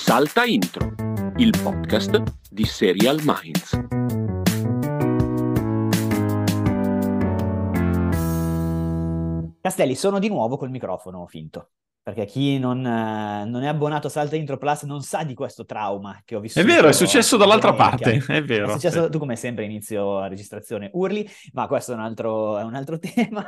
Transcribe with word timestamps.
Salta 0.00 0.44
Intro, 0.44 0.94
il 1.36 1.52
podcast 1.60 2.22
di 2.48 2.64
Serial 2.64 3.20
Minds. 3.24 3.78
Castelli, 9.60 9.94
sono 9.96 10.18
di 10.18 10.28
nuovo 10.28 10.56
col 10.56 10.70
microfono 10.70 11.26
finto. 11.26 11.72
Perché 12.08 12.24
chi 12.24 12.58
non, 12.58 12.86
eh, 12.86 13.44
non, 13.44 13.62
è 13.62 13.66
abbonato 13.66 14.06
a 14.06 14.10
Salta 14.10 14.34
Intro 14.34 14.56
Plus 14.56 14.84
non 14.84 15.02
sa 15.02 15.24
di 15.24 15.34
questo 15.34 15.66
trauma 15.66 16.22
che 16.24 16.36
ho 16.36 16.40
vissuto. 16.40 16.64
È 16.64 16.66
vero, 16.66 16.88
è 16.88 16.92
successo 16.92 17.36
dall'altra 17.36 17.74
parte, 17.74 18.24
è 18.26 18.42
vero. 18.42 18.68
È 18.68 18.72
successo, 18.72 19.04
sì. 19.04 19.10
tu 19.10 19.18
come 19.18 19.36
sempre 19.36 19.64
inizio 19.64 20.20
la 20.20 20.26
registrazione 20.26 20.88
urli, 20.94 21.28
ma 21.52 21.66
questo 21.66 21.92
è 21.92 21.96
un 21.96 22.00
altro, 22.00 22.56
è 22.56 22.62
un 22.62 22.74
altro 22.74 22.96
tema. 22.98 23.46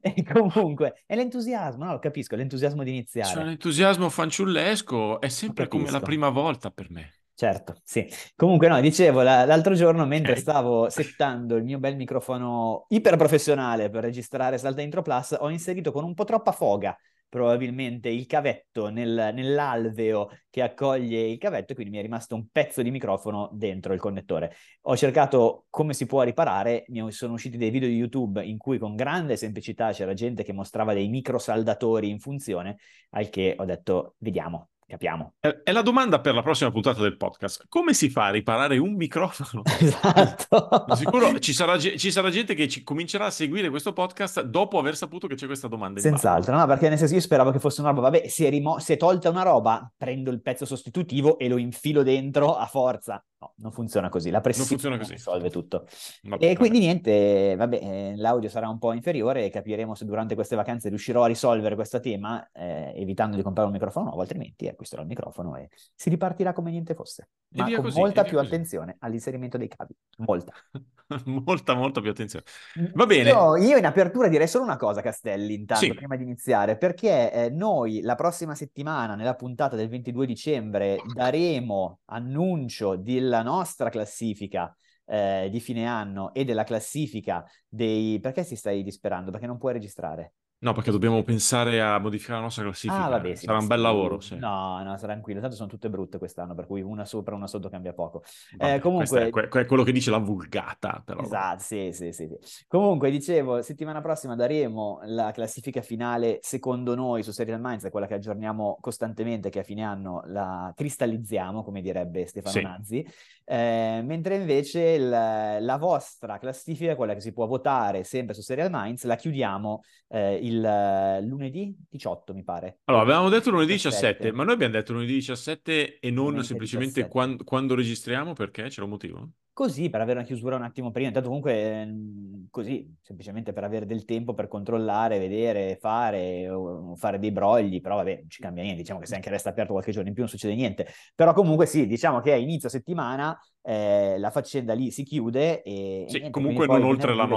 e 0.00 0.24
comunque, 0.24 1.02
è 1.04 1.16
l'entusiasmo, 1.16 1.84
no? 1.84 1.98
Capisco, 1.98 2.34
è 2.34 2.38
l'entusiasmo 2.38 2.82
di 2.82 2.88
iniziare. 2.88 3.28
Cioè, 3.28 3.44
l'entusiasmo 3.44 4.08
fanciullesco 4.08 5.20
è 5.20 5.28
sempre 5.28 5.68
come 5.68 5.90
la 5.90 6.00
prima 6.00 6.30
volta 6.30 6.70
per 6.70 6.86
me. 6.88 7.12
Certo, 7.34 7.74
sì. 7.84 8.10
Comunque 8.34 8.68
no, 8.68 8.80
dicevo, 8.80 9.20
l'altro 9.20 9.74
giorno 9.74 10.06
mentre 10.06 10.36
stavo 10.36 10.88
settando 10.88 11.56
il 11.56 11.64
mio 11.64 11.78
bel 11.78 11.94
microfono 11.94 12.86
iperprofessionale 12.88 13.90
per 13.90 14.02
registrare 14.02 14.56
Salta 14.56 14.80
Intro 14.80 15.02
Plus, 15.02 15.36
ho 15.38 15.50
inserito 15.50 15.92
con 15.92 16.04
un 16.04 16.14
po' 16.14 16.24
troppa 16.24 16.52
foga 16.52 16.98
probabilmente 17.28 18.08
il 18.08 18.26
cavetto 18.26 18.88
nel, 18.88 19.30
nell'alveo 19.34 20.30
che 20.50 20.62
accoglie 20.62 21.20
il 21.20 21.38
cavetto 21.38 21.74
quindi 21.74 21.92
mi 21.92 21.98
è 21.98 22.02
rimasto 22.02 22.34
un 22.34 22.48
pezzo 22.50 22.82
di 22.82 22.90
microfono 22.90 23.50
dentro 23.52 23.92
il 23.92 24.00
connettore. 24.00 24.54
Ho 24.82 24.96
cercato 24.96 25.66
come 25.70 25.92
si 25.94 26.06
può 26.06 26.22
riparare, 26.22 26.84
mi 26.88 27.10
sono 27.12 27.34
usciti 27.34 27.56
dei 27.56 27.70
video 27.70 27.88
di 27.88 27.96
YouTube 27.96 28.44
in 28.44 28.56
cui 28.56 28.78
con 28.78 28.96
grande 28.96 29.36
semplicità 29.36 29.92
c'era 29.92 30.14
gente 30.14 30.42
che 30.42 30.52
mostrava 30.52 30.94
dei 30.94 31.08
microsaldatori 31.08 32.08
in 32.08 32.20
funzione, 32.20 32.78
al 33.10 33.28
che 33.28 33.54
ho 33.58 33.64
detto 33.64 34.14
vediamo, 34.18 34.70
Capiamo. 34.88 35.34
È 35.38 35.70
la 35.70 35.82
domanda 35.82 36.18
per 36.18 36.32
la 36.32 36.40
prossima 36.40 36.70
puntata 36.70 37.02
del 37.02 37.18
podcast. 37.18 37.66
Come 37.68 37.92
si 37.92 38.08
fa 38.08 38.24
a 38.24 38.30
riparare 38.30 38.78
un 38.78 38.94
microfono? 38.94 39.62
Esatto. 39.78 40.86
Sicuro 40.94 41.38
ci 41.38 41.52
sarà, 41.52 41.78
ci 41.78 42.10
sarà, 42.10 42.30
gente 42.30 42.54
che 42.54 42.68
ci 42.68 42.82
comincerà 42.82 43.26
a 43.26 43.30
seguire 43.30 43.68
questo 43.68 43.92
podcast 43.92 44.40
dopo 44.42 44.78
aver 44.78 44.96
saputo 44.96 45.26
che 45.26 45.34
c'è 45.34 45.44
questa 45.44 45.68
domanda. 45.68 46.00
Senz'altro, 46.00 46.56
no, 46.56 46.66
perché 46.66 46.88
nel 46.88 46.96
senso 46.96 47.14
io 47.14 47.20
speravo 47.20 47.50
che 47.50 47.58
fosse 47.58 47.82
una 47.82 47.90
roba, 47.90 48.08
vabbè, 48.08 48.28
si 48.28 48.46
è, 48.46 48.48
rimo- 48.48 48.78
si 48.78 48.94
è 48.94 48.96
tolta 48.96 49.28
una 49.28 49.42
roba, 49.42 49.92
prendo 49.94 50.30
il 50.30 50.40
pezzo 50.40 50.64
sostitutivo 50.64 51.38
e 51.38 51.48
lo 51.48 51.58
infilo 51.58 52.02
dentro 52.02 52.56
a 52.56 52.64
forza. 52.64 53.22
No, 53.40 53.52
non 53.58 53.70
funziona 53.70 54.08
così, 54.08 54.30
la 54.30 54.40
pressione 54.40 54.98
risolve 55.06 55.48
tutto. 55.48 55.86
Vabbè, 56.22 56.44
e 56.44 56.56
quindi 56.56 56.78
vabbè. 56.78 56.90
niente, 56.90 57.54
vabbè, 57.56 57.76
eh, 57.76 58.16
l'audio 58.16 58.48
sarà 58.48 58.68
un 58.68 58.78
po' 58.78 58.92
inferiore 58.92 59.44
e 59.44 59.50
capiremo 59.50 59.94
se 59.94 60.04
durante 60.04 60.34
queste 60.34 60.56
vacanze 60.56 60.88
riuscirò 60.88 61.22
a 61.22 61.28
risolvere 61.28 61.76
questo 61.76 62.00
tema, 62.00 62.50
eh, 62.52 62.92
evitando 62.96 63.36
di 63.36 63.42
comprare 63.42 63.68
un 63.68 63.74
microfono 63.74 64.06
nuovo, 64.06 64.22
altrimenti 64.22 64.66
acquisterò 64.66 65.02
il 65.02 65.08
microfono 65.08 65.54
e 65.54 65.68
si 65.94 66.10
ripartirà 66.10 66.52
come 66.52 66.72
niente 66.72 66.94
fosse. 66.94 67.28
Ma 67.50 67.70
con 67.72 67.84
così, 67.84 67.98
molta 68.00 68.24
più 68.24 68.38
così. 68.38 68.46
attenzione 68.46 68.96
all'inserimento 68.98 69.56
dei 69.56 69.68
cavi, 69.68 69.94
molta. 70.16 70.52
molta, 71.26 71.74
molta 71.74 72.00
più 72.00 72.10
attenzione. 72.10 72.44
Va 72.92 73.06
bene. 73.06 73.30
Io, 73.30 73.56
io, 73.56 73.76
in 73.76 73.86
apertura 73.86 74.26
direi 74.26 74.48
solo 74.48 74.64
una 74.64 74.76
cosa, 74.76 75.00
Castelli, 75.00 75.54
intanto, 75.54 75.84
sì. 75.84 75.94
prima 75.94 76.16
di 76.16 76.24
iniziare, 76.24 76.76
perché 76.76 77.32
eh, 77.32 77.50
noi 77.50 78.00
la 78.00 78.16
prossima 78.16 78.56
settimana, 78.56 79.14
nella 79.14 79.36
puntata 79.36 79.76
del 79.76 79.88
22 79.88 80.26
dicembre, 80.26 81.00
daremo 81.14 82.00
annuncio 82.06 82.96
di 82.96 83.26
della 83.28 83.42
nostra 83.42 83.90
classifica 83.90 84.74
eh, 85.04 85.48
di 85.50 85.60
fine 85.60 85.86
anno 85.86 86.32
e 86.32 86.44
della 86.44 86.64
classifica 86.64 87.44
dei... 87.68 88.18
Perché 88.20 88.44
ti 88.44 88.56
stai 88.56 88.82
disperando? 88.82 89.30
Perché 89.30 89.46
non 89.46 89.58
puoi 89.58 89.74
registrare? 89.74 90.32
No, 90.60 90.72
perché 90.72 90.90
dobbiamo 90.90 91.22
pensare 91.22 91.80
a 91.80 91.98
modificare 91.98 92.38
la 92.38 92.44
nostra 92.44 92.64
classifica. 92.64 93.04
Ah, 93.04 93.08
vabbè, 93.08 93.36
sì, 93.36 93.44
Sarà 93.44 93.58
un 93.58 93.68
bel 93.68 93.80
lavoro. 93.80 94.18
Sì. 94.18 94.36
No, 94.36 94.82
no, 94.82 94.96
sarà 94.96 95.12
tranquillo. 95.12 95.40
Tanto 95.40 95.54
sono 95.54 95.68
tutte 95.68 95.88
brutte 95.88 96.18
quest'anno, 96.18 96.56
per 96.56 96.66
cui 96.66 96.82
una 96.82 97.04
sopra, 97.04 97.36
una 97.36 97.46
sotto 97.46 97.68
cambia 97.68 97.92
poco. 97.92 98.24
Vabbè, 98.56 98.74
eh, 98.74 98.78
comunque... 98.80 99.26
È, 99.26 99.30
que- 99.30 99.48
è, 99.48 99.66
quello 99.66 99.84
che 99.84 99.92
dice 99.92 100.10
la 100.10 100.18
vulgata, 100.18 101.00
però. 101.04 101.22
Esatto, 101.22 101.62
sì, 101.62 101.90
sì, 101.92 102.12
sì, 102.12 102.26
sì. 102.26 102.64
Comunque, 102.66 103.10
dicevo, 103.10 103.62
settimana 103.62 104.00
prossima 104.00 104.34
daremo 104.34 104.98
la 105.04 105.30
classifica 105.30 105.80
finale, 105.80 106.38
secondo 106.42 106.96
noi, 106.96 107.22
su 107.22 107.30
Serial 107.30 107.60
Minds, 107.60 107.84
è 107.84 107.90
quella 107.90 108.08
che 108.08 108.14
aggiorniamo 108.14 108.78
costantemente, 108.80 109.50
che 109.50 109.60
a 109.60 109.64
fine 109.64 109.84
anno 109.84 110.22
la 110.26 110.72
cristallizziamo, 110.74 111.62
come 111.62 111.80
direbbe 111.80 112.26
Stefano 112.26 112.52
sì. 112.52 112.62
Nazzi. 112.62 113.06
Eh, 113.50 114.02
mentre 114.04 114.36
invece 114.36 114.80
il, 114.90 115.08
la 115.08 115.76
vostra 115.78 116.36
classifica, 116.36 116.94
quella 116.94 117.14
che 117.14 117.20
si 117.20 117.32
può 117.32 117.46
votare 117.46 118.04
sempre 118.04 118.34
su 118.34 118.42
Serial 118.42 118.68
Minds, 118.70 119.04
la 119.04 119.16
chiudiamo 119.16 119.82
eh, 120.08 120.34
il 120.34 121.26
lunedì 121.26 121.74
18, 121.88 122.34
mi 122.34 122.44
pare. 122.44 122.80
Allora, 122.84 123.04
avevamo 123.04 123.30
detto 123.30 123.50
lunedì 123.50 123.72
17, 123.72 124.06
17 124.06 124.32
ma 124.32 124.44
noi 124.44 124.52
abbiamo 124.52 124.74
detto 124.74 124.92
lunedì 124.92 125.14
17 125.14 125.98
e 125.98 126.10
non 126.10 126.26
lunedì 126.26 126.46
semplicemente 126.46 127.00
17. 127.00 127.10
Quando, 127.10 127.44
quando 127.44 127.74
registriamo 127.74 128.34
perché? 128.34 128.64
C'era 128.64 128.84
un 128.84 128.90
motivo? 128.90 129.30
Così, 129.58 129.90
per 129.90 130.00
avere 130.00 130.20
una 130.20 130.28
chiusura 130.28 130.54
un 130.54 130.62
attimo 130.62 130.92
prima, 130.92 131.08
intanto 131.08 131.26
comunque 131.26 131.84
mm, 131.84 132.44
così, 132.48 132.94
semplicemente 133.02 133.52
per 133.52 133.64
avere 133.64 133.86
del 133.86 134.04
tempo 134.04 134.32
per 134.32 134.46
controllare, 134.46 135.18
vedere, 135.18 135.76
fare, 135.80 136.48
fare 136.94 137.18
dei 137.18 137.32
brogli, 137.32 137.80
però 137.80 137.96
vabbè, 137.96 138.18
non 138.20 138.30
ci 138.30 138.40
cambia 138.40 138.62
niente, 138.62 138.82
diciamo 138.82 139.00
che 139.00 139.06
se 139.06 139.16
anche 139.16 139.30
resta 139.30 139.50
aperto 139.50 139.72
qualche 139.72 139.90
giorno 139.90 140.06
in 140.06 140.14
più 140.14 140.22
non 140.22 140.30
succede 140.30 140.54
niente, 140.54 140.86
però 141.12 141.32
comunque 141.32 141.66
sì, 141.66 141.88
diciamo 141.88 142.20
che 142.20 142.34
a 142.34 142.36
inizio 142.36 142.68
settimana 142.68 143.36
eh, 143.60 144.16
la 144.20 144.30
faccenda 144.30 144.74
lì 144.74 144.92
si 144.92 145.02
chiude 145.02 145.60
e... 145.62 146.04
Sì, 146.06 146.18
e 146.18 146.30
comunque 146.30 146.68
non 146.68 146.84
oltre, 146.84 147.12
non 147.16 147.32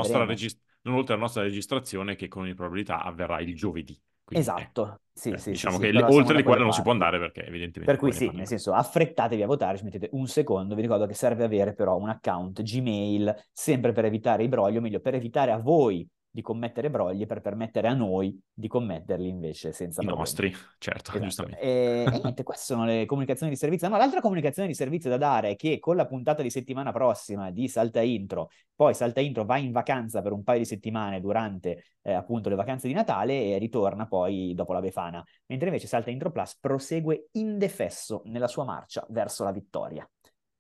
oltre, 0.94 1.16
la 1.16 1.22
nostra 1.22 1.42
registrazione 1.42 2.16
che 2.16 2.28
con 2.28 2.44
probabilità 2.53 3.02
avverrà 3.02 3.40
il 3.40 3.56
giovedì. 3.56 4.00
Quindi, 4.31 4.50
esatto, 4.50 5.02
sì, 5.12 5.31
eh, 5.31 5.38
sì, 5.38 5.52
diciamo 5.52 5.75
sì, 5.75 5.81
che 5.81 5.92
sì, 5.92 5.97
oltre 5.97 6.36
le 6.36 6.44
quali 6.44 6.62
non 6.62 6.72
si 6.72 6.81
può 6.81 6.94
andare 6.94 7.19
perché 7.19 7.46
evidentemente... 7.46 7.92
Per 7.92 7.97
cui 7.97 8.14
sì, 8.14 8.30
nel 8.34 8.47
senso 8.47 8.72
affrettatevi 8.72 9.44
a 9.44 9.46
votare, 9.46 9.78
ci 9.78 9.84
mettete 9.84 10.08
un 10.14 10.25
secondo, 10.25 10.74
vi 10.74 10.81
ricordo 10.81 11.06
che 11.06 11.14
serve 11.14 11.44
avere 11.44 11.74
però 11.74 11.97
un 11.97 12.08
account 12.08 12.62
Gmail, 12.62 13.36
sempre 13.52 13.91
per 13.91 14.06
evitare 14.06 14.44
i 14.44 14.47
brogli, 14.47 14.78
o 14.78 14.81
meglio 14.81 15.02
per 15.02 15.16
evitare 15.16 15.52
a 15.52 15.58
voi 15.58 16.08
di 16.31 16.42
commettere 16.42 16.90
brogli 16.90 17.25
per 17.25 17.42
permettere 17.42 17.90
a 17.90 17.94
noi 17.94 18.42
di 18.53 18.69
commetterli 18.69 19.28
invece 19.28 19.74
senza 19.74 20.02
I 20.02 20.06
problemi. 20.06 20.18
nostri, 20.19 20.56
certo, 20.78 21.12
esatto. 21.12 21.19
giustamente. 21.19 21.59
E, 21.59 22.06
e, 22.08 22.19
niente, 22.24 22.44
queste 22.44 22.64
sono 22.64 22.86
le 22.86 23.06
comunicazioni 23.06 23.52
di 23.52 23.58
servizio. 23.58 23.90
No, 23.90 23.97
l'altra 23.97 24.22
comunicazione 24.22 24.70
di 24.70 24.74
servizio 24.74 25.09
da 25.09 25.18
dare 25.18 25.50
è 25.52 25.56
che 25.58 25.80
con 25.80 25.97
la 25.97 26.06
puntata 26.06 26.41
di 26.41 26.50
settimana 26.50 26.91
prossima 26.94 27.52
di 27.52 27.68
Salta 27.68 28.02
Intro, 28.02 28.50
poi 28.74 28.94
Salta 28.94 29.20
Intro 29.20 29.44
va 29.44 29.58
in 29.58 29.72
vacanza 29.72 30.22
per 30.22 30.31
un 30.31 30.44
paio 30.44 30.59
di 30.59 30.66
settimane 30.66 31.20
durante 31.20 31.84
eh, 32.02 32.14
appunto 32.14 32.47
le 32.50 32.56
vacanze 32.56 32.88
di 32.88 32.94
Natale 32.94 33.53
e 33.53 33.58
ritorna 33.58 34.08
poi 34.08 34.53
dopo 34.56 34.72
la 34.72 34.80
Befana, 34.80 35.24
mentre 35.47 35.68
invece 35.68 35.88
Salta 35.88 36.09
Intro 36.09 36.31
Plus 36.31 36.58
prosegue 36.59 37.28
indefesso 37.34 38.22
nella 38.25 38.47
sua 38.47 38.64
marcia 38.64 39.06
verso 39.09 39.44
la 39.44 39.52
vittoria. 39.52 40.09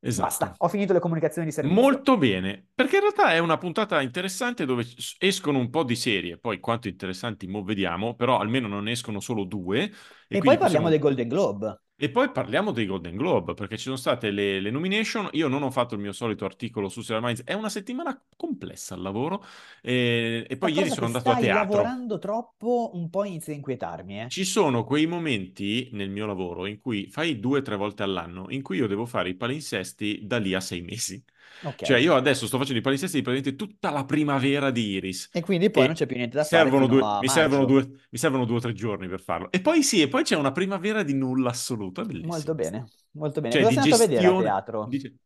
Esatto. 0.03 0.27
Basta, 0.27 0.53
ho 0.57 0.67
finito 0.67 0.93
le 0.93 0.99
comunicazioni 0.99 1.47
di 1.47 1.53
servizio. 1.53 1.79
Molto 1.79 2.17
bene, 2.17 2.69
perché 2.73 2.95
in 2.95 3.01
realtà 3.01 3.33
è 3.33 3.37
una 3.37 3.57
puntata 3.57 4.01
interessante 4.01 4.65
dove 4.65 4.83
escono 5.19 5.59
un 5.59 5.69
po' 5.69 5.83
di 5.83 5.95
serie, 5.95 6.39
poi 6.39 6.59
quanto 6.59 6.87
interessanti 6.87 7.45
mo 7.45 7.63
vediamo, 7.63 8.15
però 8.15 8.39
almeno 8.39 8.67
non 8.67 8.87
escono 8.87 9.19
solo 9.19 9.43
due. 9.43 9.83
E, 9.83 9.91
e 10.27 10.39
poi 10.39 10.57
parliamo 10.57 10.59
possiamo... 10.59 10.89
dei 10.89 10.99
Golden 10.99 11.27
Globe. 11.27 11.81
E 12.03 12.09
poi 12.09 12.31
parliamo 12.31 12.71
dei 12.71 12.87
Golden 12.87 13.15
Globe, 13.15 13.53
perché 13.53 13.77
ci 13.77 13.83
sono 13.83 13.95
state 13.95 14.31
le, 14.31 14.59
le, 14.59 14.71
nomination. 14.71 15.29
Io 15.33 15.47
non 15.47 15.61
ho 15.61 15.69
fatto 15.69 15.93
il 15.93 16.01
mio 16.01 16.13
solito 16.13 16.45
articolo 16.45 16.89
su 16.89 17.01
Serial 17.01 17.23
Minds. 17.23 17.43
È 17.43 17.53
una 17.53 17.69
settimana 17.69 18.19
complessa 18.35 18.95
al 18.95 19.03
lavoro. 19.03 19.45
E, 19.83 20.43
e 20.49 20.57
poi 20.57 20.73
ieri 20.73 20.89
sono 20.89 21.05
andato 21.05 21.29
a 21.29 21.35
teatro. 21.35 21.61
Stai 21.61 21.75
lavorando 21.75 22.17
troppo, 22.17 22.89
un 22.95 23.07
po' 23.11 23.23
inizia 23.23 23.53
a 23.53 23.57
inquietarmi. 23.57 24.21
Eh? 24.21 24.29
Ci 24.29 24.45
sono 24.45 24.83
quei 24.83 25.05
momenti 25.05 25.89
nel 25.91 26.09
mio 26.09 26.25
lavoro 26.25 26.65
in 26.65 26.79
cui 26.79 27.05
fai 27.07 27.39
due 27.39 27.59
o 27.59 27.61
tre 27.61 27.75
volte 27.75 28.01
all'anno, 28.01 28.47
in 28.49 28.63
cui 28.63 28.77
io 28.77 28.87
devo 28.87 29.05
fare 29.05 29.29
i 29.29 29.35
palinsesti 29.35 30.21
da 30.23 30.39
lì 30.39 30.55
a 30.55 30.59
sei 30.59 30.81
mesi. 30.81 31.23
Okay. 31.59 31.87
Cioè 31.87 31.97
io 31.97 32.15
adesso 32.15 32.47
sto 32.47 32.57
facendo 32.57 32.79
i 32.79 32.81
palinsesti 32.81 33.17
di 33.17 33.21
praticamente 33.21 33.63
tutta 33.63 33.91
la 33.91 34.03
primavera 34.03 34.71
di 34.71 34.89
Iris. 34.91 35.29
E 35.31 35.41
quindi 35.41 35.69
poi 35.69 35.83
e 35.83 35.85
non 35.87 35.95
c'è 35.95 36.05
più 36.05 36.15
niente 36.15 36.37
da 36.37 36.43
servono 36.43 36.87
fare 36.87 36.99
due, 36.99 37.19
mi, 37.21 37.29
servono 37.29 37.65
due, 37.65 37.87
mi 38.09 38.17
servono 38.17 38.45
due 38.45 38.57
o 38.57 38.59
tre 38.59 38.73
giorni 38.73 39.07
per 39.07 39.21
farlo. 39.21 39.51
E 39.51 39.61
poi 39.61 39.83
sì, 39.83 40.01
e 40.01 40.07
poi 40.07 40.23
c'è 40.23 40.35
una 40.35 40.51
primavera 40.51 41.03
di 41.03 41.13
nulla 41.13 41.49
assoluto, 41.49 42.01
è 42.01 42.05
bellissimo. 42.05 42.33
Molto 42.33 42.55
bene, 42.55 42.85
molto 43.11 43.41
bene. 43.41 43.53
Cioè, 43.53 43.63
Cosa 43.63 43.81
sei 43.81 43.83
andato 43.83 44.03
a 44.03 44.07
vedere 44.07 44.27
a 44.27 44.39
teatro? 44.39 44.85
Di... 44.89 45.19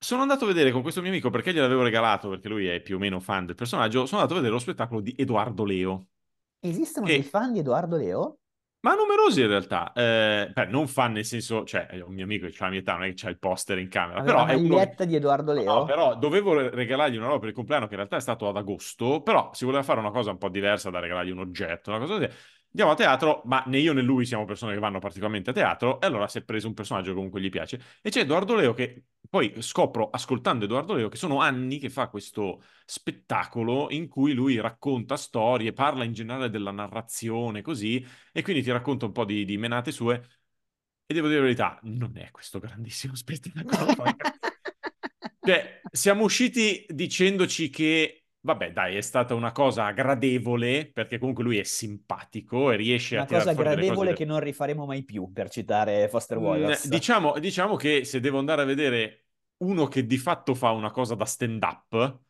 Sono 0.00 0.22
andato 0.22 0.44
a 0.44 0.46
vedere 0.48 0.70
con 0.70 0.82
questo 0.82 1.00
mio 1.00 1.10
amico, 1.10 1.30
perché 1.30 1.52
gliel'avevo 1.52 1.82
regalato, 1.82 2.28
perché 2.28 2.48
lui 2.48 2.66
è 2.66 2.80
più 2.80 2.96
o 2.96 2.98
meno 2.98 3.20
fan 3.20 3.46
del 3.46 3.54
personaggio, 3.54 4.06
sono 4.06 4.20
andato 4.20 4.34
a 4.34 4.36
vedere 4.36 4.54
lo 4.54 4.60
spettacolo 4.60 5.00
di 5.00 5.14
Edoardo 5.16 5.64
Leo. 5.64 6.06
Esistono 6.60 7.06
e... 7.06 7.10
dei 7.10 7.22
fan 7.22 7.52
di 7.52 7.60
Edoardo 7.60 7.96
Leo? 7.96 8.38
Ma 8.80 8.94
numerosi 8.94 9.40
in 9.40 9.48
realtà, 9.48 9.92
eh, 9.92 10.50
beh, 10.52 10.66
non 10.66 10.86
fan 10.86 11.12
nel 11.12 11.24
senso, 11.24 11.64
cioè, 11.64 11.86
è 11.86 12.00
un 12.00 12.14
mio 12.14 12.22
amico 12.22 12.46
che 12.46 12.54
ha 12.58 12.64
la 12.64 12.70
mia 12.70 12.78
età, 12.78 12.92
non 12.92 13.04
è 13.04 13.08
che 13.08 13.14
c'ha 13.16 13.28
il 13.28 13.38
poster 13.38 13.76
in 13.78 13.88
camera, 13.88 14.20
Aveva 14.20 14.44
però 14.44 14.52
è 14.52 14.54
uno... 14.54 14.94
di 15.04 15.16
Edoardo 15.16 15.52
Leo? 15.52 15.64
No, 15.64 15.84
però 15.84 16.14
dovevo 16.16 16.68
regalargli 16.70 17.16
una 17.16 17.26
roba 17.26 17.40
per 17.40 17.48
il 17.48 17.54
compleanno 17.56 17.86
che 17.86 17.92
in 17.92 17.98
realtà 17.98 18.16
è 18.16 18.20
stato 18.20 18.48
ad 18.48 18.56
agosto, 18.56 19.20
però 19.22 19.50
si 19.52 19.64
voleva 19.64 19.82
fare 19.82 19.98
una 19.98 20.12
cosa 20.12 20.30
un 20.30 20.38
po' 20.38 20.48
diversa 20.48 20.90
da 20.90 21.00
regalargli 21.00 21.30
un 21.30 21.40
oggetto, 21.40 21.90
una 21.90 21.98
cosa 21.98 22.14
così. 22.14 22.28
Andiamo 22.70 22.92
a 22.92 22.94
teatro, 22.94 23.42
ma 23.46 23.64
né 23.66 23.78
io 23.78 23.92
né 23.92 24.02
lui 24.02 24.26
siamo 24.26 24.44
persone 24.44 24.74
che 24.74 24.78
vanno 24.78 25.00
particolarmente 25.00 25.50
a 25.50 25.52
teatro, 25.54 26.00
e 26.00 26.06
allora 26.06 26.28
si 26.28 26.38
è 26.38 26.44
preso 26.44 26.68
un 26.68 26.74
personaggio 26.74 27.08
che 27.08 27.14
comunque 27.16 27.40
gli 27.40 27.48
piace. 27.48 27.80
E 28.00 28.10
c'è 28.10 28.20
Edoardo 28.20 28.54
Leo 28.54 28.74
che 28.74 29.06
poi 29.28 29.60
scopro, 29.60 30.10
ascoltando 30.10 30.64
Edoardo 30.64 30.94
Leo, 30.94 31.08
che 31.08 31.16
sono 31.16 31.40
anni 31.40 31.78
che 31.78 31.90
fa 31.90 32.08
questo 32.08 32.62
spettacolo 32.84 33.90
in 33.90 34.08
cui 34.08 34.32
lui 34.32 34.58
racconta 34.60 35.16
storie, 35.16 35.72
parla 35.72 36.04
in 36.04 36.12
generale 36.12 36.50
della 36.50 36.70
narrazione, 36.70 37.62
così, 37.62 38.04
e 38.32 38.42
quindi 38.42 38.62
ti 38.62 38.70
racconta 38.70 39.06
un 39.06 39.12
po' 39.12 39.24
di, 39.24 39.44
di 39.44 39.56
menate 39.58 39.92
sue. 39.92 40.26
E 41.06 41.14
devo 41.14 41.26
dire 41.28 41.40
la 41.40 41.44
verità, 41.46 41.78
non 41.84 42.16
è 42.16 42.30
questo 42.30 42.58
grandissimo 42.58 43.14
spettacolo. 43.16 43.94
cioè, 45.40 45.80
siamo 45.90 46.24
usciti 46.24 46.86
dicendoci 46.88 47.70
che, 47.70 48.26
vabbè, 48.52 48.72
dai, 48.72 48.96
è 48.96 49.00
stata 49.02 49.34
una 49.34 49.52
cosa 49.52 49.90
gradevole, 49.92 50.90
perché 50.90 51.18
comunque 51.18 51.44
lui 51.44 51.58
è 51.58 51.62
simpatico 51.64 52.70
e 52.70 52.76
riesce 52.76 53.16
una 53.16 53.24
a 53.24 53.26
tirare 53.26 53.44
cosa 53.44 53.52
fuori 53.52 53.68
delle 53.68 53.82
gradevole 53.82 54.14
che 54.14 54.24
non 54.24 54.40
rifaremo 54.40 54.86
mai 54.86 55.02
più, 55.02 55.30
per 55.32 55.50
citare 55.50 56.08
Foster 56.08 56.38
Mm, 56.38 56.42
Wallace. 56.44 56.88
Diciamo, 56.88 57.38
diciamo 57.38 57.76
che 57.76 58.04
se 58.04 58.20
devo 58.20 58.38
andare 58.38 58.62
a 58.62 58.64
vedere 58.64 59.26
uno 59.58 59.86
che 59.88 60.06
di 60.06 60.18
fatto 60.18 60.54
fa 60.54 60.70
una 60.70 60.90
cosa 60.90 61.14
da 61.14 61.24
stand-up, 61.24 62.20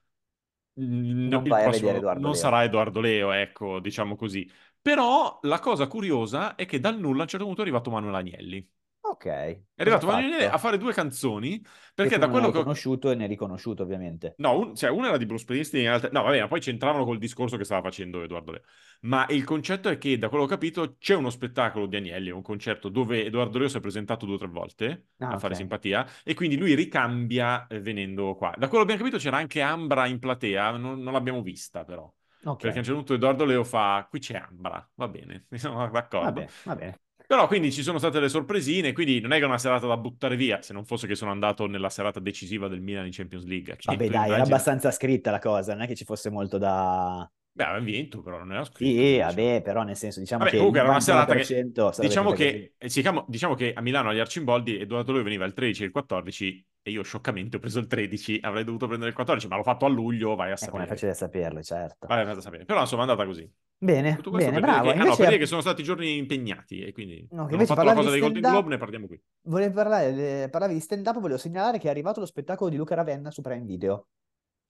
mm, 0.80 1.28
Non 1.28 1.42
prossimo 1.60 1.90
Edoardo 1.90 2.20
non 2.20 2.34
sarà 2.34 2.64
Edoardo 2.64 3.00
Leo, 3.00 3.32
ecco, 3.32 3.80
diciamo 3.80 4.16
così. 4.16 4.50
Però 4.80 5.38
la 5.42 5.58
cosa 5.58 5.86
curiosa 5.88 6.54
è 6.54 6.66
che 6.66 6.80
dal 6.80 6.98
nulla 6.98 7.20
a 7.20 7.22
un 7.22 7.28
certo 7.28 7.44
punto 7.46 7.60
è 7.60 7.64
arrivato 7.64 7.90
Manuel 7.90 8.14
Agnelli. 8.14 8.68
Ok. 9.10 9.26
È 9.26 9.64
arrivato 9.76 10.06
Manuel 10.06 10.48
a 10.50 10.58
fare 10.58 10.76
due 10.76 10.92
canzoni, 10.92 11.64
perché 11.94 12.18
da 12.18 12.28
quello 12.28 12.50
che 12.50 12.58
ho... 12.58 12.62
conosciuto 12.62 13.10
e 13.10 13.14
ne 13.14 13.22
hai 13.22 13.28
riconosciuto, 13.28 13.82
ovviamente. 13.82 14.34
No, 14.38 14.58
un- 14.58 14.74
cioè, 14.74 14.90
una 14.90 15.08
era 15.08 15.16
di 15.16 15.26
Bruce 15.26 15.42
Springsteen, 15.44 15.84
in 15.84 15.88
realtà- 15.88 16.08
no, 16.10 16.22
vabbè, 16.22 16.40
ma 16.40 16.48
poi 16.48 16.60
c'entravano 16.60 17.04
col 17.04 17.18
discorso 17.18 17.56
che 17.56 17.64
stava 17.64 17.82
facendo 17.82 18.22
Edoardo 18.22 18.52
Leo. 18.52 18.62
Ma 19.02 19.26
il 19.28 19.44
concetto 19.44 19.88
è 19.88 19.98
che, 19.98 20.18
da 20.18 20.28
quello 20.28 20.46
che 20.46 20.52
ho 20.52 20.56
capito, 20.56 20.96
c'è 20.98 21.14
uno 21.14 21.30
spettacolo 21.30 21.86
di 21.86 21.96
Agnelli, 21.96 22.30
un 22.30 22.42
concerto 22.42 22.88
dove 22.88 23.24
Edoardo 23.24 23.58
Leo 23.58 23.68
si 23.68 23.76
è 23.76 23.80
presentato 23.80 24.26
due 24.26 24.34
o 24.34 24.38
tre 24.38 24.48
volte 24.48 25.06
Ah, 25.20 25.32
a 25.32 25.38
fare 25.38 25.54
ok. 25.54 25.60
simpatia 25.60 26.06
e 26.24 26.34
quindi 26.34 26.56
lui 26.56 26.74
ricambia 26.74 27.66
eh, 27.68 27.80
venendo 27.80 28.34
qua. 28.34 28.48
Da 28.56 28.68
quello 28.68 28.84
che 28.84 28.92
abbiamo 28.92 28.98
capito 29.10 29.16
c'era 29.18 29.36
anche 29.36 29.60
Ambra 29.60 30.06
in 30.06 30.18
platea, 30.18 30.76
non, 30.76 31.00
non 31.00 31.12
l'abbiamo 31.12 31.42
vista 31.42 31.84
però. 31.84 32.12
Ok. 32.44 32.60
Perché 32.60 32.76
a 32.76 32.78
un 32.80 32.84
certo 32.84 32.94
punto 32.98 33.14
Edoardo 33.14 33.44
Leo 33.44 33.64
fa, 33.64 34.06
qui 34.08 34.18
c'è 34.20 34.34
Ambra, 34.36 34.88
va 34.94 35.08
bene, 35.08 35.46
sono 35.54 35.88
d'accordo. 35.90 36.26
Va 36.26 36.32
bene, 36.32 36.50
va 36.64 36.74
bene. 36.76 37.00
Però 37.28 37.46
quindi 37.46 37.70
ci 37.70 37.82
sono 37.82 37.98
state 37.98 38.20
le 38.20 38.30
sorpresine, 38.30 38.94
quindi 38.94 39.20
non 39.20 39.32
è 39.32 39.36
che 39.36 39.42
è 39.42 39.46
una 39.46 39.58
serata 39.58 39.86
da 39.86 39.98
buttare 39.98 40.34
via, 40.34 40.62
se 40.62 40.72
non 40.72 40.86
fosse 40.86 41.06
che 41.06 41.14
sono 41.14 41.30
andato 41.30 41.66
nella 41.66 41.90
serata 41.90 42.20
decisiva 42.20 42.68
del 42.68 42.80
Milan 42.80 43.04
in 43.04 43.12
Champions 43.12 43.44
League. 43.44 43.76
Vabbè, 43.82 43.98
dai, 43.98 44.06
era 44.08 44.24
immagini- 44.24 44.46
abbastanza 44.46 44.90
scritta 44.90 45.30
la 45.30 45.38
cosa, 45.38 45.74
non 45.74 45.82
è 45.82 45.86
che 45.86 45.94
ci 45.94 46.06
fosse 46.06 46.30
molto 46.30 46.56
da... 46.56 47.30
Beh, 47.52 47.64
aveva 47.64 47.84
vinto, 47.84 48.22
però 48.22 48.38
non 48.38 48.52
era 48.52 48.64
scritto. 48.64 48.90
Sì, 48.90 48.96
diciamo. 48.96 49.24
vabbè, 49.26 49.60
però 49.60 49.82
nel 49.82 49.96
senso, 49.96 50.20
diciamo 50.20 50.38
Vabbè, 50.38 50.52
che 50.52 50.56
comunque 50.56 50.80
era 50.80 50.88
una 50.88 51.00
serata 51.00 51.34
che 51.34 51.42
99% 51.42 51.90
sarebbe 51.90 52.08
diciamo 52.08 52.30
che, 52.30 52.74
eh, 52.78 52.86
diciamo, 52.86 53.24
diciamo 53.28 53.54
che 53.54 53.72
a 53.74 53.80
Milano 53.82 54.08
agli 54.08 54.20
Arcimboldi 54.20 54.80
Edoardo 54.80 55.12
Leo 55.12 55.22
veniva 55.22 55.44
il 55.44 55.52
13 55.52 55.82
e 55.82 55.86
il 55.86 55.92
14 55.92 56.66
e 56.80 56.90
io 56.90 57.02
scioccamente 57.02 57.58
ho 57.58 57.60
preso 57.60 57.78
il 57.78 57.88
13, 57.88 58.38
avrei 58.40 58.64
dovuto 58.64 58.86
prendere 58.86 59.10
il 59.10 59.14
14, 59.14 59.48
ma 59.48 59.56
l'ho 59.56 59.64
fatto 59.64 59.84
a 59.84 59.88
luglio, 59.90 60.34
vai 60.34 60.50
a. 60.50 60.54
Eh, 60.58 60.68
come 60.70 60.84
è 60.84 60.86
sapere. 60.86 60.86
facile 60.86 61.14
saperlo, 61.14 61.62
certo. 61.62 62.06
Vai 62.06 62.26
a 62.26 62.40
sapere. 62.40 62.64
Però 62.64 62.80
insomma 62.80 63.04
è 63.04 63.06
andata 63.06 63.26
così. 63.26 63.52
Bene, 63.80 64.16
Tutto 64.16 64.30
questo 64.30 64.50
bene, 64.50 64.60
per 64.60 64.70
dire 64.70 64.82
bravo. 64.82 64.92
che, 64.92 64.98
ah, 64.98 65.04
no, 65.08 65.16
per 65.16 65.26
dire 65.26 65.38
che 65.38 65.46
sono 65.46 65.60
stati 65.60 65.82
giorni 65.84 66.16
impegnati 66.16 66.82
e 66.82 66.92
quindi 66.92 67.26
No, 67.30 67.46
che 67.46 67.52
invece 67.52 67.74
fatto 67.74 67.86
la 67.86 67.94
cosa 67.94 68.10
dei 68.10 68.18
Golden 68.18 68.38
stand-up- 68.42 68.60
Globe, 68.60 68.74
ne 68.74 68.80
parliamo 68.80 69.06
qui. 69.06 69.22
volevo 69.42 69.72
parlare, 69.74 70.48
parlavi 70.50 70.74
di 70.74 70.80
stand-up, 70.80 71.20
volevo 71.20 71.38
segnalare 71.38 71.78
che 71.78 71.86
è 71.86 71.90
arrivato 71.90 72.18
lo 72.18 72.26
spettacolo 72.26 72.70
di 72.70 72.76
Luca 72.76 72.96
Ravenna 72.96 73.30
su 73.30 73.40
Prime 73.40 73.64
Video. 73.64 74.06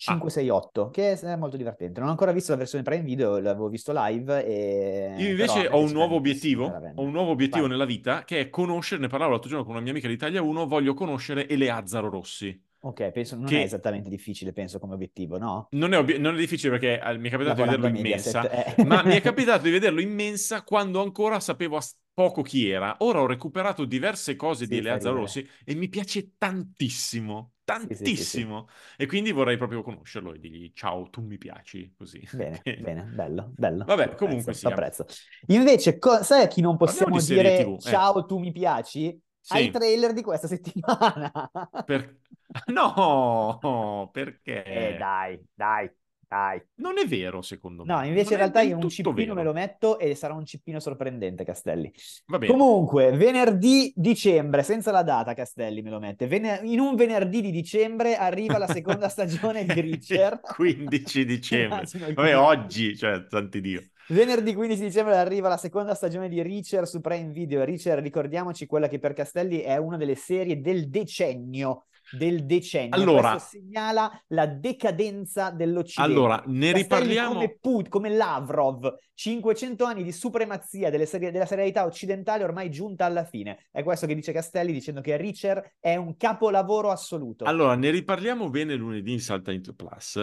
Ah. 0.00 0.14
568, 0.14 0.90
che 0.90 1.18
è 1.18 1.36
molto 1.36 1.56
divertente. 1.56 1.98
Non 1.98 2.08
ho 2.08 2.12
ancora 2.12 2.30
visto 2.30 2.52
la 2.52 2.58
versione 2.58 2.84
Prime 2.84 3.02
Video, 3.02 3.38
l'avevo 3.40 3.68
visto 3.68 3.92
live 3.92 4.44
e... 4.46 5.14
Io 5.16 5.16
però 5.16 5.28
invece 5.30 5.60
me 5.62 5.68
ho 5.74 5.80
un 5.80 5.90
nuovo 5.90 6.14
obiettivo, 6.14 6.66
ho 6.66 7.02
un 7.02 7.10
nuovo 7.10 7.32
obiettivo 7.32 7.62
Vai. 7.62 7.70
nella 7.70 7.84
vita 7.84 8.22
che 8.22 8.38
è 8.38 8.48
conoscere, 8.48 9.00
ne 9.00 9.08
parlavo 9.08 9.32
l'altro 9.32 9.48
giorno 9.48 9.64
con 9.64 9.72
una 9.74 9.82
mia 9.82 9.90
amica 9.90 10.06
di 10.06 10.14
Italia 10.14 10.40
1, 10.40 10.66
voglio 10.68 10.94
conoscere 10.94 11.48
Eleazzaro 11.48 12.08
Rossi. 12.10 12.66
Ok, 12.80 13.10
penso 13.10 13.36
non 13.36 13.48
Che- 13.48 13.56
è 13.56 13.62
esattamente 13.62 14.08
difficile, 14.08 14.52
penso, 14.52 14.78
come 14.78 14.94
obiettivo, 14.94 15.38
no? 15.38 15.68
Non 15.70 15.92
è, 15.92 15.98
obi- 15.98 16.18
non 16.18 16.34
è 16.34 16.38
difficile 16.38 16.78
perché 16.78 16.98
eh, 16.98 17.18
mi 17.18 17.28
è 17.28 17.30
capitato 17.30 17.56
di 17.56 17.62
vederlo 17.62 17.86
a 17.86 17.88
in 17.88 18.00
mensa, 18.00 18.48
eh. 18.48 18.74
ma 18.80 19.02
mi 19.02 19.16
è 19.16 19.20
capitato 19.20 19.64
di 19.64 19.70
vederlo 19.70 20.00
in 20.00 20.14
mensa 20.14 20.62
quando 20.62 21.02
ancora 21.02 21.40
sapevo 21.40 21.76
as- 21.76 21.94
poco 22.14 22.40
chi 22.42 22.68
era. 22.70 22.96
Ora 23.00 23.20
ho 23.20 23.26
recuperato 23.26 23.84
diverse 23.84 24.34
cose 24.34 24.66
Sì, 24.66 24.66
di 24.66 24.80
ridere. 24.80 25.12
Rossi 25.12 25.46
e 25.64 25.74
mi 25.74 25.88
piace 25.90 26.36
tantissimo, 26.38 27.56
Sì, 27.88 27.94
sì, 27.94 28.08
sì, 28.08 28.24
sì. 28.24 28.48
tantissimo. 28.48 28.68
E 28.96 29.04
quindi 29.06 29.30
vorrei 29.30 29.58
proprio 29.58 29.82
conoscerlo 29.82 30.32
e 30.32 30.38
dirgli 30.40 30.72
ciao, 30.74 31.10
tu 31.10 31.20
mi 31.20 31.36
piaci, 31.36 31.92
così. 31.96 32.22
Bene, 32.30 32.64
bene, 32.76 33.04
bello, 33.04 33.52
bello. 33.56 33.84
Vabbè, 33.84 34.14
comunque 34.14 34.54
sia. 34.54 34.78
t'apprezzo. 34.78 35.06
Invece, 35.46 35.98
co- 35.98 36.22
sai 36.22 36.42
a 36.44 36.46
chi 36.48 36.60
non 36.60 36.76
possiamo 36.76 37.20
di 37.20 37.26
dire 37.26 37.52
TV, 37.52 37.80
eh. 37.84 37.90
ciao, 37.90 38.26
tu 38.26 38.38
mi 38.38 38.52
piaci? 38.52 39.18
Sì. 39.48 39.54
Ai 39.56 39.70
trailer 39.70 40.12
di 40.12 40.22
questa 40.22 40.46
settimana. 40.46 41.30
Per- 41.86 42.16
No, 42.72 44.08
perché? 44.12 44.62
Eh, 44.64 44.96
dai, 44.98 45.38
dai, 45.54 45.90
dai. 46.26 46.62
Non 46.76 46.98
è 46.98 47.06
vero, 47.06 47.40
secondo 47.42 47.84
me. 47.84 47.92
No, 47.94 48.04
invece 48.04 48.34
in 48.34 48.40
Non 48.40 48.48
è 48.48 48.52
realtà 48.52 48.60
io 48.62 48.76
un 48.76 48.88
cippino 48.90 49.14
me 49.14 49.24
vero. 49.24 49.42
lo 49.44 49.52
metto 49.52 49.98
e 49.98 50.14
sarà 50.14 50.34
un 50.34 50.44
cippino 50.46 50.80
sorprendente, 50.80 51.44
Castelli. 51.44 51.92
Va 52.26 52.38
bene. 52.38 52.52
Comunque, 52.52 53.10
venerdì 53.12 53.92
dicembre, 53.96 54.62
senza 54.62 54.90
la 54.92 55.02
data, 55.02 55.34
Castelli 55.34 55.82
me 55.82 55.90
lo 55.90 55.98
mette. 55.98 56.26
Vene- 56.26 56.60
in 56.64 56.80
un 56.80 56.94
venerdì 56.94 57.40
di 57.42 57.50
dicembre 57.50 58.16
arriva 58.16 58.58
la 58.58 58.66
seconda 58.68 59.08
stagione 59.10 59.64
di 59.64 59.80
Reacher. 59.80 60.32
Il 60.34 60.40
15 60.54 61.24
dicembre. 61.24 61.84
Vabbè, 61.92 62.14
15. 62.14 62.32
oggi, 62.34 62.96
cioè, 62.96 63.24
santi 63.28 63.60
Dio. 63.60 63.82
Venerdì 64.10 64.54
15 64.54 64.80
dicembre 64.80 65.16
arriva 65.18 65.48
la 65.48 65.58
seconda 65.58 65.94
stagione 65.94 66.28
di 66.28 66.40
Reacher 66.40 66.86
su 66.88 67.00
Prime 67.00 67.30
Video. 67.30 67.62
Reacher, 67.64 67.98
ricordiamoci, 68.00 68.66
quella 68.66 68.88
che 68.88 68.98
per 68.98 69.12
Castelli 69.12 69.60
è 69.60 69.76
una 69.76 69.96
delle 69.98 70.14
serie 70.14 70.60
del 70.60 70.88
decennio. 70.88 71.84
Del 72.10 72.46
decennio. 72.46 72.94
Allora- 72.94 73.32
Questo 73.32 73.48
segnala 73.58 74.10
la 74.28 74.46
decadenza 74.46 75.50
dell'Occidente. 75.50 76.10
Allora, 76.10 76.42
ne 76.46 76.72
Castelli 76.72 76.82
riparliamo. 76.82 77.34
come, 77.34 77.58
Put- 77.60 77.88
come 77.90 78.08
Lavrov, 78.08 78.94
500 79.12 79.84
anni 79.84 80.02
di 80.02 80.12
supremazia 80.12 80.90
serie- 81.04 81.30
della 81.30 81.44
serialità 81.44 81.84
occidentale 81.84 82.44
ormai 82.44 82.70
giunta 82.70 83.04
alla 83.04 83.24
fine. 83.24 83.66
È 83.70 83.82
questo 83.82 84.06
che 84.06 84.14
dice 84.14 84.32
Castelli 84.32 84.72
dicendo 84.72 85.02
che 85.02 85.18
Reacher 85.18 85.74
è 85.78 85.96
un 85.96 86.16
capolavoro 86.16 86.90
assoluto. 86.90 87.44
Allora, 87.44 87.74
ne 87.74 87.90
riparliamo 87.90 88.48
bene 88.48 88.74
lunedì 88.74 89.12
in 89.12 89.20
Salta 89.20 89.52
Into 89.52 89.74
Plus. 89.74 90.16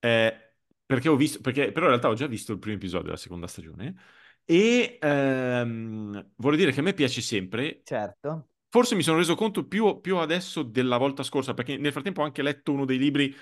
eh, 0.00 0.34
perché 0.86 1.08
ho 1.08 1.16
visto, 1.16 1.40
perché 1.40 1.72
però 1.72 1.86
in 1.86 1.92
realtà 1.92 2.08
ho 2.08 2.14
già 2.14 2.26
visto 2.26 2.52
il 2.52 2.58
primo 2.58 2.76
episodio 2.76 3.06
della 3.06 3.16
seconda 3.16 3.46
stagione. 3.46 3.94
E 4.44 4.98
ehm, 5.00 6.32
vorrei 6.36 6.58
dire 6.58 6.72
che 6.72 6.80
a 6.80 6.82
me 6.82 6.92
piace 6.92 7.20
sempre. 7.20 7.80
Certo. 7.84 8.48
Forse 8.68 8.94
mi 8.94 9.02
sono 9.02 9.18
reso 9.18 9.34
conto 9.34 9.66
più, 9.66 10.00
più 10.00 10.16
adesso 10.16 10.62
della 10.62 10.96
volta 10.96 11.22
scorsa, 11.22 11.54
perché 11.54 11.76
nel 11.76 11.92
frattempo 11.92 12.22
ho 12.22 12.24
anche 12.24 12.42
letto 12.42 12.72
uno 12.72 12.84
dei 12.84 12.98
libri 12.98 13.34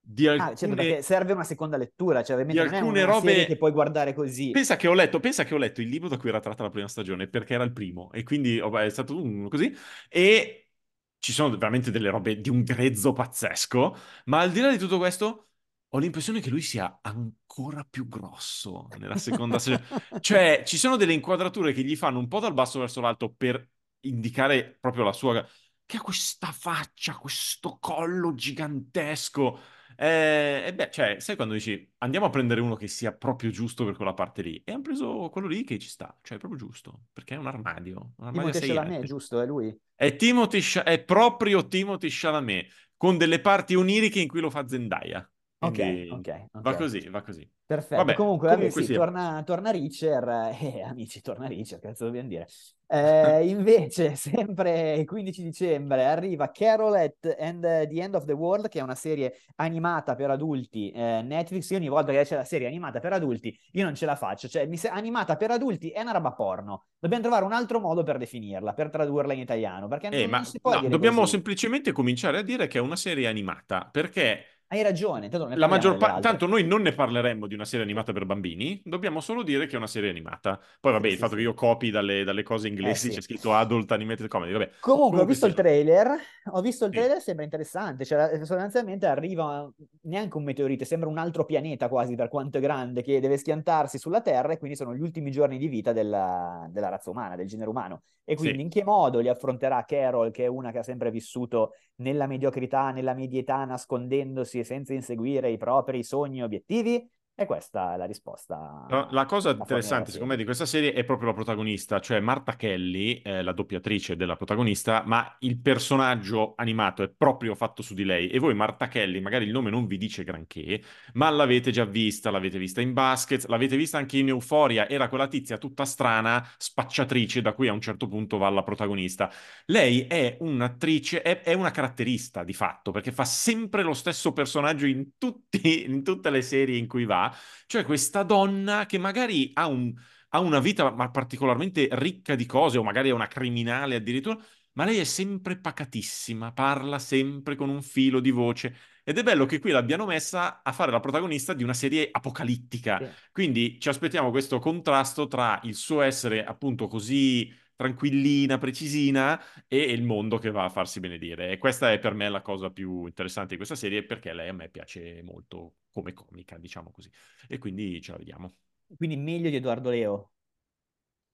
di 0.00 0.26
Ah, 0.26 0.32
alcune... 0.32 0.56
certo, 0.56 0.74
perché 0.74 1.02
serve 1.02 1.32
una 1.34 1.44
seconda 1.44 1.76
lettura, 1.76 2.22
cioè 2.22 2.34
ovviamente 2.34 2.66
di 2.66 2.74
alcune 2.74 3.04
robe- 3.04 3.44
che 3.44 3.58
puoi 3.58 3.72
guardare 3.72 4.14
così. 4.14 4.50
Pensa 4.50 4.76
che 4.76 4.88
ho 4.88 4.94
letto, 4.94 5.20
pensa 5.20 5.44
che 5.44 5.54
ho 5.54 5.58
letto 5.58 5.82
il 5.82 5.88
libro 5.88 6.08
da 6.08 6.16
cui 6.16 6.30
era 6.30 6.40
tratta 6.40 6.62
la 6.62 6.70
prima 6.70 6.88
stagione, 6.88 7.28
perché 7.28 7.52
era 7.54 7.64
il 7.64 7.72
primo, 7.72 8.10
e 8.12 8.22
quindi 8.22 8.58
oh, 8.58 8.70
beh, 8.70 8.86
è 8.86 8.88
stato 8.88 9.20
un 9.20 9.48
così, 9.48 9.70
e 10.08 10.70
ci 11.18 11.32
sono 11.32 11.54
veramente 11.54 11.90
delle 11.90 12.08
robe 12.08 12.40
di 12.40 12.48
un 12.48 12.62
grezzo 12.62 13.12
pazzesco, 13.12 13.96
ma 14.26 14.38
al 14.40 14.50
di 14.50 14.60
là 14.60 14.70
di 14.70 14.78
tutto 14.78 14.96
questo, 14.96 15.47
ho 15.90 15.98
l'impressione 15.98 16.40
che 16.40 16.50
lui 16.50 16.60
sia 16.60 16.98
ancora 17.02 17.86
più 17.88 18.08
grosso 18.08 18.88
nella 18.98 19.16
seconda 19.18 19.58
stagione. 19.58 19.86
Cioè, 20.20 20.62
ci 20.66 20.76
sono 20.76 20.96
delle 20.96 21.12
inquadrature 21.12 21.72
che 21.72 21.82
gli 21.82 21.96
fanno 21.96 22.18
un 22.18 22.28
po' 22.28 22.40
dal 22.40 22.54
basso 22.54 22.78
verso 22.78 23.00
l'alto 23.00 23.32
per 23.32 23.68
indicare 24.00 24.76
proprio 24.80 25.04
la 25.04 25.12
sua... 25.12 25.46
che 25.86 25.96
ha 25.96 26.00
questa 26.00 26.52
faccia, 26.52 27.16
questo 27.16 27.78
collo 27.80 28.34
gigantesco. 28.34 29.58
Eh, 29.96 30.62
e 30.66 30.74
beh, 30.74 30.90
cioè, 30.92 31.16
sai 31.18 31.34
quando 31.34 31.54
dici 31.54 31.90
andiamo 31.98 32.26
a 32.26 32.30
prendere 32.30 32.60
uno 32.60 32.76
che 32.76 32.86
sia 32.86 33.12
proprio 33.12 33.50
giusto 33.50 33.84
per 33.84 33.96
quella 33.96 34.14
parte 34.14 34.42
lì? 34.42 34.62
E 34.64 34.72
hanno 34.72 34.82
preso 34.82 35.28
quello 35.30 35.48
lì 35.48 35.64
che 35.64 35.78
ci 35.78 35.88
sta, 35.88 36.16
cioè 36.22 36.36
è 36.36 36.40
proprio 36.40 36.60
giusto, 36.60 37.06
perché 37.12 37.34
è 37.34 37.38
un 37.38 37.46
armadio. 37.46 38.12
Un 38.18 38.26
armadio 38.26 38.50
Timothée 38.50 38.74
Chalamet, 38.74 39.04
giusto? 39.04 39.40
È 39.40 39.46
lui? 39.46 39.76
È, 39.94 40.14
Timothy 40.14 40.60
è 40.84 41.02
proprio 41.02 41.66
Timothy 41.66 42.08
Chalamet, 42.10 42.70
con 42.96 43.16
delle 43.16 43.40
parti 43.40 43.74
oniriche 43.74 44.20
in 44.20 44.28
cui 44.28 44.40
lo 44.40 44.50
fa 44.50 44.68
Zendaya. 44.68 45.28
Ok, 45.60 45.78
Quindi 45.80 46.06
ok, 46.08 46.46
Va 46.60 46.74
così, 46.74 47.08
va 47.08 47.22
così. 47.22 47.48
Perfetto, 47.66 48.14
Vabbè, 48.14 48.14
comunque, 48.14 48.48
comunque 48.48 48.82
sì, 48.82 48.88
torna, 48.90 49.42
torna 49.44 49.70
Reacher, 49.70 50.26
eh, 50.58 50.80
amici, 50.82 51.20
torna 51.20 51.46
Reacher, 51.48 51.78
cazzo 51.78 52.06
dobbiamo 52.06 52.28
dire. 52.28 52.46
Eh, 52.86 53.46
invece, 53.46 54.16
sempre 54.16 54.94
il 54.94 55.04
15 55.06 55.42
dicembre, 55.42 56.06
arriva 56.06 56.50
Carol 56.50 56.94
at 56.94 57.36
and 57.38 57.60
the 57.62 58.00
End 58.00 58.14
of 58.14 58.24
the 58.24 58.32
World, 58.32 58.68
che 58.68 58.78
è 58.78 58.82
una 58.82 58.94
serie 58.94 59.34
animata 59.56 60.14
per 60.14 60.30
adulti, 60.30 60.90
eh, 60.92 61.20
Netflix, 61.22 61.68
io 61.70 61.76
ogni 61.76 61.88
volta 61.88 62.10
che 62.12 62.24
c'è 62.24 62.36
la 62.36 62.44
serie 62.44 62.66
animata 62.68 63.00
per 63.00 63.12
adulti, 63.12 63.54
io 63.72 63.84
non 63.84 63.94
ce 63.94 64.06
la 64.06 64.16
faccio, 64.16 64.48
cioè, 64.48 64.66
mi 64.66 64.78
se- 64.78 64.88
animata 64.88 65.36
per 65.36 65.50
adulti 65.50 65.90
è 65.90 66.00
una 66.00 66.12
roba 66.12 66.32
porno, 66.32 66.86
dobbiamo 66.98 67.22
trovare 67.24 67.44
un 67.44 67.52
altro 67.52 67.80
modo 67.80 68.02
per 68.02 68.16
definirla, 68.16 68.72
per 68.72 68.88
tradurla 68.88 69.34
in 69.34 69.40
italiano, 69.40 69.88
perché 69.88 70.08
Eh, 70.10 70.26
non, 70.26 70.26
ma 70.26 70.38
non 70.38 70.44
si 70.46 70.58
può 70.58 70.72
no, 70.72 70.86
dobbiamo 70.86 71.26
così. 71.26 71.26
semplicemente 71.26 71.92
cominciare 71.92 72.38
a 72.38 72.42
dire 72.42 72.66
che 72.66 72.78
è 72.78 72.80
una 72.80 72.96
serie 72.96 73.26
animata, 73.28 73.86
perché 73.90 74.57
Hai 74.70 74.82
ragione, 74.82 75.28
tanto 75.30 75.48
La 75.54 75.66
maggior 75.66 75.96
altre. 75.98 76.20
tanto 76.20 76.46
noi 76.46 76.62
non 76.64 76.82
ne 76.82 76.92
parleremmo 76.92 77.46
di 77.46 77.54
una 77.54 77.64
serie 77.64 77.84
animata 77.84 78.12
per 78.12 78.26
bambini, 78.26 78.80
dobbiamo 78.84 79.20
solo 79.20 79.42
dire 79.42 79.66
che 79.66 79.74
è 79.74 79.76
una 79.78 79.86
serie 79.86 80.10
animata. 80.10 80.60
Poi 80.80 80.92
vabbè, 80.92 81.06
Sì, 81.06 81.12
il 81.12 81.16
sì, 81.16 81.18
fatto 81.18 81.30
sì. 81.30 81.36
che 81.36 81.42
io 81.42 81.54
copi 81.54 81.90
dalle, 81.90 82.22
dalle 82.24 82.42
cose 82.42 82.68
inglesi, 82.68 83.08
Eh, 83.08 83.10
c'è 83.10 83.22
scritto 83.22 83.54
Adult 83.54 83.90
Animated 83.92 84.28
Comedy, 84.28 84.52
vabbè. 84.52 84.70
Comunque, 84.80 85.22
ho 85.22 85.24
visto 85.24 85.44
il 85.46 85.54
trailer, 85.54 86.08
ho 86.52 86.60
visto 86.60 86.84
il 86.84 86.92
trailer, 86.92 87.20
sembra 87.20 87.42
interessante, 87.44 88.04
cioè 88.04 88.38
sostanzialmente 88.44 89.06
arriva 89.06 89.68
neanche 90.02 90.36
un 90.36 90.44
meteorite, 90.44 90.84
sembra 90.84 91.08
un 91.08 91.18
altro 91.18 91.44
pianeta 91.44 91.88
quasi 91.88 92.14
per 92.14 92.28
quanto 92.28 92.58
è 92.58 92.60
grande, 92.60 93.02
che 93.02 93.18
deve 93.18 93.36
schiantarsi 93.36 93.98
sulla 93.98 94.20
Terra 94.20 94.52
e 94.52 94.58
quindi 94.58 94.76
sono 94.76 94.94
gli 94.94 95.00
ultimi 95.00 95.32
giorni 95.32 95.58
di 95.58 95.66
vita 95.66 95.92
della, 95.92 96.66
della 96.70 96.88
razza 96.88 97.10
umana, 97.10 97.34
del 97.34 97.48
genere 97.48 97.68
umano. 97.68 98.02
E 98.24 98.36
quindi 98.36 98.62
in 98.62 98.68
che 98.68 98.84
modo 98.84 99.18
li 99.18 99.28
affronterà 99.28 99.84
Carol, 99.84 100.30
che 100.30 100.44
è 100.44 100.46
una 100.46 100.70
che 100.70 100.78
ha 100.78 100.82
sempre 100.82 101.10
vissuto 101.10 101.74
nella 101.96 102.26
mediocrità, 102.26 102.90
nella 102.92 103.14
medietà, 103.14 103.64
nascondendosi 103.64 104.57
senza 104.64 104.94
inseguire 104.94 105.50
i 105.50 105.56
propri 105.56 106.02
sogni 106.02 106.40
e 106.40 106.42
obiettivi? 106.44 107.10
E 107.40 107.46
questa 107.46 107.94
è 107.94 107.96
la 107.96 108.04
risposta. 108.04 108.84
No, 108.90 109.06
La 109.12 109.24
cosa 109.24 109.50
interessante, 109.50 110.10
secondo 110.10 110.32
me, 110.32 110.36
di 110.36 110.44
questa 110.44 110.66
serie 110.66 110.92
è 110.92 111.04
proprio 111.04 111.28
la 111.28 111.34
protagonista, 111.34 112.00
cioè 112.00 112.18
Marta 112.18 112.56
Kelly, 112.56 113.22
eh, 113.22 113.44
la 113.44 113.52
doppiatrice 113.52 114.16
della 114.16 114.34
protagonista, 114.34 115.04
ma 115.06 115.36
il 115.42 115.60
personaggio 115.60 116.54
animato 116.56 117.04
è 117.04 117.08
proprio 117.08 117.54
fatto 117.54 117.80
su 117.80 117.94
di 117.94 118.02
lei. 118.04 118.28
E 118.28 118.40
voi, 118.40 118.54
Marta 118.54 118.88
Kelly, 118.88 119.20
magari 119.20 119.44
il 119.44 119.52
nome 119.52 119.70
non 119.70 119.86
vi 119.86 119.98
dice 119.98 120.24
granché, 120.24 120.82
ma 121.12 121.30
l'avete 121.30 121.70
già 121.70 121.84
vista, 121.84 122.32
l'avete 122.32 122.58
vista 122.58 122.80
in 122.80 122.92
basket, 122.92 123.46
l'avete 123.46 123.76
vista 123.76 123.98
anche 123.98 124.18
in 124.18 124.26
Euphoria, 124.26 124.88
era 124.88 125.08
quella 125.08 125.28
tizia 125.28 125.58
tutta 125.58 125.84
strana, 125.84 126.44
spacciatrice, 126.56 127.40
da 127.40 127.52
cui 127.52 127.68
a 127.68 127.72
un 127.72 127.80
certo 127.80 128.08
punto 128.08 128.38
va 128.38 128.48
la 128.50 128.64
protagonista. 128.64 129.30
Lei 129.66 130.08
è 130.08 130.38
un'attrice, 130.40 131.22
è, 131.22 131.42
è 131.42 131.52
una 131.52 131.70
caratterista 131.70 132.42
di 132.42 132.52
fatto, 132.52 132.90
perché 132.90 133.12
fa 133.12 133.24
sempre 133.24 133.84
lo 133.84 133.94
stesso 133.94 134.32
personaggio 134.32 134.86
in, 134.86 135.10
tutti, 135.18 135.84
in 135.84 136.02
tutte 136.02 136.30
le 136.30 136.42
serie 136.42 136.76
in 136.76 136.88
cui 136.88 137.04
va, 137.04 137.26
cioè 137.66 137.84
questa 137.84 138.22
donna 138.22 138.86
che 138.86 138.98
magari 138.98 139.50
ha, 139.54 139.66
un, 139.66 139.92
ha 140.30 140.40
una 140.40 140.60
vita 140.60 140.90
ma 140.90 141.10
particolarmente 141.10 141.88
ricca 141.92 142.34
di 142.34 142.46
cose, 142.46 142.78
o 142.78 142.82
magari 142.82 143.08
è 143.08 143.12
una 143.12 143.28
criminale 143.28 143.96
addirittura, 143.96 144.38
ma 144.72 144.84
lei 144.84 144.98
è 144.98 145.04
sempre 145.04 145.58
pacatissima, 145.58 146.52
parla 146.52 146.98
sempre 146.98 147.56
con 147.56 147.68
un 147.68 147.82
filo 147.82 148.20
di 148.20 148.30
voce. 148.30 148.76
Ed 149.02 149.18
è 149.18 149.22
bello 149.22 149.46
che 149.46 149.58
qui 149.58 149.70
l'abbiano 149.70 150.06
messa 150.06 150.62
a 150.62 150.70
fare 150.72 150.92
la 150.92 151.00
protagonista 151.00 151.54
di 151.54 151.64
una 151.64 151.74
serie 151.74 152.08
apocalittica. 152.10 153.02
Quindi 153.32 153.80
ci 153.80 153.88
aspettiamo 153.88 154.30
questo 154.30 154.58
contrasto 154.58 155.26
tra 155.26 155.58
il 155.64 155.74
suo 155.74 156.02
essere 156.02 156.44
appunto 156.44 156.86
così 156.86 157.50
tranquillina, 157.78 158.58
precisina 158.58 159.40
e 159.68 159.78
il 159.78 160.02
mondo 160.02 160.36
che 160.38 160.50
va 160.50 160.64
a 160.64 160.68
farsi 160.68 160.98
benedire. 160.98 161.52
E 161.52 161.58
questa 161.58 161.92
è 161.92 162.00
per 162.00 162.12
me 162.12 162.28
la 162.28 162.42
cosa 162.42 162.70
più 162.70 163.06
interessante 163.06 163.50
di 163.50 163.56
questa 163.56 163.76
serie 163.76 164.02
perché 164.02 164.32
lei 164.32 164.48
a 164.48 164.52
me 164.52 164.68
piace 164.68 165.22
molto 165.22 165.74
come 165.92 166.12
comica, 166.12 166.58
diciamo 166.58 166.90
così. 166.90 167.08
E 167.46 167.58
quindi 167.58 168.00
ce 168.02 168.10
la 168.10 168.18
vediamo. 168.18 168.56
Quindi 168.96 169.16
meglio 169.16 169.48
di 169.48 169.56
Edoardo 169.56 169.90
Leo. 169.90 170.32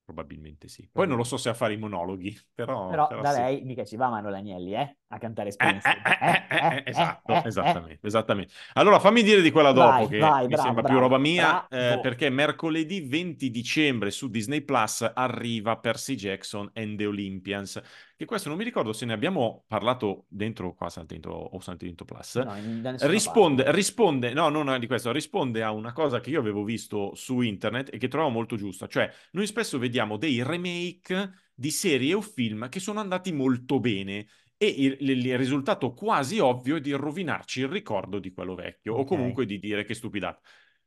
Probabilmente 0.05 0.69
sì. 0.69 0.87
Poi 0.93 1.07
non 1.07 1.17
lo 1.17 1.25
so 1.25 1.39
se 1.39 1.49
a 1.49 1.55
fare 1.55 1.73
i 1.73 1.79
monologhi, 1.79 2.39
però, 2.53 2.91
Però 2.91 3.07
però 3.09 3.23
da 3.23 3.33
sì. 3.33 3.41
lei 3.41 3.65
mica 3.65 3.85
ci 3.87 3.97
va 3.97 4.11
Manuel 4.11 4.35
Agnelli, 4.35 4.75
eh? 4.75 4.99
A 5.15 5.19
cantare 5.19 5.53
Springsteen. 5.53 6.03
eh, 6.05 6.47
eh, 6.49 6.83
esatto, 6.87 7.45
esattamente, 7.45 8.05
esattamente. 8.05 8.53
Allora 8.73 8.99
fammi 8.99 9.23
dire 9.23 9.41
di 9.43 9.53
quella 9.53 9.71
dopo 9.71 9.89
Vai, 9.89 10.09
che 10.09 10.19
vai, 10.19 10.41
mi 10.43 10.49
bravo, 10.49 10.63
sembra 10.63 10.83
più 10.83 10.95
bravo, 10.95 11.09
roba 11.09 11.19
mia, 11.19 11.69
eh, 11.69 11.79
bravo. 11.79 12.01
perché 12.01 12.31
mercoledì 12.31 13.01
20 13.03 13.51
dicembre 13.51 14.11
su 14.11 14.29
Disney 14.29 14.63
Plus 14.63 15.09
arriva 15.15 15.77
Percy 15.79 16.17
Jackson 16.17 16.69
and 16.75 16.97
the 16.99 17.07
Olympians, 17.07 17.81
che 18.17 18.25
questo 18.25 18.49
non 18.49 18.59
mi 18.59 18.65
ricordo 18.65 18.93
se 18.93 19.07
ne 19.07 19.13
abbiamo 19.13 19.65
parlato 19.69 20.25
dentro 20.29 20.75
qua, 20.75 20.89
Santo 20.89 21.13
Dentro 21.13 21.33
o 21.35 21.61
Santo 21.61 21.85
Dentro 21.85 22.05
Plus. 22.05 22.35
No, 22.37 22.97
Risponde, 23.03 23.71
risponde, 23.71 24.33
no, 24.33 24.49
non 24.49 24.79
di 24.81 24.89
questo, 24.89 25.13
risponde 25.13 25.63
a 25.63 25.71
una 25.71 25.93
cosa 25.93 26.19
che 26.21 26.31
io 26.31 26.41
avevo 26.41 26.65
visto 26.65 27.15
su 27.15 27.41
internet 27.41 27.91
e 27.93 27.99
che 27.99 28.09
trovo 28.09 28.31
molto 28.31 28.57
giusta, 28.57 28.89
cioè 28.89 29.09
noi 29.33 29.47
spesso 29.47 29.79
vediamo 29.79 30.17
dei 30.17 30.43
remake 30.43 31.43
di 31.55 31.71
serie 31.71 32.15
o 32.15 32.21
film 32.21 32.69
che 32.69 32.81
sono 32.81 32.99
andati 32.99 33.33
molto 33.33 33.79
bene 33.79 34.27
e 34.57 34.67
il, 34.67 34.97
il- 35.01 35.27
il 35.27 35.39
risultato 35.39 35.93
quasi 35.95 36.39
ovvio 36.39 36.77
è 36.77 36.81
di 36.81 36.93
rovinarci 36.93 37.61
il 37.61 37.69
ricordo 37.69 38.19
di 38.19 38.33
quello 38.33 38.55
vecchio 38.55 38.95
o 38.95 39.03
Ok. 39.03 39.05
comunque 39.05 39.47
di 39.47 39.59
dire 39.59 39.85
che 39.85 39.95
stupidata. 39.95 40.41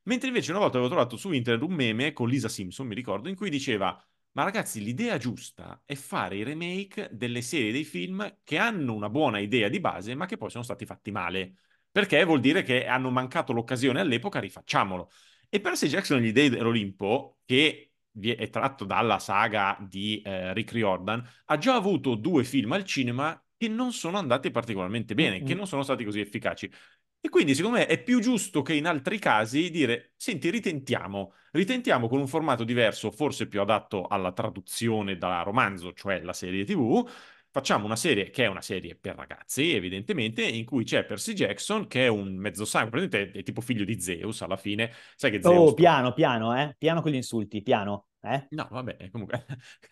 Mentre 0.04 0.30
invece 0.30 0.52
una 0.52 0.60
volta 0.62 0.78
avevo 0.78 0.92
trovato 0.92 1.18
su 1.18 1.32
internet 1.34 1.68
un 1.68 1.76
meme 1.76 2.14
con 2.14 2.30
Lisa 2.30 2.48
Simpson, 2.48 2.88
mi 2.88 2.96
ricordo, 2.96 3.28
in 3.30 3.36
cui 3.36 3.50
diceva 3.50 4.02
ma 4.34 4.44
ragazzi, 4.44 4.84
l'idea 4.84 5.18
giusta 5.18 5.82
è 5.84 5.96
fare 5.96 6.36
i 6.38 6.44
remake 6.44 7.10
delle 7.12 7.42
serie 7.42 7.72
dei 7.72 7.84
film 7.84 8.38
che 8.44 8.58
hanno 8.60 8.94
una 8.94 9.10
buona 9.10 9.40
idea 9.40 9.68
di 9.68 9.80
base, 9.80 10.14
ma 10.14 10.28
che 10.28 10.38
poi 10.38 10.52
sono 10.52 10.64
stati 10.64 10.86
fatti 10.86 11.10
male. 11.10 11.56
Perché 11.92 12.24
vuol 12.24 12.40
dire 12.40 12.62
che 12.62 12.86
hanno 12.86 13.10
mancato 13.10 13.52
l'occasione 13.52 14.00
all'epoca, 14.00 14.40
rifacciamolo. 14.40 15.10
E 15.50 15.60
Percy 15.60 15.88
Jackson 15.88 16.20
gli 16.22 16.32
Dei 16.32 16.50
dell'Olimpo, 16.50 17.40
che 17.46 17.94
è 18.22 18.50
tratto 18.50 18.86
dalla 18.86 19.18
saga 19.18 19.76
di 19.80 20.22
eh, 20.22 20.54
Rick 20.54 20.72
Riordan, 20.74 21.28
ha 21.46 21.58
già 21.58 21.74
avuto 21.76 22.14
due 22.14 22.44
film 22.44 22.74
al 22.74 22.84
cinema 22.84 23.40
che 23.58 23.68
non 23.68 23.92
sono 23.92 24.18
andati 24.18 24.52
particolarmente 24.52 25.14
bene, 25.14 25.42
che 25.44 25.54
Mm-mm. 25.54 25.58
non 25.58 25.68
sono 25.68 25.84
stati 25.84 26.04
così 26.04 26.20
efficaci. 26.20 26.72
E 27.20 27.30
quindi 27.30 27.56
secondo 27.56 27.78
me 27.78 27.88
è 27.88 28.02
più 28.02 28.20
giusto 28.22 28.62
che 28.62 28.74
in 28.74 28.86
altri 28.86 29.20
casi 29.20 29.70
dire, 29.70 30.14
senti, 30.16 30.50
ritentiamo, 30.50 31.34
ritentiamo 31.52 32.08
con 32.08 32.20
un 32.20 32.28
formato 32.28 32.64
diverso, 32.64 33.12
forse 33.12 33.48
più 33.48 33.60
adatto 33.60 34.06
alla 34.08 34.32
traduzione 34.32 35.18
da 35.18 35.42
romanzo, 35.42 35.94
cioè 35.94 36.22
la 36.22 36.34
serie 36.34 36.64
TV, 36.64 37.06
facciamo 37.52 37.86
una 37.86 37.96
serie 37.96 38.30
che 38.30 38.44
è 38.44 38.48
una 38.48 38.62
serie 38.62 38.96
per 38.96 39.16
ragazzi, 39.16 39.74
evidentemente, 39.74 40.44
in 40.44 40.66
cui 40.66 40.84
c'è 40.84 41.06
Percy 41.06 41.34
Jackson, 41.34 41.88
che 41.88 42.06
è 42.06 42.08
un 42.08 42.36
mezzosangue, 42.36 42.92
praticamente 42.92 43.40
è, 43.40 43.44
tipo 43.44 43.62
figlio 43.62 43.86
di 43.86 44.00
Zeus 44.00 44.42
alla 44.42 44.58
fine, 44.58 44.92
sai 45.16 45.32
che 45.32 45.42
Zeus... 45.42 45.72
Oh, 45.72 45.74
piano, 45.74 46.14
piano, 46.14 46.56
eh? 46.60 46.76
Piano 46.78 47.02
con 47.02 47.12
gli 47.12 47.16
insulti, 47.16 47.62
piano, 47.62 48.08
eh? 48.22 48.48
No, 48.52 48.68
vabbè, 48.70 49.10
comunque, 49.10 49.46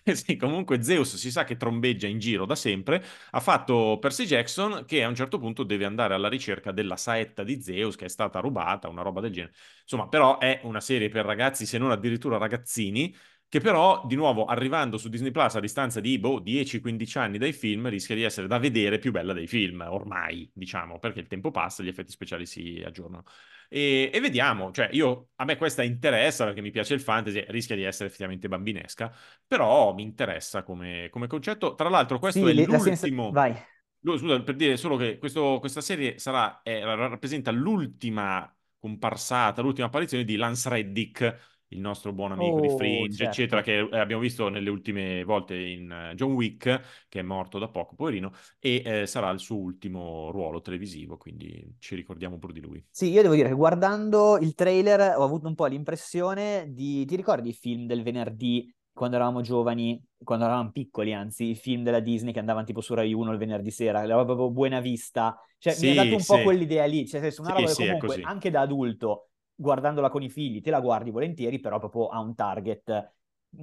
sì, 0.14 0.36
comunque 0.36 0.82
Zeus 0.84 1.16
si 1.16 1.32
sa 1.32 1.44
che 1.44 1.58
trombeggia 1.58 2.08
in 2.08 2.20
giro 2.20 2.46
da 2.46 2.56
sempre, 2.56 3.04
ha 3.32 3.40
fatto 3.40 3.98
Percy 4.00 4.26
Jackson 4.26 4.84
che 4.86 5.04
a 5.04 5.08
un 5.08 5.16
certo 5.16 5.38
punto 5.38 5.64
deve 5.64 5.86
andare 5.86 6.14
alla 6.14 6.30
ricerca 6.30 6.72
della 6.72 6.98
saetta 6.98 7.44
di 7.44 7.62
Zeus 7.62 7.96
che 7.96 8.06
è 8.06 8.10
stata 8.10 8.40
rubata, 8.40 8.90
una 8.90 9.02
roba 9.02 9.22
del 9.22 9.32
genere. 9.32 9.54
Insomma, 9.82 10.08
però 10.08 10.38
è 10.40 10.60
una 10.64 10.82
serie 10.82 11.10
per 11.10 11.26
ragazzi, 11.26 11.66
se 11.66 11.78
non 11.78 11.92
addirittura 11.92 12.38
ragazzini, 12.38 13.16
che 13.48 13.60
però, 13.62 14.06
di 14.06 14.16
nuovo, 14.16 14.46
arrivando 14.46 14.98
su 14.98 15.08
Disney 15.10 15.32
Plus 15.32 15.56
a 15.56 15.60
distanza 15.60 16.00
di, 16.02 16.20
boh, 16.20 16.40
10-15 16.40 17.18
anni 17.18 17.38
dai 17.38 17.54
film, 17.54 17.88
rischia 17.90 18.16
di 18.16 18.24
essere 18.24 18.48
da 18.48 18.58
vedere 18.60 18.98
più 19.00 19.12
bella 19.12 19.34
dei 19.34 19.48
film, 19.48 19.86
ormai, 19.88 20.50
diciamo, 20.54 21.00
perché 21.00 21.20
il 21.22 21.28
tempo 21.28 21.52
passa, 21.52 21.82
gli 21.84 21.88
effetti 21.88 22.12
speciali 22.12 22.46
si 22.46 22.82
aggiornano. 22.86 23.24
E, 23.70 24.10
e 24.14 24.20
vediamo, 24.20 24.72
cioè 24.72 24.90
io, 24.92 25.30
a 25.36 25.46
me 25.46 25.58
questa 25.58 25.84
interessa 25.84 26.46
perché 26.46 26.62
mi 26.62 26.72
piace 26.72 26.94
il 26.94 27.02
fantasy, 27.02 27.44
rischia 27.48 27.76
di 27.76 27.84
essere 27.84 28.08
effettivamente 28.10 28.48
bambinesca, 28.48 29.14
però 29.48 29.94
mi 29.94 30.04
interessa 30.04 30.64
come, 30.64 31.10
come 31.10 31.28
concetto. 31.28 31.76
Tra 31.76 31.90
l'altro 31.90 32.20
questo 32.20 32.46
Sì, 32.46 32.50
è 32.52 32.54
l'ultimo... 32.66 33.32
Vai. 33.32 33.56
Lu- 34.02 34.18
Scusa, 34.18 34.42
per 34.44 34.56
dire 34.56 34.78
solo 34.78 34.98
che 34.98 35.18
questo- 35.18 35.58
questa 35.60 35.82
serie 35.82 36.20
sarà, 36.20 36.62
è- 36.62 36.84
rappresenta 36.84 37.50
l'ultima 37.52 38.50
comparsata, 38.78 39.62
l'ultima 39.64 39.88
apparizione 39.88 40.24
di 40.24 40.36
Lance 40.36 40.70
Reddick, 40.70 41.55
il 41.76 41.82
nostro 41.82 42.14
buon 42.14 42.32
amico 42.32 42.60
di 42.60 42.70
Oh, 42.70 42.70
Fringe, 42.70 43.24
certo. 43.24 43.26
eccetera, 43.26 43.62
che 43.62 43.80
eh, 43.80 43.98
abbiamo 44.00 44.22
visto 44.22 44.50
nelle 44.50 44.70
ultime 44.70 45.24
volte 45.24 45.56
in 45.58 45.92
eh, 45.92 46.14
John 46.16 46.34
Wick, 46.34 47.06
che 47.10 47.20
è 47.20 47.22
morto 47.24 47.60
da 47.60 47.68
poco, 47.70 47.96
poverino, 47.96 48.32
e 48.60 48.82
eh, 48.86 49.06
sarà 49.08 49.30
il 49.32 49.40
suo 49.40 49.58
ultimo 49.58 50.32
ruolo 50.32 50.62
televisivo, 50.62 51.18
quindi 51.18 51.76
ci 51.80 51.96
ricordiamo 51.96 52.38
pur 52.38 52.52
di 52.52 52.62
lui. 52.62 52.84
Sì, 52.90 53.10
io 53.10 53.22
devo 53.22 53.34
dire 53.36 53.50
che 53.50 53.56
guardando 53.56 54.38
il 54.38 54.54
trailer 54.56 55.18
ho 55.18 55.24
avuto 55.24 55.48
un 55.48 55.56
po' 55.56 55.66
l'impressione 55.66 56.68
di... 56.74 57.04
Ti 57.06 57.16
ricordi 57.18 57.50
i 57.50 57.54
film 57.54 57.86
del 57.88 58.04
venerdì 58.04 58.74
quando 58.94 59.18
eravamo 59.18 59.42
giovani, 59.42 60.02
quando 60.24 60.46
eravamo 60.46 60.72
piccoli, 60.72 61.14
anzi, 61.14 61.50
i 61.50 61.56
film 61.56 61.84
della 61.84 62.00
Disney 62.00 62.32
che 62.32 62.40
andavano 62.40 62.66
tipo 62.66 62.80
su 62.80 62.94
Rai 62.94 63.12
1 63.14 63.34
il 63.34 63.38
venerdì 63.38 63.70
sera, 63.70 64.02
era 64.04 64.24
proprio 64.24 64.50
Buena 64.50 64.80
Vista. 64.80 65.38
Cioè, 65.58 65.78
mi 65.80 65.92
ha 65.92 65.94
Sì, 65.94 65.94
dato 65.94 66.16
un 66.16 66.24
po' 66.24 66.40
sì. 66.40 66.42
quell'idea 66.42 66.86
lì, 66.86 67.06
cioè, 67.06 67.20
senso, 67.20 67.42
una 67.42 67.52
Sì, 67.52 67.52
roba 67.52 67.68
che 67.68 67.76
sì, 67.76 67.84
è 67.86 67.86
comunque 67.86 68.20
anche 68.22 68.50
da 68.50 68.62
adulto, 68.62 69.32
guardandola 69.56 70.10
con 70.10 70.22
i 70.22 70.30
figli, 70.30 70.62
te 70.62 70.70
la 70.72 70.80
guardi 70.82 71.12
volentieri, 71.12 71.60
però 71.60 71.80
proprio 71.80 72.08
ha 72.08 72.20
un 72.20 72.36
target 72.36 73.14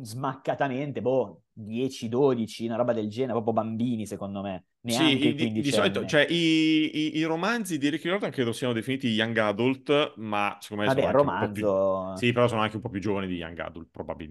smaccatamente, 0.00 1.02
boh, 1.02 1.42
10, 1.52 2.08
12, 2.08 2.66
una 2.66 2.76
roba 2.76 2.92
del 2.92 3.08
genere, 3.08 3.32
proprio 3.32 3.52
bambini, 3.54 4.06
secondo 4.06 4.42
me, 4.42 4.66
neanche 4.80 5.32
Sì, 5.32 5.34
i 5.34 5.34
di, 5.34 5.60
di 5.60 5.72
solito, 5.72 6.04
cioè 6.04 6.26
i, 6.28 7.14
i- 7.14 7.16
i 7.16 7.22
romanzi 7.24 7.78
di 7.78 7.88
Rick 7.88 8.04
Riordan 8.04 8.30
credo 8.30 8.52
siano 8.52 8.74
definiti 8.74 9.08
young 9.08 9.36
adult, 9.38 10.14
ma 10.16 10.58
secondo 10.60 10.82
me 10.82 10.88
Vabbè, 10.88 11.10
sono 11.10 11.34
po' 11.36 11.50
più... 11.50 11.66
romanzo... 11.66 12.12
Sì, 12.12 12.30
però 12.32 12.46
sono 12.46 12.60
anche 12.60 12.76
un 12.76 12.82
po' 12.82 12.90
più 12.90 13.00
giovani 13.00 13.26
di 13.26 13.36
young 13.36 13.58
adult, 13.60 13.88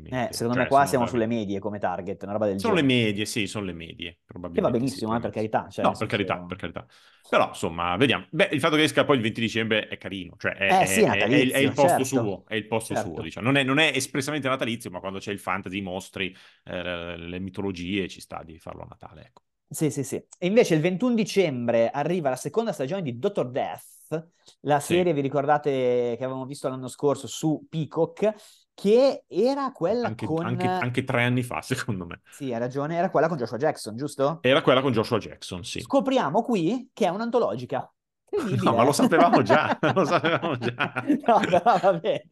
Eh, 0.07 0.27
probabilmente. 0.27 0.31
secondo 0.31 0.53
Cioè, 0.53 0.61
me 0.61 0.67
qua 0.67 0.85
sono 0.85 0.85
siamo 0.85 1.05
veramente- 1.05 1.07
sulle 1.07 1.25
medie 1.25 1.59
come 1.59 1.79
target, 1.79 2.21
una 2.23 2.33
roba 2.33 2.45
del 2.47 2.59
Sono 2.59 2.75
le 2.75 2.83
genere. 2.83 2.83
medie, 2.83 3.25
sì, 3.25 3.47
sono 3.47 3.65
le 3.65 3.73
medie, 3.73 4.19
Che 4.51 4.61
va 4.61 4.69
probabilmente 4.69 4.85
sì, 4.87 5.01
benissimo, 5.01 5.15
eh, 5.15 5.19
per 5.19 5.31
probabilmente 5.31 5.31
carità. 5.31 5.67
sì. 5.69 5.69
Cioè, 5.69 5.85
No, 5.87 5.95
per 5.97 6.07
carità, 6.07 6.37
per 6.41 6.57
carità. 6.57 6.85
Però, 7.27 7.47
insomma, 7.47 7.95
vediamo. 7.97 8.27
Beh, 8.29 8.49
il 8.51 8.59
fatto 8.59 8.75
che 8.75 8.83
esca 8.83 9.05
poi 9.05 9.15
il 9.15 9.21
20 9.23 9.39
dicembre 9.41 9.87
è 9.87 9.97
carino, 9.97 10.35
cioè 10.37 10.51
è, 10.53 10.77
Eh, 10.81 10.85
sì, 10.87 11.01
è 11.03 11.07
è- 11.07 11.27
è- 11.27 11.49
è 11.51 11.57
il- 11.59 11.73
posto 11.73 12.03
certo. 12.03 12.03
suo, 12.03 12.43
è 12.47 12.55
il 12.55 12.67
posto 12.67 12.93
Certo. 12.93 13.09
suo, 13.13 13.21
diciamo. 13.21 13.45
Non 13.47 13.55
è, 13.55 13.63
non 13.63 13.79
è 13.79 13.91
espressamente 13.95 14.47
natalizio, 14.49 14.89
ma 14.91 14.99
quando 14.99 15.17
c'è 15.19 15.31
il 15.31 15.39
fantasy, 15.39 15.77
i 15.77 15.81
mostri, 15.81 16.35
eh, 16.65 17.10
le 17.17 17.39
mitologie, 17.39 18.07
ci 18.07 18.21
sta 18.21 18.43
di 18.43 18.57
farlo 18.59 18.83
a 18.83 18.87
Natale, 18.89 19.25
ecco. 19.27 19.43
Sì, 19.69 19.89
sì, 19.89 20.03
sì. 20.03 20.15
E 20.37 20.47
invece 20.47 20.75
il 20.75 20.81
21 20.81 21.15
dicembre 21.15 21.89
arriva 21.89 22.29
la 22.29 22.35
seconda 22.35 22.73
stagione 22.73 23.01
di 23.01 23.17
Dottor 23.17 23.49
Death, 23.49 24.27
la 24.61 24.79
Sì. 24.81 24.93
serie, 24.95 25.13
vi 25.13 25.21
ricordate 25.21 25.69
che 26.17 26.23
avevamo 26.23 26.45
visto 26.45 26.67
l'anno 26.67 26.89
scorso 26.89 27.25
su 27.27 27.65
Peacock, 27.69 28.33
che 28.73 29.23
era 29.27 29.71
quella 29.71 30.07
Anche, 30.09 30.25
con... 30.25 30.45
anche- 30.45 30.67
anche 30.67 31.03
tre 31.05 31.23
anni 31.23 31.41
fa, 31.43 31.61
secondo 31.63 32.05
me. 32.05 32.21
Sì, 32.27 32.51
hai 32.51 32.59
ragione, 32.59 32.97
era 32.97 33.09
quella 33.09 33.29
con 33.29 33.37
Joshua 33.37 33.57
Jackson, 33.57 33.95
giusto? 33.95 34.39
Era 34.41 34.61
quella 34.61 34.81
con 34.81 34.91
Joshua 34.91 35.17
Jackson, 35.19 35.63
sì. 35.63 35.79
Scopriamo 35.79 36.41
qui 36.41 36.89
che 36.93 37.05
è 37.05 37.09
un'antologica. 37.09 37.89
No, 38.63 38.73
ma 38.75 38.83
lo 38.83 38.93
sapevamo 38.93 39.41
già, 39.41 39.77
lo 39.93 40.05
sapevamo 40.05 40.57
già. 40.57 40.93
no, 41.25 41.39
però 41.39 41.61
va 41.81 41.93
bene. 41.99 42.27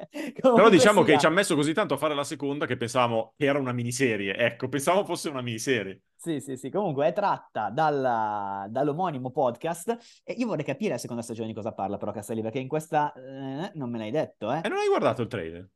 Però 0.53 0.69
diciamo 0.69 1.01
che 1.03 1.11
sia. 1.11 1.19
ci 1.19 1.25
ha 1.25 1.29
messo 1.29 1.55
così 1.55 1.73
tanto 1.73 1.93
a 1.95 1.97
fare 1.97 2.15
la 2.15 2.23
seconda 2.23 2.65
che 2.65 2.77
pensavamo 2.77 3.33
che 3.37 3.45
era 3.45 3.59
una 3.59 3.73
miniserie. 3.73 4.35
Ecco, 4.35 4.69
pensavo 4.69 5.03
fosse 5.03 5.29
una 5.29 5.41
miniserie. 5.41 6.01
Sì, 6.15 6.39
sì, 6.41 6.57
sì, 6.57 6.69
comunque 6.69 7.07
è 7.07 7.13
tratta 7.13 7.69
dalla- 7.69 8.65
dall'omonimo 8.69 9.31
podcast 9.31 10.21
e 10.23 10.33
io 10.33 10.47
vorrei 10.47 10.65
capire 10.65 10.91
la 10.91 10.97
seconda 10.97 11.21
stagione 11.21 11.47
di 11.47 11.53
cosa 11.53 11.71
parla 11.73 11.97
però 11.97 12.11
Castelli, 12.11 12.41
perché 12.41 12.59
in 12.59 12.67
questa 12.67 13.13
eh, 13.13 13.71
non 13.75 13.89
me 13.89 13.97
l'hai 13.97 14.11
detto, 14.11 14.51
eh? 14.51 14.59
E 14.63 14.67
non 14.67 14.79
hai 14.79 14.87
guardato 14.87 15.21
il 15.21 15.27
trailer? 15.29 15.69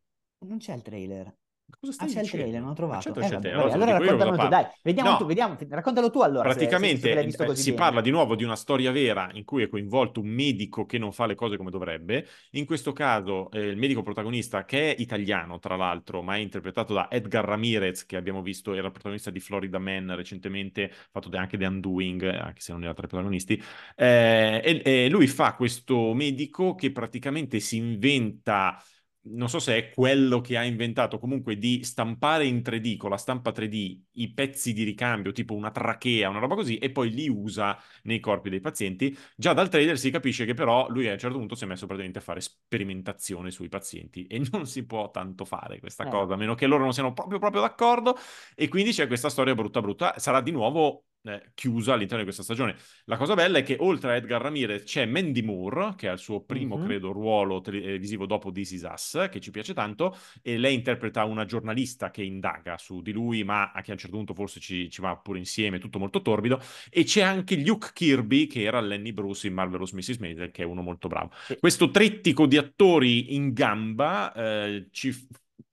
Non 0.46 0.58
c'è 0.58 0.74
il 0.74 0.82
trailer. 0.82 1.34
Cosa 1.80 1.92
Ah, 1.98 2.06
stai 2.06 2.08
c'è 2.08 2.22
il 2.22 2.30
dicendo? 2.30 2.30
trailer, 2.30 2.60
non 2.60 2.70
l'ho 2.70 2.76
trovato. 2.76 3.10
Ma 3.14 3.16
certo 3.16 3.20
Eh, 3.20 3.24
c'è 3.24 3.36
il 3.36 3.42
vabbè, 3.56 3.74
allora 3.74 3.92
raccontalo 3.94 4.38
tu, 4.38 4.48
dai, 4.48 4.66
vediamo 4.82 5.10
No. 5.10 5.18
tu, 5.18 5.26
vediamo, 5.26 5.58
raccontalo 5.70 6.10
tu 6.10 6.22
allora, 6.22 6.50
se- 6.50 6.76
se- 6.76 6.96
se 6.96 7.08
Praticamente 7.08 7.24
visto 7.24 7.44
eh, 7.44 7.46
così 7.46 7.64
si 7.64 7.74
bene. 7.74 7.74
parla 7.74 8.02
di 8.02 8.10
nuovo 8.12 8.36
di 8.36 8.44
una 8.44 8.58
storia 8.58 8.92
vera 8.92 9.30
in 9.32 9.46
cui 9.46 9.64
è 9.64 9.70
coinvolto 9.70 10.20
un 10.20 10.28
medico 10.28 10.86
che 10.86 10.98
non 10.98 11.14
fa 11.14 11.26
le 11.26 11.36
cose 11.36 11.56
come 11.56 11.72
dovrebbe. 11.72 12.28
In 12.52 12.66
questo 12.66 12.92
caso 12.92 13.50
eh, 13.52 13.62
il 13.68 13.78
medico 13.78 14.02
protagonista, 14.02 14.66
che 14.66 14.94
è 14.94 15.02
italiano 15.02 15.60
tra 15.60 15.78
l'altro, 15.78 16.22
ma 16.22 16.36
è 16.36 16.40
interpretato 16.40 16.94
da 16.94 17.10
Edgar 17.10 17.46
Ramirez, 17.46 18.06
che 18.06 18.18
abbiamo 18.18 18.42
visto, 18.42 18.74
era 18.74 18.88
il 18.88 18.92
protagonista 18.92 19.30
di 19.32 19.40
Florida 19.40 19.80
Man 19.80 20.14
recentemente, 20.18 20.92
fatto 21.12 21.30
anche 21.38 21.58
The 21.58 21.66
Undoing, 21.66 22.24
eh, 22.24 22.36
anche 22.38 22.60
se 22.60 22.74
non 22.74 22.84
era 22.84 22.94
tra 22.94 23.06
i 23.06 23.08
protagonisti. 23.08 23.62
Eh, 23.96 24.82
e, 24.84 25.06
e 25.06 25.10
lui 25.10 25.28
fa 25.28 25.56
questo 25.56 26.14
medico 26.14 26.76
che 26.76 26.92
praticamente 26.92 27.62
si 27.62 27.78
inventa 27.78 28.78
non 29.26 29.50
so 29.50 29.60
se 29.60 29.78
è 29.78 29.90
quello 29.90 30.42
che 30.42 30.58
ha 30.58 30.64
inventato 30.64 31.18
comunque 31.18 31.58
di 31.58 31.84
stampare 31.84 32.46
in 32.46 32.58
3D 32.58 32.98
con 32.98 33.10
la 33.10 33.18
stampa 33.18 33.52
3D 33.52 34.00
i 34.14 34.32
pezzi 34.34 34.74
di 34.74 34.84
ricambio, 34.84 35.32
tipo 35.32 35.54
una 35.56 35.72
trachea, 35.72 36.30
una 36.30 36.40
roba 36.40 36.56
così, 36.56 36.78
e 36.78 36.92
poi 36.92 37.10
li 37.12 37.28
usa 37.30 37.78
nei 38.04 38.20
corpi 38.20 38.50
dei 38.50 38.60
pazienti. 38.60 39.16
Già 39.36 39.54
dal 39.54 39.70
trailer 39.70 39.98
si 39.98 40.12
capisce 40.12 40.46
che 40.46 40.54
però 40.54 40.88
lui 40.90 41.08
a 41.08 41.14
un 41.14 41.20
certo 41.20 41.38
punto 41.38 41.56
si 41.56 41.64
è 41.64 41.68
messo 41.68 41.86
praticamente 41.86 42.20
a 42.20 42.22
fare 42.22 42.42
sperimentazione 42.42 43.52
sui 43.52 43.70
pazienti 43.70 44.26
e 44.28 44.42
non 44.52 44.66
si 44.66 44.86
può 44.86 45.10
tanto 45.12 45.46
fare 45.46 45.80
questa 45.80 46.06
Eh. 46.06 46.10
cosa, 46.10 46.34
a 46.34 46.38
meno 46.38 46.56
che 46.56 46.68
loro 46.68 46.84
non 46.84 46.94
siano 46.94 47.14
proprio, 47.14 47.40
proprio 47.40 47.62
d'accordo. 47.62 48.16
E 48.56 48.68
quindi 48.68 48.92
c'è 48.92 49.08
questa 49.08 49.30
storia 49.30 49.54
brutta 49.56 49.82
brutta. 49.82 50.18
Sarà 50.20 50.42
di 50.42 50.52
nuovo 50.52 51.06
eh, 51.26 51.52
chiusa 51.54 51.94
all'interno 51.94 52.18
di 52.20 52.24
questa 52.26 52.44
stagione. 52.44 52.76
La 53.06 53.16
cosa 53.16 53.34
bella 53.34 53.58
è 53.60 53.64
che 53.64 53.78
oltre 53.80 54.12
a 54.12 54.16
Edgar 54.16 54.42
Ramirez 54.42 54.84
c'è 54.84 55.06
Mandy 55.06 55.42
Moore, 55.42 55.94
che 55.96 56.10
ha 56.10 56.12
il 56.12 56.20
suo 56.20 56.44
primo, 56.44 56.76
Mhm. 56.76 56.84
credo, 56.84 57.12
ruolo 57.14 57.62
televisivo 57.62 58.26
dopo 58.26 58.52
This 58.52 58.72
Is 58.72 58.82
Us, 58.84 59.28
che 59.32 59.40
ci 59.40 59.50
piace 59.52 59.74
tanto, 59.74 60.18
e 60.42 60.58
lei 60.58 60.74
interpreta 60.74 61.24
una 61.24 61.46
giornalista 61.46 62.12
che 62.12 62.24
indaga 62.24 62.78
su 62.78 63.02
di 63.02 63.12
lui, 63.14 63.44
ma 63.46 63.72
a 63.72 63.82
che 63.82 63.92
a 63.92 63.94
un 63.94 64.00
certo 64.00 64.03
punto 64.10 64.34
forse 64.34 64.60
ci, 64.60 64.90
ci 64.90 65.02
va 65.02 65.16
pure 65.18 65.40
insieme, 65.40 65.80
tutto 65.80 66.00
molto 66.00 66.22
torbido. 66.22 66.60
E 66.90 67.04
c'è 67.04 67.22
anche 67.22 67.56
Luke 67.58 67.92
Kirby, 67.94 68.48
che 68.48 68.64
era 68.64 68.80
Lenny 68.82 69.12
Bruce 69.14 69.48
in 69.48 69.54
Marvelous 69.54 69.92
Mrs. 69.92 70.18
Maisel, 70.18 70.52
che 70.52 70.64
è 70.64 70.66
uno 70.66 70.82
molto 70.82 71.08
bravo. 71.08 71.32
Sì. 71.50 71.58
Questo 71.60 71.92
trittico 71.92 72.46
di 72.46 72.58
attori 72.58 73.36
in 73.36 73.54
gamba 73.54 74.32
eh, 74.34 74.88
ci, 74.92 75.12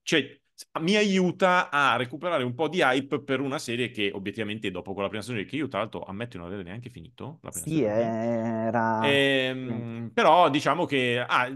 cioè, 0.03 0.39
mi 0.81 0.95
aiuta 0.95 1.69
a 1.69 1.95
recuperare 1.95 2.43
un 2.43 2.53
po' 2.53 2.67
di 2.67 2.81
hype 2.81 3.21
per 3.23 3.39
una 3.39 3.57
serie 3.59 3.89
che 3.91 4.11
obiettivamente 4.13 4.71
dopo 4.71 4.93
quella 4.93 5.07
prima 5.09 5.23
stagione, 5.23 5.45
che 5.45 5.55
io 5.55 5.67
tra 5.67 5.79
l'altro 5.79 6.03
ammetto 6.03 6.31
di 6.33 6.37
non 6.37 6.47
avere 6.47 6.63
neanche 6.63 6.89
finito, 6.89 7.39
la 7.41 7.51
prima 7.51 7.65
Sì, 7.65 7.83
stagione. 7.83 8.13
era... 8.63 8.81
Ehm, 8.97 10.11
però 10.13 10.49
diciamo 10.49 10.85
che 10.85 11.19
ah, 11.19 11.47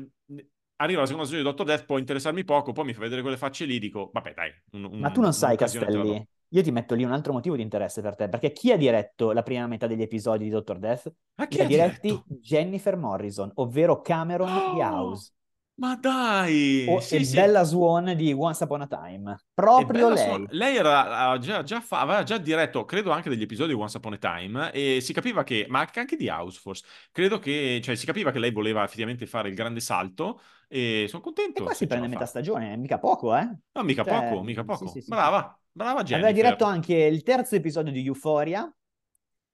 arriva 0.78 1.02
la 1.02 1.06
seconda 1.06 1.28
stagione 1.28 1.44
di 1.44 1.44
Dottor 1.44 1.66
Death, 1.66 1.86
può 1.86 1.98
interessarmi 1.98 2.44
poco, 2.44 2.72
poi 2.72 2.86
mi 2.86 2.94
fa 2.94 3.02
vedere 3.02 3.22
quelle 3.22 3.38
facce 3.38 3.66
lì, 3.66 3.80
dico, 3.80 4.10
vabbè 4.14 4.34
dai. 4.34 4.52
un- 4.72 4.84
Ma 4.98 5.10
un- 5.10 5.12
tu 5.12 5.22
non 5.22 5.34
sai. 5.34 5.56
Castelli, 5.58 6.28
io 6.50 6.62
ti 6.64 6.72
metto 6.72 6.96
lì 6.96 7.04
un 7.04 7.12
altro 7.12 7.34
motivo 7.34 7.56
di 7.56 7.62
interesse 7.62 8.02
per 8.02 8.16
te, 8.16 8.30
perché 8.30 8.52
chi 8.52 8.72
ha 8.72 8.78
diretto 8.78 9.32
la 9.32 9.44
prima 9.44 9.68
metà 9.68 9.88
degli 9.88 10.02
episodi 10.02 10.46
di 10.46 10.50
Dr. 10.50 10.78
Death? 10.80 11.14
Ma 11.38 11.48
chi 11.48 11.62
ha 11.62 11.66
diretti 11.66 11.66
diretto? 11.66 12.28
Jennifer 12.28 12.96
Morrison, 12.98 13.52
ovvero 13.56 14.02
Cameron 14.02 14.64
di 14.66 14.80
Oh, 14.82 14.82
House, 14.82 15.32
Ma 15.78 15.96
dai! 15.96 16.58
o 16.88 16.96
Sì, 17.02 17.24
e 17.24 17.26
sì. 17.26 17.40
Bella 17.40 17.64
Swan 17.64 18.16
di 18.16 18.34
Once 18.34 18.64
Upon 18.64 18.82
a 18.82 18.88
Time. 18.88 19.36
E 19.78 19.84
Proprio 19.84 20.10
lei. 20.10 20.16
Swan- 20.16 20.48
lei 20.52 20.78
era, 20.78 21.38
già, 21.38 21.62
già 21.64 21.82
fa- 21.82 22.00
aveva 22.00 22.24
già 22.24 22.38
diretto, 22.38 22.86
credo, 22.86 23.12
anche 23.12 23.30
degli 23.30 23.42
episodi 23.42 23.74
di 23.74 23.80
Once 23.80 23.98
Upon 23.98 24.14
a 24.14 24.18
Time 24.18 24.72
e 24.72 25.02
si 25.02 25.12
capiva 25.12 25.44
che, 25.44 25.66
ma 25.68 25.86
anche 25.94 26.16
di 26.16 26.30
House 26.30 26.60
Force, 26.62 26.86
credo 27.12 27.40
che, 27.40 27.82
cioè 27.84 27.96
si 27.96 28.06
capiva 28.06 28.32
che 28.32 28.40
lei 28.40 28.52
voleva 28.52 28.86
effettivamente 28.86 29.26
fare 29.26 29.50
il 29.50 29.56
grande 29.56 29.82
salto 29.82 30.40
e 30.70 31.08
sono 31.10 31.22
E 31.54 31.62
contento 31.62 31.62
qua 31.62 31.74
che 31.76 31.76
si 31.76 31.88
prende 31.88 32.08
metà 32.08 32.26
stagione, 32.26 32.76
mica 32.78 33.00
poco, 33.00 33.36
eh? 33.36 33.48
No, 33.76 33.84
mica 33.84 34.06
Cioè, 34.06 34.08
poco, 34.08 34.42
mica 34.44 34.64
poco. 34.64 35.02
sì, 35.02 35.02
brava, 35.06 35.60
brava. 35.76 36.04
Jennifer. 36.04 36.30
Aveva 36.30 36.32
diretto 36.32 36.64
anche 36.66 36.96
il 36.96 37.24
terzo 37.24 37.56
episodio 37.56 37.92
di 37.92 38.06
Euphoria, 38.06 38.72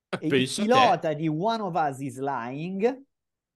Eh, 0.10 0.18
e 0.22 0.28
il 0.28 0.52
pilota 0.54 1.14
di 1.14 1.28
One 1.28 1.62
of 1.62 1.74
Us 1.76 2.00
is 2.00 2.20
Lying, 2.20 3.04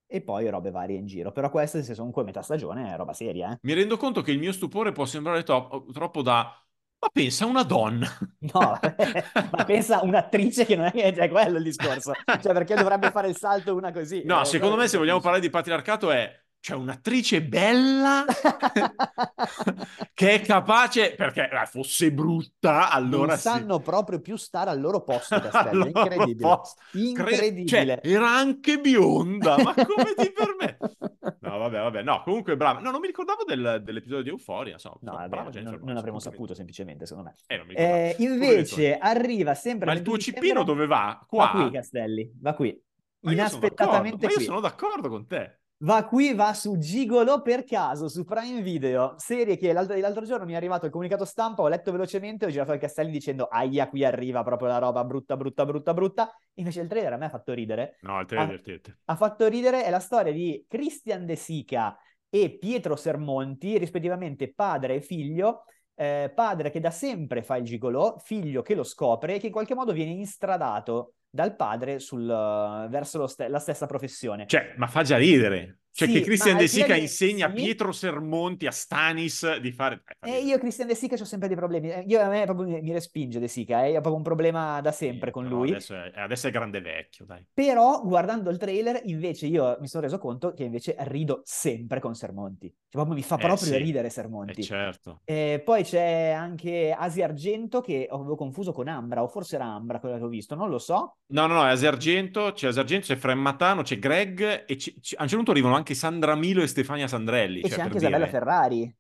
e 0.07 0.21
poi 0.21 0.49
robe 0.49 0.71
varie 0.71 0.97
in 0.97 1.05
giro. 1.05 1.31
Però 1.31 1.49
questa, 1.49 1.81
se 1.81 1.95
comunque 1.95 2.23
metà 2.23 2.41
stagione, 2.41 2.93
è 2.93 2.95
roba 2.95 3.13
seria, 3.13 3.51
eh? 3.53 3.57
Mi 3.61 3.73
rendo 3.73 3.97
conto 3.97 4.21
che 4.21 4.31
il 4.31 4.39
mio 4.39 4.51
stupore 4.51 4.91
può 4.91 5.05
sembrare 5.05 5.43
to- 5.43 5.85
troppo 5.91 6.21
da... 6.21 6.59
Ma 6.97 7.09
pensa, 7.11 7.45
una 7.45 7.63
donna. 7.63 8.07
No, 8.53 8.79
ma 9.51 9.65
pensa 9.65 10.01
un'attrice 10.01 10.65
che 10.65 10.75
non 10.75 10.85
è 10.85 10.91
che 10.91 11.11
è 11.11 11.29
quello 11.29 11.57
il 11.57 11.63
discorso. 11.63 12.13
Cioè, 12.25 12.53
perché 12.53 12.75
dovrebbe 12.75 13.11
fare 13.11 13.27
il 13.27 13.35
salto 13.35 13.75
una 13.75 13.91
così? 13.91 14.23
No, 14.25 14.41
Eh, 14.41 14.45
secondo 14.45 14.75
me 14.75 14.87
se 14.87 14.97
vogliamo 14.97 15.19
parlare 15.19 15.41
di 15.41 15.49
patriarcato 15.49 16.11
è... 16.11 16.44
C'è 16.65 16.73
un'attrice 16.73 17.43
bella 17.43 18.25
che 20.15 20.33
è 20.33 20.41
capace... 20.41 21.13
Perché 21.13 21.47
eh, 21.47 21.65
fosse 21.67 22.11
brutta, 22.11 22.89
allora 22.89 23.27
non 23.27 23.35
sì. 23.35 23.41
sanno 23.43 23.79
proprio 23.81 24.19
più 24.19 24.35
stare 24.35 24.71
al 24.71 24.81
loro 24.81 25.03
posto, 25.03 25.39
Castello. 25.39 25.85
Incredibile. 25.93 26.35
posto. 26.37 26.81
Cre- 26.89 26.99
Incredibile. 27.01 27.67
Cioè, 27.67 27.99
era 28.01 28.31
anche 28.31 28.79
bionda, 28.79 29.57
ma 29.61 29.75
come 29.75 30.15
ti 30.17 30.31
permetti? 30.31 30.97
No, 31.45 31.59
vabbè, 31.59 31.79
vabbè, 31.79 32.01
no, 32.01 32.23
comunque 32.23 32.57
brava. 32.57 32.79
No, 32.79 32.89
non 32.89 32.99
mi 32.99 33.05
ricordavo 33.07 33.43
del- 33.43 33.81
dell'episodio 33.83 34.23
di 34.23 34.29
Euphoria, 34.29 34.73
insomma. 34.73 34.95
No, 35.01 35.11
Insomma, 35.11 35.25
è 35.25 35.29
brava 35.29 35.49
Jennifer 35.51 35.77
non, 35.77 35.87
non 35.87 35.97
avremmo 35.97 36.19
saputo 36.19 36.55
semplicemente, 36.55 37.05
secondo 37.05 37.29
me. 37.29 37.35
Eh. 37.75 37.75
Eh, 37.75 38.15
invece 38.23 38.97
arriva 38.97 39.53
sempre 39.53 39.85
Ma 39.85 39.93
il 39.93 40.01
tuo 40.01 40.13
22 40.13 40.19
cippino 40.19 40.61
dicembre- 40.63 40.73
dove 40.73 40.87
va? 40.87 41.19
Va 41.19 41.25
Qua? 41.27 41.49
qui, 41.61 41.69
Castelli, 41.69 42.31
va 42.41 42.53
qui. 42.55 42.81
Ma 43.19 43.31
io 43.31 43.47
sono 43.47 43.59
d'accordo, 43.59 43.65
Inaspettatamente 43.67 44.25
ma 44.25 44.31
io 44.31 44.35
qui. 44.37 44.45
sono 44.45 44.59
d'accordo 44.59 45.09
con 45.09 45.27
te. 45.27 45.59
Va 45.79 46.05
qui, 46.05 46.33
va 46.33 46.53
su 46.53 46.77
Gigolo 46.77 47.41
per 47.41 47.65
caso, 47.65 48.07
su 48.07 48.23
Prime 48.23 48.61
Video, 48.61 49.15
serie 49.17 49.57
che 49.57 49.73
l'altro, 49.73 49.97
l'altro 49.97 50.23
giorno 50.23 50.45
mi 50.45 50.53
è 50.53 50.55
arrivato 50.55 50.85
il 50.85 50.91
comunicato 50.91 51.25
stampa, 51.25 51.63
ho 51.63 51.67
letto 51.67 51.91
velocemente, 51.91 52.45
ho 52.45 52.49
girato 52.49 52.71
al 52.71 52.79
Castelli 52.79 53.11
dicendo 53.11 53.45
aia, 53.47 53.89
qui 53.89 54.05
arriva 54.05 54.41
proprio 54.41 54.69
la 54.69 54.77
roba 54.77 55.03
brutta, 55.03 55.35
brutta, 55.35 55.65
brutta, 55.65 55.93
brutta. 55.93 56.33
Invece 56.53 56.79
il 56.79 56.87
trailer 56.87 57.11
a 57.11 57.17
me 57.17 57.25
ha 57.25 57.29
fatto 57.29 57.51
ridere. 57.53 57.97
No, 58.01 58.21
il 58.21 58.27
Ah. 58.37 58.45
divertente. 58.45 58.99
Ha 59.03 59.15
fatto 59.17 59.47
ridere, 59.47 59.83
è 59.83 59.89
la 59.89 59.99
storia 59.99 60.31
di 60.31 60.65
Christian 60.67 61.25
De 61.25 61.35
Sica 61.35 61.97
e 62.29 62.57
Pietro 62.57 62.95
Sermonti, 62.95 63.77
rispettivamente 63.77 64.53
padre 64.53 64.95
e 64.95 65.01
figlio. 65.01 65.65
Eh, 65.97 66.29
padre 66.35 66.71
che 66.71 66.79
da 66.81 66.91
sempre 66.91 67.41
fa 67.41 67.55
il 67.55 67.63
gigolò, 67.63 68.17
figlio 68.19 68.61
che 68.61 68.75
lo 68.75 68.83
scopre 68.83 69.35
e 69.35 69.39
che 69.39 69.45
in 69.47 69.51
qualche 69.53 69.75
modo 69.75 69.93
viene 69.93 70.11
instradato 70.11 71.13
dal 71.29 71.55
padre 71.55 71.99
sul, 71.99 72.29
eh, 72.29 72.87
verso 72.89 73.27
ste- 73.27 73.47
la 73.47 73.59
stessa 73.59 73.85
professione. 73.85 74.45
Cioè, 74.45 74.73
ma 74.77 74.87
fa 74.87 75.03
già 75.03 75.17
ridere. 75.17 75.79
Cioè, 75.95 76.09
Sì, 76.09 76.13
che 76.15 76.21
Christian 76.21 76.57
De 76.57 76.67
Sica 76.67 76.93
di- 76.95 76.99
insegna 77.01 77.45
a 77.47 77.49
sì. 77.49 77.55
Pietro 77.55 77.93
Sermonti, 77.93 78.67
a 78.67 78.71
Stanis 78.71 79.59
di 79.59 79.71
fare... 79.71 80.03
Eh, 80.19 80.29
E 80.29 80.31
ridere. 80.33 80.45
io 80.45 80.57
Christian 80.57 80.87
De 80.89 80.95
Sica 80.95 81.15
ho 81.15 81.23
sempre 81.23 81.47
dei 81.47 81.55
problemi. 81.55 81.89
Eh, 81.89 82.03
Io, 82.07 82.19
a 82.21 82.27
me 82.27 82.43
proprio 82.43 82.67
mi, 82.67 82.81
mi 82.81 82.91
respinge 82.91 83.39
De 83.39 83.47
Sica, 83.47 83.85
eh. 83.85 83.91
Io 83.91 83.97
ho 83.99 84.01
proprio 84.01 84.15
un 84.15 84.23
problema 84.23 84.81
da 84.81 84.91
sempre 84.91 85.27
Sì, 85.27 85.33
con 85.33 85.45
lui. 85.47 85.69
Adesso 85.69 85.95
è, 85.95 86.11
adesso 86.15 86.47
è 86.47 86.51
grande 86.51 86.81
vecchio, 86.81 87.23
dai. 87.23 87.45
Però 87.53 88.01
guardando 88.03 88.49
il 88.49 88.57
trailer, 88.57 88.99
invece 89.05 89.45
io 89.47 89.77
mi 89.79 89.87
sono 89.87 90.03
reso 90.03 90.17
conto 90.17 90.51
che 90.53 90.63
invece 90.65 90.95
rido 90.99 91.39
sempre 91.45 92.01
con 92.01 92.13
Sermonti. 92.13 92.73
Cioè, 92.95 93.03
proprio 93.03 93.15
mi 93.15 93.23
fa 93.23 93.35
Eh, 93.35 93.39
proprio 93.39 93.67
sì. 93.67 93.77
ridere 93.77 94.07
Eh, 94.07 94.11
Sermonti. 94.11 94.63
certo. 94.63 95.21
E 95.23 95.61
poi 95.63 95.83
c'è 95.83 96.29
anche 96.31 96.91
Asia 96.97 97.25
Argento 97.25 97.81
che 97.81 98.07
avevo 98.09 98.35
confuso 98.35 98.71
con 98.71 98.87
Ambra, 98.87 99.23
o 99.23 99.27
forse 99.27 99.55
era 99.55 99.65
Ambra 99.65 99.99
quella 99.99 100.17
che 100.17 100.23
ho 100.23 100.27
visto, 100.27 100.55
non 100.55 100.69
lo 100.69 100.77
so. 100.79 101.17
No, 101.27 101.47
no, 101.47 101.55
no, 101.55 101.65
è 101.65 101.71
Asergento, 101.71 102.51
c'è 102.53 102.67
Asergento, 102.67 103.07
c'è 103.07 103.15
Fremmatano, 103.15 103.81
c'è 103.81 103.97
Greg 103.97 104.65
e 104.67 104.77
ci- 104.77 105.01
ci- 105.01 105.15
a 105.15 105.21
un 105.23 105.27
certo 105.27 105.35
punto 105.37 105.51
arrivano 105.51 105.75
anche 105.75 105.95
Sandra 105.95 106.35
Milo 106.35 106.61
e 106.61 106.67
Stefania 106.67 107.07
Sandrelli. 107.07 107.61
E 107.61 107.69
cioè, 107.69 107.77
c'è 107.77 107.81
anche 107.81 107.97
Isabella 107.97 108.25
dire. 108.25 108.29
Ferrari. 108.29 108.95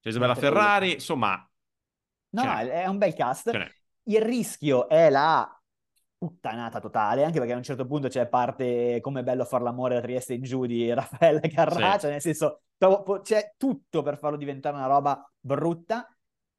C'è 0.00 0.08
Isabella. 0.08 0.34
Ferrari, 0.34 0.92
insomma, 0.94 1.48
No, 2.30 2.44
no, 2.44 2.52
n'è. 2.54 2.66
è 2.66 2.86
un 2.86 2.98
bel 2.98 3.14
cast. 3.14 3.50
Il 4.04 4.20
rischio 4.22 4.88
è 4.88 5.10
la 5.10 5.55
puttanata 6.18 6.80
totale, 6.80 7.24
anche 7.24 7.38
perché 7.38 7.52
a 7.52 7.56
un 7.56 7.62
certo 7.62 7.86
punto 7.86 8.08
c'è 8.08 8.26
parte 8.26 8.98
come 9.02 9.20
è 9.20 9.22
bello 9.22 9.44
far 9.44 9.62
l'amore 9.62 9.94
da 9.94 10.00
Trieste 10.00 10.34
in 10.34 10.42
giù 10.42 10.64
di 10.66 10.90
Raffaella 10.94 11.40
Carrà, 11.40 11.92
Sì. 11.94 12.00
cioè 12.00 12.10
nel 12.10 12.20
senso 12.20 12.62
c'è 13.22 13.54
tutto 13.56 14.02
per 14.02 14.18
farlo 14.18 14.36
diventare 14.36 14.76
una 14.76 14.86
roba 14.86 15.30
brutta. 15.40 16.10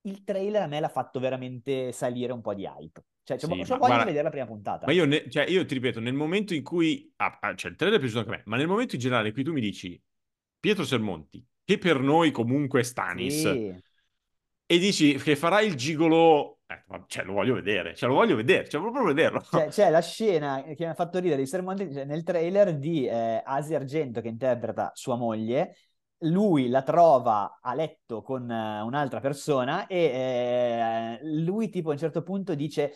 Il 0.01 0.23
trailer 0.23 0.61
a 0.61 0.67
me 0.67 0.79
l'ha 0.79 0.87
fatto 0.89 1.19
veramente 1.19 1.91
salire 1.91 2.31
un 2.31 2.41
po' 2.41 2.53
di 2.53 2.63
hype. 2.63 3.01
Cioè, 3.23 3.37
c'ho, 3.37 3.47
Sì, 3.47 3.47
c'ho 3.47 3.55
ma 3.57 3.63
voglia 3.63 3.77
guarda- 3.77 3.97
di 3.97 4.05
vedere 4.05 4.23
la 4.23 4.29
prima 4.29 4.45
puntata. 4.45 4.85
Ma 4.85 4.93
io, 4.93 5.05
ne- 5.05 5.29
cioè, 5.29 5.45
io 5.49 5.65
ti 5.65 5.73
ripeto, 5.73 5.99
nel 5.99 6.13
momento 6.13 6.53
in 6.53 6.63
cui... 6.63 7.11
ah, 7.17 7.37
ah, 7.41 7.55
cioè, 7.55 7.71
il 7.71 7.77
trailer 7.77 7.97
è 7.97 8.01
piaciuto 8.01 8.21
anche 8.21 8.33
a 8.33 8.37
me, 8.37 8.43
ma 8.45 8.55
nel 8.55 8.67
momento 8.67 8.95
in 8.95 9.01
generale 9.01 9.27
in 9.27 9.33
cui 9.33 9.43
tu 9.43 9.51
mi 9.51 9.59
dici 9.59 10.01
Pietro 10.59 10.85
Sermonti, 10.85 11.45
che 11.65 11.77
per 11.77 11.99
noi 11.99 12.31
comunque 12.31 12.79
è 12.79 12.83
Stanis, 12.83 13.41
Sì. 13.51 13.75
e 14.65 14.77
dici 14.79 15.15
che 15.17 15.35
farà 15.35 15.59
il 15.61 15.75
gigolo... 15.75 16.56
Eh, 16.69 16.83
cioè, 17.07 17.23
lo 17.23 17.31
voglio 17.31 17.53
vedere, 17.53 17.95
cioè, 17.95 18.09
lo 18.09 18.15
voglio 18.15 18.35
vedere, 18.35 18.67
cioè, 18.67 18.81
proprio 18.81 19.05
vederlo. 19.05 19.39
C'è, 19.39 19.67
c'è 19.71 19.89
la 19.89 20.01
scena 20.01 20.63
che 20.63 20.75
mi 20.79 20.89
ha 20.89 20.93
fatto 20.93 21.19
ridere 21.19 21.41
di 21.41 21.47
Sermonti 21.47 21.93
cioè, 21.93 22.03
nel 22.03 22.23
trailer 22.23 22.77
di 22.77 23.07
eh, 23.07 23.41
Asia 23.43 23.77
Argento 23.77 24.19
che 24.19 24.27
interpreta 24.27 24.91
sua 24.93 25.15
moglie. 25.15 25.77
Lui 26.21 26.67
la 26.67 26.81
trova 26.81 27.59
a 27.61 27.73
letto 27.73 28.21
con 28.21 28.49
eh, 28.51 28.81
un'altra 28.81 29.19
persona 29.21 29.87
e 29.87 29.97
eh, 29.97 31.19
lui 31.21 31.69
tipo 31.69 31.89
a 31.89 31.91
un 31.93 31.99
certo 31.99 32.23
punto 32.23 32.55
dice 32.55 32.91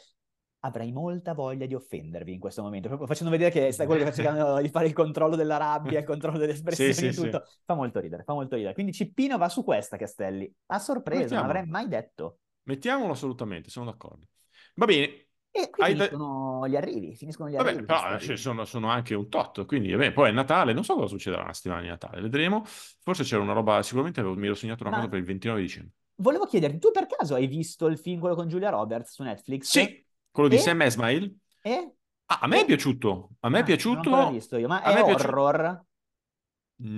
avrei 0.63 0.91
molta 0.91 1.33
voglia 1.33 1.65
di 1.65 1.73
offendervi 1.73 2.33
in 2.33 2.39
questo 2.39 2.61
momento, 2.61 2.87
proprio 2.87 3.07
facendo 3.07 3.31
vedere 3.31 3.51
che 3.51 3.71
sta 3.71 3.85
quello 3.85 4.03
che 4.03 4.11
sta 4.11 4.23
cercando 4.23 4.59
di 4.61 4.69
fare 4.69 4.87
il 4.87 4.93
controllo 4.93 5.35
della 5.35 5.57
rabbia, 5.57 5.99
il 5.99 6.05
controllo 6.05 6.37
delle 6.37 6.53
espressioni 6.53 6.93
Sì, 6.93 7.13
sì, 7.13 7.21
tutto. 7.21 7.43
Fa 7.63 7.73
molto 7.73 7.99
ridere, 7.99 8.23
fa 8.23 8.33
molto 8.33 8.55
ridere. 8.55 8.73
Quindi 8.73 8.91
Cippino 8.91 9.37
va 9.37 9.49
su 9.49 9.63
questa, 9.63 9.97
Castelli. 9.97 10.51
A 10.67 10.79
sorpresa, 10.79 11.35
non 11.35 11.45
avrei 11.45 11.65
mai 11.65 11.87
detto. 11.87 12.39
Mettiamolo 12.63 13.11
assolutamente, 13.13 13.69
sono 13.69 13.85
d'accordo. 13.85 14.27
Va 14.75 14.85
bene. 14.85 15.27
E 15.53 15.69
qui 15.69 15.83
Hai 15.83 15.93
finiscono 15.93 16.67
gli 16.67 16.75
arrivi, 16.75 17.15
finiscono 17.15 17.49
gli 17.49 17.55
Vabbè, 17.55 17.75
arrivi. 17.75 17.85
però 17.85 18.15
eh, 18.17 18.37
sono, 18.37 18.65
sono 18.65 18.89
anche 18.89 19.13
un 19.13 19.27
tot, 19.29 19.65
quindi 19.65 19.91
vabbè, 19.91 20.13
poi 20.13 20.29
è 20.29 20.31
Natale, 20.31 20.73
non 20.73 20.83
so 20.83 20.95
cosa 20.95 21.07
succederà 21.07 21.45
la 21.45 21.53
settimana 21.53 21.81
di 21.81 21.87
Natale, 21.87 22.21
vedremo. 22.21 22.63
Forse 22.65 23.23
c'era 23.23 23.41
una 23.41 23.53
roba, 23.53 23.83
sicuramente 23.83 24.19
avevo- 24.21 24.35
mi 24.35 24.45
ero 24.45 24.55
segnato 24.55 24.83
una 24.83 24.91
Ma- 24.91 24.97
cosa 24.97 25.09
per 25.09 25.19
il 25.19 25.25
29 25.25 25.61
dicembre. 25.61 25.93
Volevo 26.15 26.45
chiederti, 26.45 26.77
tu 26.79 26.91
per 26.91 27.07
caso 27.07 27.33
hai 27.35 27.47
visto 27.47 27.87
il 27.87 27.97
film 27.97 28.19
quello 28.19 28.35
con 28.35 28.47
Giulia 28.47 28.69
Roberts 28.69 29.13
su 29.13 29.23
Netflix? 29.23 29.71
Sì, 29.71 30.05
quello 30.29 30.49
di 30.49 30.57
E? 30.57 30.59
Sam 30.59 30.81
Esmail. 30.83 31.35
E? 31.63 31.95
Ah, 32.27 32.39
a 32.41 32.47
me 32.47 32.57
E? 32.57 32.61
è 32.61 32.65
piaciuto, 32.65 33.31
a 33.41 33.49
me 33.49 33.59
è 33.59 33.61
Ah, 33.61 33.65
piaciuto. 33.65 34.09
Non 34.09 34.25
l'ho 34.25 34.31
visto 34.31 34.57
io, 34.57 34.67
ma 34.67 34.81
a 34.81 34.91
è 34.91 34.93
è 34.99 35.03
piaciuto- 35.03 35.33
horror? 35.33 35.85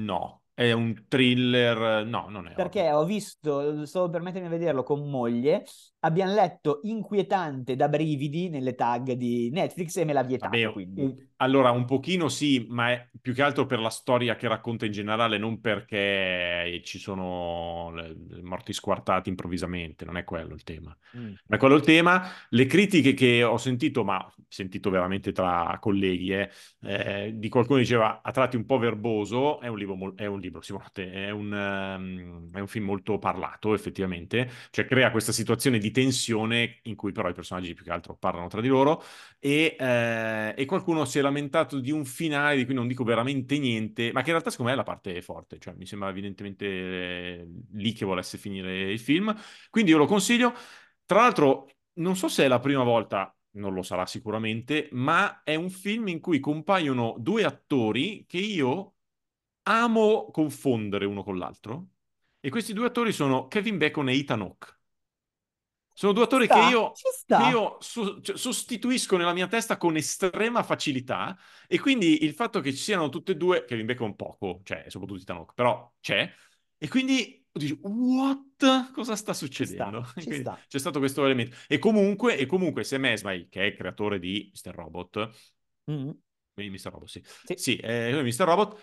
No, 0.09 0.42
è 0.53 0.71
un 0.71 1.05
thriller, 1.07 2.05
no, 2.05 2.27
non 2.29 2.47
è 2.47 2.53
Perché 2.53 2.91
ho 2.91 3.05
visto, 3.05 3.85
stavo 3.85 4.09
per 4.09 4.21
a 4.45 4.49
vederlo 4.49 4.83
con 4.83 5.09
moglie, 5.09 5.65
abbiamo 6.05 6.33
letto 6.33 6.79
inquietante 6.83 7.75
da 7.75 7.87
brividi 7.87 8.49
nelle 8.49 8.75
tag 8.75 9.13
di 9.13 9.49
Netflix 9.51 9.97
e 9.97 10.05
me 10.05 10.13
l'ha 10.13 10.23
vietato, 10.23 10.57
Vabbè, 10.57 10.71
quindi. 10.71 11.01
un- 11.01 11.15
allora 11.37 11.71
un 11.71 11.85
pochino 11.85 12.29
sì, 12.29 12.65
ma 12.69 12.91
è 12.91 13.09
più 13.21 13.33
che 13.33 13.41
altro 13.41 13.65
per 13.65 13.79
la 13.79 13.89
storia 13.89 14.35
che 14.35 14.47
racconta 14.47 14.85
in 14.85 14.91
generale, 14.91 15.37
non 15.37 15.59
perché 15.59 16.81
ci 16.83 16.99
sono 16.99 17.93
morti 18.41 18.71
squartati 18.71 19.29
improvvisamente, 19.29 20.05
non 20.05 20.17
è 20.17 20.23
quello 20.23 20.53
il 20.53 20.63
tema. 20.63 20.95
Mm. 21.17 21.21
Non 21.21 21.37
è 21.47 21.57
quello 21.57 21.75
il 21.75 21.81
tema. 21.81 22.29
Le 22.49 22.65
critiche 22.65 23.13
che 23.13 23.43
ho 23.43 23.57
sentito, 23.57 24.03
ma 24.03 24.25
sentito 24.47 24.89
veramente 24.89 25.31
tra 25.31 25.77
colleghi, 25.81 26.33
eh, 26.33 26.49
eh, 26.81 27.31
di 27.35 27.49
qualcuno 27.49 27.79
diceva 27.79 28.21
a 28.21 28.31
tratti 28.31 28.55
un 28.55 28.65
po' 28.65 28.77
verboso, 28.77 29.59
è 29.59 29.67
un 29.67 29.77
libro, 29.77 30.13
è 30.15 30.25
un 30.25 30.39
libro, 30.39 30.61
sicuramente, 30.61 31.11
è 31.11 31.29
un, 31.29 31.53
ehm, 31.53 32.51
è 32.53 32.59
un 32.59 32.67
film 32.67 32.85
molto 32.85 33.17
parlato 33.17 33.73
effettivamente, 33.73 34.49
cioè 34.69 34.85
crea 34.85 35.11
questa 35.11 35.31
situazione 35.31 35.77
di 35.77 35.91
tensione 35.93 36.79
in 36.83 36.95
cui 36.95 37.13
però 37.13 37.29
i 37.29 37.33
personaggi 37.33 37.73
più 37.73 37.85
che 37.85 37.91
altro 37.91 38.17
parlano 38.17 38.49
tra 38.49 38.59
di 38.59 38.67
loro 38.67 39.01
e, 39.39 39.77
eh, 39.79 40.53
e 40.57 40.65
qualcuno 40.65 41.05
si 41.05 41.19
è 41.19 41.21
lamentato 41.21 41.79
di 41.79 41.91
un 41.91 42.03
finale 42.03 42.57
di 42.57 42.65
cui 42.65 42.73
non 42.73 42.87
dico 42.87 43.05
veramente 43.05 43.57
niente, 43.57 44.11
ma 44.11 44.19
che 44.19 44.27
in 44.27 44.33
realtà 44.33 44.49
secondo 44.49 44.71
me 44.71 44.77
è 44.77 44.79
la 44.81 44.85
parte 44.85 45.21
forte, 45.21 45.59
cioè 45.59 45.73
mi 45.75 45.85
sembra 45.85 46.09
evidentemente 46.09 46.65
eh, 46.65 47.47
lì 47.73 47.93
che 47.93 48.03
volesse 48.05 48.37
finire 48.37 48.91
il 48.91 48.99
film, 48.99 49.33
quindi 49.69 49.91
io 49.91 49.97
lo 49.97 50.05
consiglio. 50.05 50.53
Tra 51.05 51.21
l'altro, 51.21 51.69
non 51.93 52.15
so 52.15 52.27
se 52.27 52.43
è 52.45 52.47
la 52.47 52.59
prima 52.59 52.83
volta, 52.83 53.33
non 53.51 53.73
lo 53.73 53.83
sarà 53.83 54.05
sicuramente, 54.05 54.89
ma 54.93 55.43
è 55.43 55.55
un 55.55 55.69
film 55.69 56.07
in 56.07 56.19
cui 56.19 56.39
compaiono 56.39 57.15
due 57.19 57.43
attori 57.43 58.25
che 58.27 58.37
io 58.37 58.95
amo 59.63 60.29
confondere 60.31 61.05
uno 61.05 61.23
con 61.23 61.37
l'altro. 61.37 61.89
E 62.39 62.49
questi 62.49 62.73
due 62.73 62.87
attori 62.87 63.11
sono 63.13 63.47
Kevin 63.47 63.77
Bacon 63.77 64.09
e 64.09 64.17
Ethan 64.17 64.41
Hawke. 64.41 64.79
Sono 65.93 66.11
due 66.13 66.23
attori 66.23 66.45
Sta, 66.45 66.55
che 66.65 66.71
io, 66.71 66.91
ci 66.95 67.03
sta. 67.13 67.43
che 67.43 67.49
io 67.49 67.77
so- 67.79 68.19
cioè, 68.21 68.37
sostituisco 68.37 69.15
nella 69.17 69.33
mia 69.33 69.47
testa 69.47 69.77
con 69.77 69.95
estrema 69.95 70.63
facilità. 70.63 71.37
E 71.67 71.79
quindi 71.79 72.23
il 72.23 72.33
fatto 72.33 72.59
che 72.61 72.71
ci 72.71 72.77
siano 72.81 73.09
tutte 73.09 73.33
e 73.33 73.35
due, 73.37 73.63
Kevin 73.65 73.85
Bacon 73.85 74.15
poco, 74.15 74.61
cioè 74.63 74.85
soprattutto 74.87 75.31
Hawke, 75.31 75.53
però 75.55 75.91
c'è. 75.99 76.31
E 76.77 76.87
quindi 76.87 77.45
dici, 77.51 77.77
what? 77.81 78.91
Cosa 78.91 79.15
sta 79.15 79.33
succedendo? 79.33 80.03
ci 80.17 80.25
Quindi 80.25 80.39
sta. 80.41 80.59
c'è 80.67 80.79
stato 80.79 80.99
questo 80.99 81.23
elemento. 81.25 81.55
E 81.67 81.77
comunque, 81.79 82.37
e 82.37 82.45
comunque 82.45 82.83
Sam 82.83 83.05
Esmail, 83.05 83.47
che 83.49 83.61
è 83.61 83.65
il 83.65 83.75
creatore 83.75 84.19
di 84.19 84.49
Mr. 84.51 84.73
Robot, 84.75 85.29
Mm. 85.91 86.11
quindi 86.53 86.71
Mr. 86.73 86.91
Robot, 86.91 87.07
sì. 87.09 87.23
Sì. 87.43 87.55
Sì, 87.57 87.75
eh, 87.77 88.21
Mr. 88.23 88.45
Robot, 88.45 88.79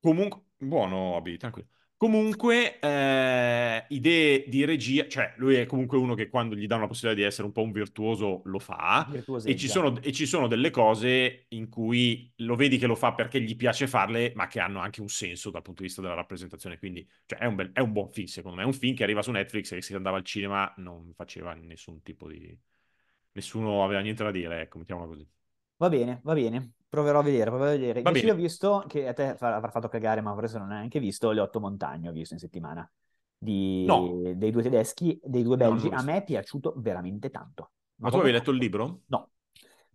comunque, 0.00 0.42
buono, 0.56 1.16
Abi, 1.16 1.36
tranquillo. 1.36 1.68
Comunque, 1.98 2.78
eh, 2.78 3.84
idee 3.88 4.44
di 4.48 4.64
regia, 4.64 5.08
cioè 5.08 5.34
lui 5.38 5.56
è 5.56 5.66
comunque 5.66 5.98
uno 5.98 6.14
che 6.14 6.28
quando 6.28 6.54
gli 6.54 6.68
danno 6.68 6.82
la 6.82 6.86
possibilità 6.86 7.20
di 7.20 7.26
essere 7.26 7.48
un 7.48 7.52
po' 7.52 7.62
un 7.62 7.72
virtuoso 7.72 8.42
lo 8.44 8.60
fa. 8.60 9.10
E 9.42 9.56
ci, 9.56 9.66
sono, 9.66 10.00
e 10.00 10.12
ci 10.12 10.24
sono 10.24 10.46
delle 10.46 10.70
cose 10.70 11.46
in 11.48 11.68
cui 11.68 12.32
lo 12.36 12.54
vedi 12.54 12.78
che 12.78 12.86
lo 12.86 12.94
fa 12.94 13.14
perché 13.14 13.40
gli 13.40 13.56
piace 13.56 13.88
farle, 13.88 14.32
ma 14.36 14.46
che 14.46 14.60
hanno 14.60 14.78
anche 14.78 15.00
un 15.00 15.08
senso 15.08 15.50
dal 15.50 15.62
punto 15.62 15.80
di 15.82 15.88
vista 15.88 16.00
della 16.00 16.14
rappresentazione. 16.14 16.78
Quindi, 16.78 17.04
cioè, 17.26 17.40
è 17.40 17.46
un, 17.46 17.56
bel- 17.56 17.72
è 17.72 17.80
un 17.80 17.90
buon 17.90 18.12
film, 18.12 18.26
secondo 18.26 18.58
me. 18.58 18.62
È 18.62 18.66
un 18.66 18.74
film 18.74 18.94
che 18.94 19.02
arriva 19.02 19.20
su 19.20 19.32
Netflix 19.32 19.72
e 19.72 19.76
che 19.76 19.82
se 19.82 19.96
andava 19.96 20.18
al 20.18 20.24
cinema 20.24 20.72
non 20.76 21.12
faceva 21.16 21.52
nessun 21.54 22.00
tipo 22.02 22.28
di... 22.28 22.56
Nessuno 23.32 23.82
aveva 23.84 24.00
niente 24.00 24.22
da 24.22 24.30
dire, 24.30 24.60
ecco, 24.60 24.78
mettiamola 24.78 25.08
così. 25.08 25.28
Va 25.78 25.88
bene, 25.88 26.20
va 26.22 26.34
bene. 26.34 26.74
Proverò 26.88 27.18
a 27.18 27.22
vedere, 27.22 27.50
proverò 27.50 27.70
a 27.70 27.72
vedere. 27.76 28.00
Invece 28.00 28.26
io 28.26 28.32
ho 28.32 28.36
visto, 28.36 28.84
che 28.88 29.06
a 29.08 29.12
te 29.12 29.36
avrà 29.38 29.70
fatto 29.70 29.88
cagare, 29.88 30.22
ma 30.22 30.32
forse 30.32 30.58
non 30.58 30.70
hai 30.70 30.78
neanche 30.78 31.00
visto, 31.00 31.30
Le 31.30 31.40
Otto 31.40 31.60
Montagne, 31.60 32.08
ho 32.08 32.12
visto 32.12 32.32
in 32.34 32.40
settimana, 32.40 32.90
di- 33.36 33.84
No. 33.84 34.20
dei 34.34 34.50
due 34.50 34.62
tedeschi, 34.62 35.20
dei 35.22 35.42
due 35.42 35.56
belgi. 35.56 35.88
A 35.92 36.02
me 36.02 36.16
è 36.16 36.24
piaciuto 36.24 36.74
veramente 36.78 37.30
tanto. 37.30 37.72
Ma 37.96 38.08
tu 38.10 38.16
avevi 38.16 38.32
letto 38.32 38.50
il 38.52 38.56
libro? 38.58 39.00
No, 39.06 39.30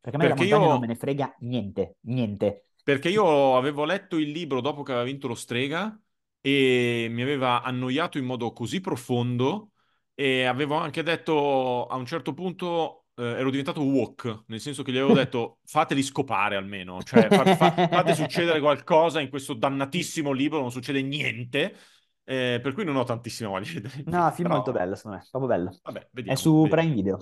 perché 0.02 0.18
a 0.18 0.20
me 0.20 0.28
la 0.28 0.36
Perché 0.36 0.44
montagna 0.44 0.66
io- 0.66 0.72
non 0.72 0.80
me 0.82 0.88
ne 0.88 0.96
frega 0.96 1.36
niente, 1.40 1.96
niente. 2.02 2.66
Perché 2.84 3.10
io 3.10 3.56
avevo 3.58 3.86
letto 3.86 4.18
il 4.18 4.30
libro 4.30 4.62
dopo 4.62 4.84
che 4.84 4.92
aveva 4.92 5.06
vinto 5.06 5.28
lo 5.28 5.36
Strega 5.36 6.00
e 6.42 7.08
mi 7.10 7.22
aveva 7.22 7.64
annoiato 7.64 8.18
in 8.18 8.26
modo 8.26 8.52
così 8.52 8.82
profondo 8.82 9.72
e 10.14 10.44
avevo 10.44 10.76
anche 10.76 11.02
detto 11.02 11.88
a 11.88 11.96
un 11.96 12.06
certo 12.06 12.34
punto 12.34 13.03
eh, 13.16 13.24
ero 13.24 13.50
diventato 13.50 13.82
woke, 13.84 14.44
nel 14.48 14.60
senso 14.60 14.84
che 14.84 14.92
gli 14.92 14.98
avevo 14.98 15.14
detto 15.14 15.60
fateli 15.66 16.04
scopare 16.04 16.56
almeno, 16.56 17.02
cioè 17.04 17.30
fa- 17.30 17.46
fa- 17.56 17.78
fate 17.90 18.14
succedere 18.16 18.60
qualcosa 18.60 19.20
in 19.20 19.30
questo 19.30 19.54
dannatissimo 19.54 20.32
libro, 20.32 20.60
non 20.60 20.72
succede 20.72 21.02
niente, 21.02 21.76
eh, 22.24 22.60
per 22.62 22.74
cui 22.74 22.84
non 22.86 22.96
ho 22.96 23.04
tantissima 23.04 23.50
voglia 23.50 23.66
di 23.68 23.74
vedere. 23.80 24.04
No, 24.06 24.30
film 24.32 24.48
Però, 24.48 24.56
molto 24.56 24.72
bello, 24.72 24.96
secondo 24.96 25.18
me, 25.18 25.28
proprio 25.30 25.50
bello. 25.50 25.80
Vabbè, 25.82 26.10
È 26.24 26.36
vediamo. 26.36 26.36
su 26.36 26.52
vediamo. 26.62 26.68
Prime 26.68 26.94
Video. 26.94 27.20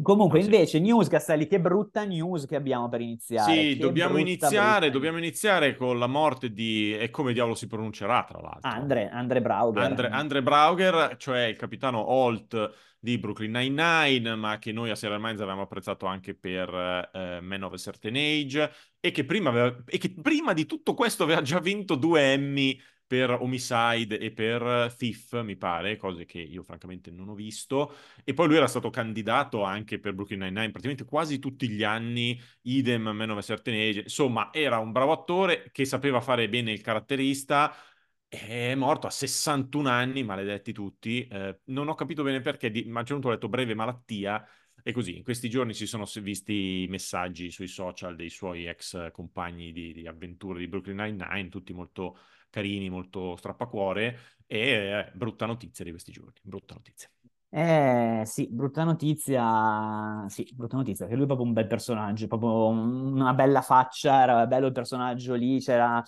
Comunque, 0.00 0.38
Ah, 0.38 0.42
sì. 0.42 0.48
invece, 0.50 0.80
news, 0.80 1.06
Castelli, 1.08 1.46
che 1.46 1.60
brutta 1.60 2.04
news 2.04 2.46
che 2.46 2.56
abbiamo 2.56 2.88
per 2.88 3.00
iniziare. 3.02 3.52
Sì, 3.52 3.76
Che 3.76 3.76
dobbiamo 3.76 4.14
brutta, 4.14 4.28
iniziare, 4.30 4.78
brutta 4.78 4.92
dobbiamo 4.92 5.18
iniziare 5.18 5.76
con 5.76 5.98
la 5.98 6.06
morte 6.06 6.52
di... 6.52 6.96
e 6.96 7.10
come 7.10 7.32
diavolo 7.32 7.54
si 7.54 7.66
pronuncerà, 7.66 8.24
tra 8.24 8.40
l'altro? 8.40 8.70
Andre, 8.70 9.10
Andre 9.10 9.40
Brauger. 9.42 9.82
Andre, 9.82 10.08
Andre 10.08 10.42
Brauger, 10.42 11.16
cioè 11.18 11.42
il 11.44 11.56
capitano 11.56 11.98
Holt 12.10 12.72
di 12.98 13.18
Brooklyn 13.18 13.50
Nine-Nine, 13.52 14.34
ma 14.36 14.58
che 14.58 14.72
noi 14.72 14.90
a 14.90 14.94
Serial 14.94 15.20
Minds 15.20 15.40
avevamo 15.40 15.62
apprezzato 15.62 16.06
anche 16.06 16.34
per 16.34 17.10
eh, 17.12 17.40
Men 17.42 17.62
of 17.64 17.72
a 17.74 17.76
Certain 17.76 18.14
Age, 18.16 18.70
e 18.98 19.10
che, 19.10 19.24
prima 19.24 19.50
aveva- 19.50 19.82
e 19.86 19.98
che 19.98 20.14
prima 20.22 20.52
di 20.52 20.66
tutto 20.66 20.94
questo 20.94 21.22
aveva 21.24 21.42
già 21.42 21.58
vinto 21.60 21.96
due 21.96 22.32
Emmy 22.32 22.80
per 23.12 23.30
Homicide 23.30 24.18
e 24.18 24.30
per 24.32 24.94
Thief, 24.96 25.42
mi 25.42 25.54
pare, 25.54 25.98
cose 25.98 26.24
che 26.24 26.38
io 26.38 26.62
francamente 26.62 27.10
non 27.10 27.28
ho 27.28 27.34
visto. 27.34 27.94
E 28.24 28.32
poi 28.32 28.46
lui 28.46 28.56
era 28.56 28.66
stato 28.66 28.88
candidato 28.88 29.64
anche 29.64 29.98
per 29.98 30.14
Brooklyn 30.14 30.38
Nine-Nine 30.40 30.70
praticamente 30.70 31.04
quasi 31.04 31.38
tutti 31.38 31.68
gli 31.68 31.82
anni, 31.84 32.40
idem 32.62 33.08
Men 33.08 33.28
of 33.32 33.36
a 33.36 33.42
Certain 33.42 33.78
Age. 33.78 34.00
Insomma, 34.00 34.50
era 34.50 34.78
un 34.78 34.92
bravo 34.92 35.12
attore 35.12 35.68
che 35.72 35.84
sapeva 35.84 36.22
fare 36.22 36.48
bene 36.48 36.72
il 36.72 36.80
caratterista. 36.80 37.74
È 38.26 38.74
morto 38.74 39.06
a 39.06 39.10
61 39.10 39.90
anni, 39.90 40.22
maledetti 40.24 40.72
tutti. 40.72 41.26
Eh, 41.26 41.60
non 41.64 41.88
ho 41.88 41.94
capito 41.94 42.22
bene 42.22 42.40
perché, 42.40 42.70
di, 42.70 42.84
ma 42.84 43.00
a 43.00 43.00
un 43.00 43.06
certo 43.06 43.12
punto 43.12 43.28
ho 43.28 43.30
letto 43.32 43.48
breve 43.50 43.74
malattia. 43.74 44.42
E 44.82 44.92
così, 44.92 45.18
in 45.18 45.22
questi 45.22 45.50
giorni 45.50 45.74
si 45.74 45.86
sono 45.86 46.06
visti 46.22 46.86
messaggi 46.88 47.50
sui 47.50 47.68
social 47.68 48.16
dei 48.16 48.30
suoi 48.30 48.66
ex 48.66 49.10
compagni 49.10 49.70
di, 49.70 49.92
di 49.92 50.06
avventure 50.06 50.60
di 50.60 50.66
Brooklyn 50.66 50.96
Nine-Nine, 50.96 51.50
tutti 51.50 51.74
molto 51.74 52.16
carini, 52.52 52.90
molto 52.90 53.36
strappacuore. 53.36 54.18
E 54.46 54.58
eh, 55.08 55.10
brutta 55.14 55.46
notizia 55.46 55.84
di 55.84 55.90
questi 55.90 56.12
giorni, 56.12 56.34
brutta 56.42 56.74
notizia. 56.74 57.10
Eh 57.54 58.22
sì, 58.24 58.48
brutta 58.50 58.82
notizia. 58.84 60.24
Sì, 60.28 60.48
brutta 60.54 60.76
notizia, 60.76 61.06
che 61.06 61.14
lui 61.14 61.24
è 61.24 61.26
proprio 61.26 61.46
un 61.46 61.52
bel 61.52 61.66
personaggio, 61.66 62.26
proprio 62.26 62.68
una 62.68 63.34
bella 63.34 63.60
faccia, 63.60 64.22
era 64.22 64.46
bello 64.46 64.66
il 64.66 64.72
personaggio 64.72 65.34
lì, 65.34 65.60
c'era 65.60 66.02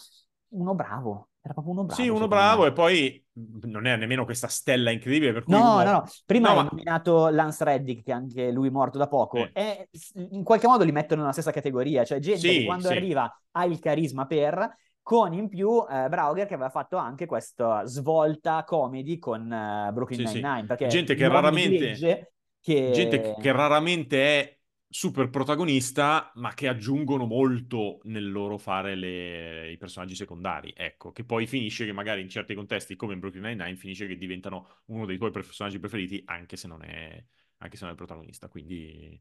uno 0.48 0.74
bravo, 0.74 1.28
Era 1.42 1.52
proprio 1.52 1.74
uno 1.74 1.84
bravo. 1.84 2.02
Sì, 2.02 2.08
uno 2.08 2.26
bravo 2.28 2.64
me. 2.64 2.66
e 2.66 2.72
poi 2.72 3.24
non 3.62 3.86
è 3.86 3.96
nemmeno 3.96 4.24
questa 4.24 4.48
stella 4.48 4.90
incredibile 4.90 5.32
per 5.32 5.44
cui 5.44 5.56
No, 5.56 5.60
uno... 5.60 5.84
no, 5.84 5.92
no. 5.92 6.04
Prima 6.24 6.48
No, 6.48 6.54
hai 6.54 6.62
ma- 6.62 6.70
nominato 6.70 7.28
Lance 7.28 7.64
Reddick, 7.64 8.02
che 8.02 8.12
anche 8.12 8.50
lui 8.50 8.68
è 8.68 8.70
morto 8.70 8.96
da 8.96 9.08
poco, 9.08 9.38
Eh. 9.40 9.52
e 9.52 9.90
in 10.30 10.42
qualche 10.42 10.66
modo 10.66 10.84
li 10.84 10.92
mettono 10.92 11.20
nella 11.20 11.32
stessa 11.34 11.50
categoria, 11.50 12.02
cioè 12.04 12.18
gente 12.18 12.48
Sì, 12.48 12.54
che 12.54 12.62
quando 12.62 12.88
sì. 12.88 12.94
arriva 12.94 13.30
ha 13.52 13.64
il 13.66 13.78
carisma 13.78 14.24
per, 14.26 14.74
con 15.04 15.34
in 15.34 15.48
più 15.50 15.84
eh, 15.88 16.08
Brauger 16.08 16.46
che 16.46 16.54
aveva 16.54 16.70
fatto 16.70 16.96
anche 16.96 17.26
questa 17.26 17.84
svolta 17.84 18.64
comedy 18.64 19.18
con 19.18 19.52
eh, 19.52 19.90
Brooklyn 19.92 20.20
Sì, 20.20 20.26
sì. 20.26 20.34
Nine-Nine, 20.38 20.66
perché 20.66 20.86
Gente 20.88 21.14
che 21.14 21.28
raramente- 21.28 22.32
che... 22.60 22.90
gente 22.90 23.34
che- 23.38 23.52
raramente 23.52 24.40
è 24.40 24.58
super 24.88 25.28
protagonista, 25.28 26.32
ma 26.36 26.54
che 26.54 26.68
aggiungono 26.68 27.26
molto 27.26 27.98
nel 28.04 28.30
loro 28.30 28.56
fare 28.56 28.94
le- 28.94 29.70
i 29.72 29.76
personaggi 29.76 30.14
secondari. 30.14 30.72
Ecco, 30.74 31.12
che 31.12 31.24
poi 31.24 31.46
finisce 31.46 31.84
che 31.84 31.92
magari 31.92 32.22
in 32.22 32.28
certi 32.30 32.54
contesti, 32.54 32.96
come 32.96 33.12
in 33.12 33.20
Brooklyn 33.20 33.44
Nine-Nine, 33.44 33.76
finisce 33.76 34.06
che 34.06 34.16
diventano 34.16 34.68
uno 34.86 35.04
dei 35.04 35.18
tuoi 35.18 35.30
personaggi 35.32 35.78
preferiti, 35.78 36.22
anche 36.26 36.56
se 36.56 36.66
non 36.66 36.82
è, 36.82 37.22
anche 37.58 37.76
se 37.76 37.82
non 37.84 37.90
è 37.90 37.92
il 37.92 37.98
protagonista. 37.98 38.48
Quindi, 38.48 39.20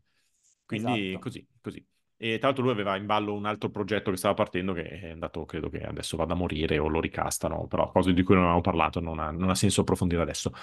quindi 0.65 1.07
Esatto. 1.09 1.19
così, 1.19 1.47
così. 1.59 1.85
E 2.23 2.37
tra 2.37 2.47
l'altro 2.47 2.63
lui 2.63 2.71
aveva 2.71 2.95
in 2.95 3.05
ballo 3.05 3.33
un 3.33 3.45
altro 3.45 3.69
progetto 3.69 4.09
che 4.09 4.15
stava 4.15 4.33
partendo 4.33 4.71
che 4.71 4.83
è 4.83 5.09
andato, 5.09 5.43
credo 5.43 5.69
che 5.69 5.83
adesso 5.83 6.15
vada 6.15 6.31
a 6.31 6.37
morire 6.37 6.77
o 6.77 6.87
lo 6.87 7.01
ricastano, 7.01 7.67
però 7.67 7.91
cose 7.91 8.13
di 8.13 8.23
cui 8.23 8.35
non 8.35 8.43
avevamo 8.43 8.63
parlato, 8.63 9.01
non 9.01 9.19
ha, 9.19 9.29
non 9.29 9.49
ha 9.49 9.55
senso 9.55 9.81
approfondire 9.81 10.21
adesso. 10.21 10.53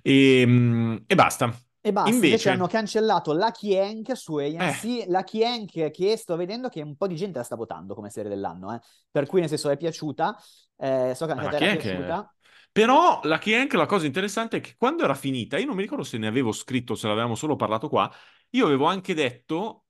E, 0.00 0.44
mm, 0.46 0.96
e 1.08 1.14
basta. 1.16 1.52
E 1.80 1.92
basta, 1.92 2.10
invece... 2.10 2.26
Invece- 2.26 2.50
hanno 2.50 2.68
cancellato 2.68 3.32
Lucky 3.32 3.76
Hank 3.76 4.16
su 4.16 4.36
AMC, 4.36 5.06
Lucky 5.08 5.42
Hank 5.42 5.90
che 5.90 6.16
sto 6.16 6.36
vedendo 6.36 6.68
che 6.68 6.82
un 6.82 6.96
po' 6.96 7.08
di 7.08 7.16
gente 7.16 7.38
la 7.38 7.44
sta 7.44 7.56
votando 7.56 7.96
come 7.96 8.10
serie 8.10 8.30
dell'anno, 8.30 8.72
eh. 8.72 8.80
per 9.10 9.26
cui 9.26 9.40
nel 9.40 9.48
senso 9.48 9.70
è 9.70 9.76
piaciuta, 9.76 10.40
eh, 10.76 11.14
so 11.16 11.26
che 11.26 11.32
anche 11.32 11.46
a 11.46 11.48
te 11.48 11.72
è 11.72 11.76
piaciuta. 11.78 12.32
Però 12.70 13.18
la 13.24 13.40
Hank, 13.44 13.72
la 13.72 13.86
cosa 13.86 14.06
interessante 14.06 14.58
è 14.58 14.60
che 14.60 14.76
quando 14.78 15.02
era 15.02 15.14
finita, 15.14 15.58
io 15.58 15.66
non 15.66 15.74
mi 15.74 15.82
ricordo 15.82 16.04
se 16.04 16.16
ne 16.16 16.28
avevo 16.28 16.52
scritto, 16.52 16.94
se 16.94 17.08
l'avevamo 17.08 17.34
solo 17.34 17.56
parlato 17.56 17.88
qua, 17.88 18.08
io 18.50 18.66
avevo 18.66 18.84
anche 18.84 19.14
detto, 19.14 19.86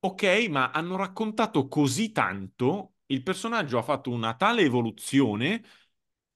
ok, 0.00 0.46
ma 0.48 0.70
hanno 0.70 0.96
raccontato 0.96 1.68
così 1.68 2.12
tanto, 2.12 2.94
il 3.06 3.22
personaggio 3.22 3.78
ha 3.78 3.82
fatto 3.82 4.10
una 4.10 4.34
tale 4.34 4.62
evoluzione 4.62 5.64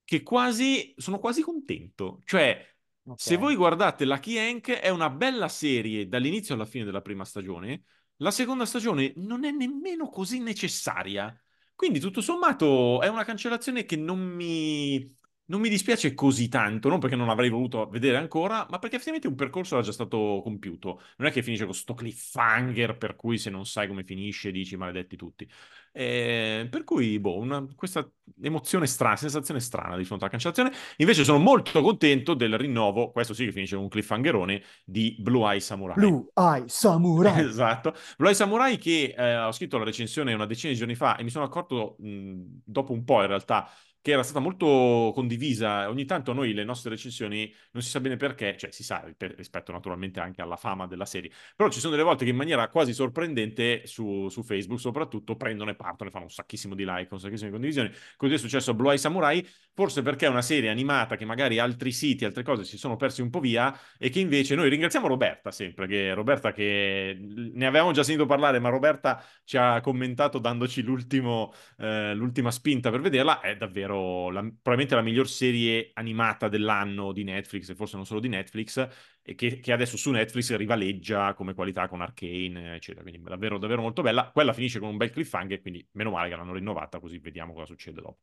che 0.03 0.23
quasi, 0.23 0.93
sono 0.97 1.19
quasi 1.19 1.41
contento. 1.41 2.21
Cioè, 2.25 2.71
Ok. 3.05 3.19
se 3.19 3.35
voi 3.35 3.55
guardate 3.55 4.05
Lucky 4.05 4.37
Hank 4.37 4.71
è 4.71 4.89
una 4.89 5.09
bella 5.09 5.49
serie 5.49 6.07
dall'inizio 6.07 6.55
alla 6.55 6.65
fine 6.65 6.85
della 6.85 7.01
prima 7.01 7.25
stagione, 7.25 7.83
la 8.17 8.31
seconda 8.31 8.65
stagione 8.65 9.13
non 9.17 9.43
è 9.43 9.51
nemmeno 9.51 10.09
così 10.09 10.39
necessaria. 10.39 11.37
Quindi 11.75 11.99
tutto 11.99 12.21
sommato 12.21 13.01
è 13.01 13.07
una 13.07 13.25
cancellazione 13.25 13.83
che 13.83 13.97
non 13.97 14.19
mi, 14.19 15.17
non 15.53 15.61
mi 15.61 15.69
dispiace 15.69 16.15
così 16.15 16.49
tanto, 16.49 16.89
non 16.89 16.97
perché 16.99 17.15
non 17.15 17.29
avrei 17.29 17.49
voluto 17.49 17.87
vedere 17.87 18.17
ancora, 18.17 18.65
ma 18.71 18.79
perché 18.79 18.95
effettivamente 18.95 19.27
un 19.27 19.35
percorso 19.35 19.75
era 19.75 19.83
già 19.83 19.91
stato 19.91 20.41
compiuto. 20.43 20.99
Non 21.17 21.27
è 21.27 21.31
che 21.31 21.43
finisce 21.43 21.65
con 21.65 21.75
sto 21.75 21.93
cliffhanger 21.93 22.97
per 22.97 23.15
cui 23.15 23.37
se 23.37 23.51
non 23.51 23.63
sai 23.67 23.87
come 23.87 24.03
finisce 24.03 24.49
dici 24.49 24.75
maledetti 24.75 25.15
tutti. 25.15 25.47
Eh, 25.91 26.67
per 26.71 26.83
cui, 26.83 27.19
boh, 27.19 27.37
una- 27.37 27.63
questa 27.75 28.09
emozione 28.41 28.87
strana, 28.87 29.15
sensazione 29.15 29.59
strana 29.59 29.95
di 29.95 30.05
fronte 30.05 30.23
alla 30.23 30.31
cancellazione. 30.31 30.71
Invece 30.97 31.23
sono 31.23 31.37
molto 31.37 31.81
contento 31.83 32.33
del 32.33 32.57
rinnovo, 32.57 33.11
questo 33.11 33.35
sì 33.35 33.45
che 33.45 33.51
finisce 33.51 33.75
con 33.75 33.83
un 33.83 33.89
cliffhangerone, 33.91 34.63
di 34.83 35.15
Blue 35.19 35.47
Eye 35.51 35.59
Samurai. 35.59 35.95
Blue 35.97 36.25
Eye 36.33 36.67
Samurai. 36.67 37.43
Esatto. 37.45 37.93
Blue 38.17 38.29
Eye 38.29 38.35
Samurai 38.35 38.77
che 38.77 39.13
eh, 39.15 39.37
ho 39.37 39.51
scritto 39.51 39.77
la 39.77 39.83
recensione 39.83 40.33
una 40.33 40.47
decina 40.47 40.71
di 40.71 40.77
giorni 40.79 40.95
fa 40.95 41.15
e 41.17 41.23
mi 41.23 41.29
sono 41.29 41.45
accorto 41.45 41.95
mh, 41.99 42.61
dopo 42.65 42.91
un 42.93 43.03
po' 43.03 43.21
in 43.21 43.27
realtà 43.27 43.69
che 44.03 44.11
era 44.11 44.21
stata 44.21 44.41
molto 44.41 45.11
condivisa. 45.15 45.89
Ogni 45.89 46.03
tanto 46.03 46.33
noi 46.33 46.53
le 46.53 46.65
nostre 46.65 46.89
recensioni 46.89 47.51
non 47.71 47.81
si 47.81 47.89
sa 47.89 48.01
bene 48.01 48.17
perché, 48.17 48.57
cioè 48.57 48.69
si 48.69 48.83
sa 48.83 49.01
rispetto 49.17 49.71
naturalmente 49.71 50.19
anche 50.19 50.41
alla 50.41 50.57
fama 50.57 50.87
della 50.87 51.05
serie, 51.05 51.31
però 51.55 51.69
ci 51.69 51.79
sono 51.79 51.93
delle 51.93 52.03
volte 52.03 52.25
che 52.25 52.31
in 52.31 52.35
maniera 52.35 52.67
quasi 52.67 52.93
sorprendente 52.93 53.87
su, 53.87 54.27
su 54.27 54.43
Facebook 54.43 54.81
soprattutto 54.81 55.37
prendono 55.37 55.69
e 55.71 55.75
partono 55.75 56.09
e 56.09 56.11
fanno 56.11 56.25
un 56.25 56.31
sacchissimo 56.31 56.75
di 56.75 56.83
like, 56.85 57.07
un 57.13 57.19
sacchissimo 57.19 57.45
di 57.47 57.53
condivisioni. 57.53 57.91
Così 58.17 58.33
è 58.33 58.37
successo 58.37 58.71
a 58.71 58.73
Blue 58.73 58.89
Eye 58.89 58.97
Samurai, 58.97 59.47
forse 59.73 60.01
perché 60.01 60.25
è 60.25 60.29
una 60.29 60.41
serie 60.41 60.69
animata 60.69 61.15
che 61.15 61.23
magari 61.23 61.59
altri 61.59 61.93
siti, 61.93 62.25
altre 62.25 62.43
cose 62.43 62.65
si 62.65 62.77
sono 62.77 62.97
persi 62.97 63.21
un 63.21 63.29
po' 63.29 63.39
via 63.39 63.73
e 63.97 64.09
che 64.09 64.19
invece 64.19 64.55
noi 64.55 64.67
ringraziamo 64.67 65.07
Roberta 65.07 65.49
sempre, 65.49 65.87
che 65.87 66.13
Roberta 66.13 66.51
che 66.51 67.17
ne 67.17 67.65
avevamo 67.65 67.93
già 67.93 68.03
sentito 68.03 68.27
parlare, 68.27 68.59
ma 68.59 68.67
Roberta 68.67 69.23
ci 69.45 69.55
ha 69.55 69.79
commentato 69.79 70.39
dandoci 70.39 70.81
eh, 70.81 72.13
l'ultima 72.13 72.51
spinta 72.51 72.91
per 72.91 72.99
vederla, 72.99 73.39
è 73.39 73.55
davvero 73.55 73.92
la- 74.31 74.41
probabilmente 74.41 74.95
la 74.95 75.01
miglior 75.01 75.27
serie 75.29 75.91
animata 75.93 76.47
dell'anno 76.49 77.11
di 77.11 77.23
Netflix 77.23 77.69
e 77.69 77.75
forse 77.75 77.95
non 77.95 78.05
solo 78.05 78.19
di 78.19 78.27
Netflix 78.29 78.87
e 79.21 79.35
che, 79.35 79.59
che 79.59 79.71
adesso 79.71 79.97
su 79.97 80.11
Netflix 80.11 80.55
rivaleggia 80.55 81.33
come 81.33 81.53
qualità 81.53 81.87
con 81.87 82.01
Arcane, 82.01 82.75
eccetera. 82.75 83.03
Quindi 83.03 83.21
davvero, 83.27 83.57
davvero 83.57 83.81
molto 83.81 84.01
bella. 84.01 84.29
Quella 84.31 84.53
finisce 84.53 84.79
con 84.79 84.89
un 84.89 84.97
bel 84.97 85.09
cliffhanger, 85.11 85.61
quindi 85.61 85.87
meno 85.93 86.11
male 86.11 86.29
che 86.29 86.35
l'hanno 86.35 86.53
rinnovata, 86.53 86.99
così 86.99 87.17
vediamo 87.19 87.53
cosa 87.53 87.65
succede 87.65 88.01
dopo. 88.01 88.19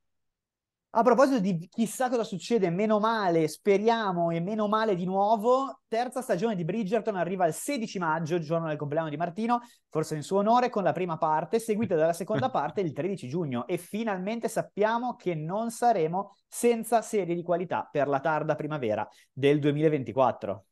A 0.93 1.05
proposito 1.05 1.39
di 1.39 1.69
chissà 1.69 2.09
cosa 2.09 2.25
succede, 2.25 2.69
meno 2.69 2.99
male, 2.99 3.47
speriamo 3.47 4.33
e 4.33 4.41
meno 4.41 4.67
male 4.67 4.97
di 4.97 5.05
nuovo, 5.05 5.83
terza 5.87 6.21
stagione 6.21 6.57
di 6.57 6.65
Bridgerton 6.65 7.15
arriva 7.15 7.47
il 7.47 7.53
16 7.53 8.01
maggio, 8.01 8.41
giorno 8.41 8.67
del 8.67 8.77
compleanno 8.77 9.09
di 9.09 9.17
Martino, 9.17 9.61
forse 9.89 10.17
in 10.17 10.25
suo 10.25 10.39
onore, 10.39 10.69
con 10.69 10.83
la 10.83 10.91
prima 10.91 11.17
parte, 11.17 11.61
seguita 11.61 11.95
dalla 11.95 12.13
seconda 12.13 12.51
parte 12.51 12.81
il 12.81 12.93
13 12.93 13.29
giugno. 13.29 13.69
E 13.69 13.79
finalmente 13.79 14.49
sappiamo 14.49 15.15
che 15.15 15.37
non 15.37 15.71
saremo 15.71 16.35
senza 16.49 17.03
serie 17.03 17.37
di 17.37 17.43
qualità 17.45 17.89
per 17.89 18.09
la 18.09 18.19
tarda 18.19 18.57
primavera 18.57 19.09
del 19.33 19.61
2024. 19.61 20.65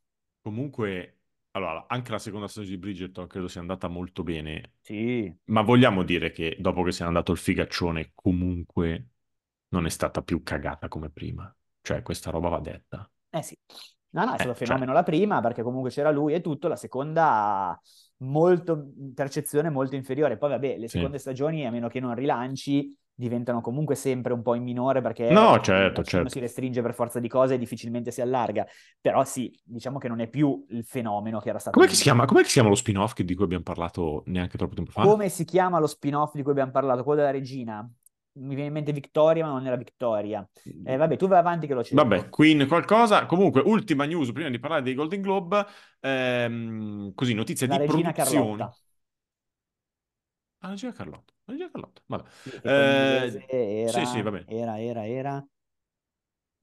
Comunque, 0.43 1.19
allora, 1.53 1.85
anche 1.87 2.11
la 2.11 2.19
seconda 2.19 2.49
stagione 2.49 2.75
di 2.75 2.81
Bridgerton 2.81 3.29
credo 3.29 3.47
sia 3.47 3.61
andata 3.61 3.87
molto 3.87 4.25
bene, 4.25 4.73
Sì, 4.81 5.33
ma 5.45 5.63
vogliamo 5.63 6.03
dire 6.03 6.33
che 6.33 6.57
dopo 6.59 6.83
che 6.83 6.91
sia 6.91 7.07
andato 7.07 7.31
il 7.31 7.39
figaccione, 7.39 8.11
comunque 8.17 9.11
non 9.69 9.87
è 9.87 9.91
stata 9.91 10.23
più 10.23 10.43
cagata 10.43 10.89
come 10.89 11.11
prima. 11.11 11.53
Cioè, 11.83 12.03
questa 12.03 12.31
roba 12.31 12.49
va 12.49 12.61
detta. 12.61 13.09
eh 13.31 13.43
sì. 13.43 13.57
No, 14.11 14.25
no, 14.25 14.33
è 14.33 14.39
stato 14.39 14.53
Eh, 14.53 14.55
cioè- 14.55 14.67
fenomeno 14.67 14.93
la 14.93 15.03
prima 15.03 15.41
perché 15.41 15.63
comunque 15.63 15.91
c'era 15.91 16.11
lui 16.11 16.33
e 16.33 16.41
tutto, 16.41 16.67
la 16.69 16.77
seconda 16.77 17.79
molto, 18.19 18.89
percezione 19.15 19.69
molto 19.71 19.97
inferiore. 19.97 20.39
Poi 20.39 20.49
vabbè, 20.51 20.79
le 20.79 20.89
Sì. 20.89 20.97
seconde 20.97 21.19
stagioni, 21.19 21.67
a 21.67 21.71
meno 21.71 21.89
che 21.89 22.01
non 22.01 22.15
rilanci, 22.15 22.97
diventano 23.15 23.61
comunque 23.61 23.97
sempre 23.97 24.33
un 24.33 24.43
po' 24.43 24.55
in 24.55 24.63
minore 24.63 25.01
perché 25.03 25.29
No, 25.31 25.61
certo, 25.61 26.03
certo. 26.05 26.29
si 26.31 26.39
restringe 26.39 26.81
per 26.83 26.95
forza 26.95 27.19
di 27.21 27.29
cose 27.29 27.55
e 27.55 27.59
difficilmente 27.59 28.11
si 28.13 28.21
allarga. 28.23 28.65
Però 29.01 29.25
sì, 29.25 29.53
diciamo 29.63 29.99
che 29.99 30.09
non 30.09 30.21
è 30.21 30.29
più 30.29 30.65
il 30.71 30.85
fenomeno 30.85 31.41
che 31.41 31.49
era 31.51 31.59
stato. 31.59 31.77
Com'è 31.77 31.89
che 31.91 31.97
si 31.97 32.03
chiama, 32.05 32.25
com'è 32.25 32.45
si 32.45 32.53
chiama 32.53 32.69
lo 32.71 32.77
spin-off 32.77 33.15
di 33.21 33.35
cui 33.35 33.45
abbiamo 33.45 33.65
parlato 33.65 34.23
neanche 34.27 34.57
troppo 34.57 34.75
tempo 34.75 34.91
fa? 34.93 35.03
Come 35.03 35.29
si 35.29 35.45
chiama 35.45 35.79
lo 35.81 35.87
spin-off 35.87 36.33
di 36.35 36.43
cui 36.43 36.53
abbiamo 36.53 36.71
parlato? 36.71 37.03
Quello 37.05 37.21
della 37.21 37.33
regina. 37.33 37.89
Mi 38.39 38.55
viene 38.55 38.67
in 38.69 38.73
mente 38.73 38.93
Victoria, 38.93 39.45
ma 39.45 39.53
non 39.53 39.67
era 39.67 39.77
Victoria. 39.77 40.49
Eh, 40.83 40.97
vabbè, 40.97 41.17
tu 41.17 41.27
vai 41.29 41.39
avanti 41.39 41.67
che 41.67 41.75
lo 41.75 41.85
cerco. 41.85 42.17
Vabbè, 42.17 42.29
Queen 42.29 42.67
qualcosa. 42.69 43.25
Comunque, 43.27 43.63
ultima 43.63 44.05
news 44.05 44.31
prima 44.33 44.51
di 44.51 44.59
parlare 44.59 44.83
dei 44.83 44.95
Golden 44.95 45.23
Globe. 45.23 45.65
ehm, 46.01 47.15
così, 47.15 47.33
notizie 47.35 47.67
La 47.67 47.77
di 47.77 47.79
regina 47.79 48.13
produzioni. 48.13 48.13
Carlotta. 48.13 48.77
Ah, 50.61 50.67
la 50.69 50.71
regina 50.71 50.93
Carlotta. 50.93 51.33
La 51.45 51.53
regina 51.53 51.71
Carlotta. 51.71 52.03
Vabbè. 52.07 52.29
Sì, 52.43 52.61
Eh, 52.65 53.43
sì, 53.85 54.05
sì, 54.07 54.23
va 54.23 54.31
bene. 54.31 54.47
era, 54.47 54.79
era, 54.81 55.07
era, 55.07 55.47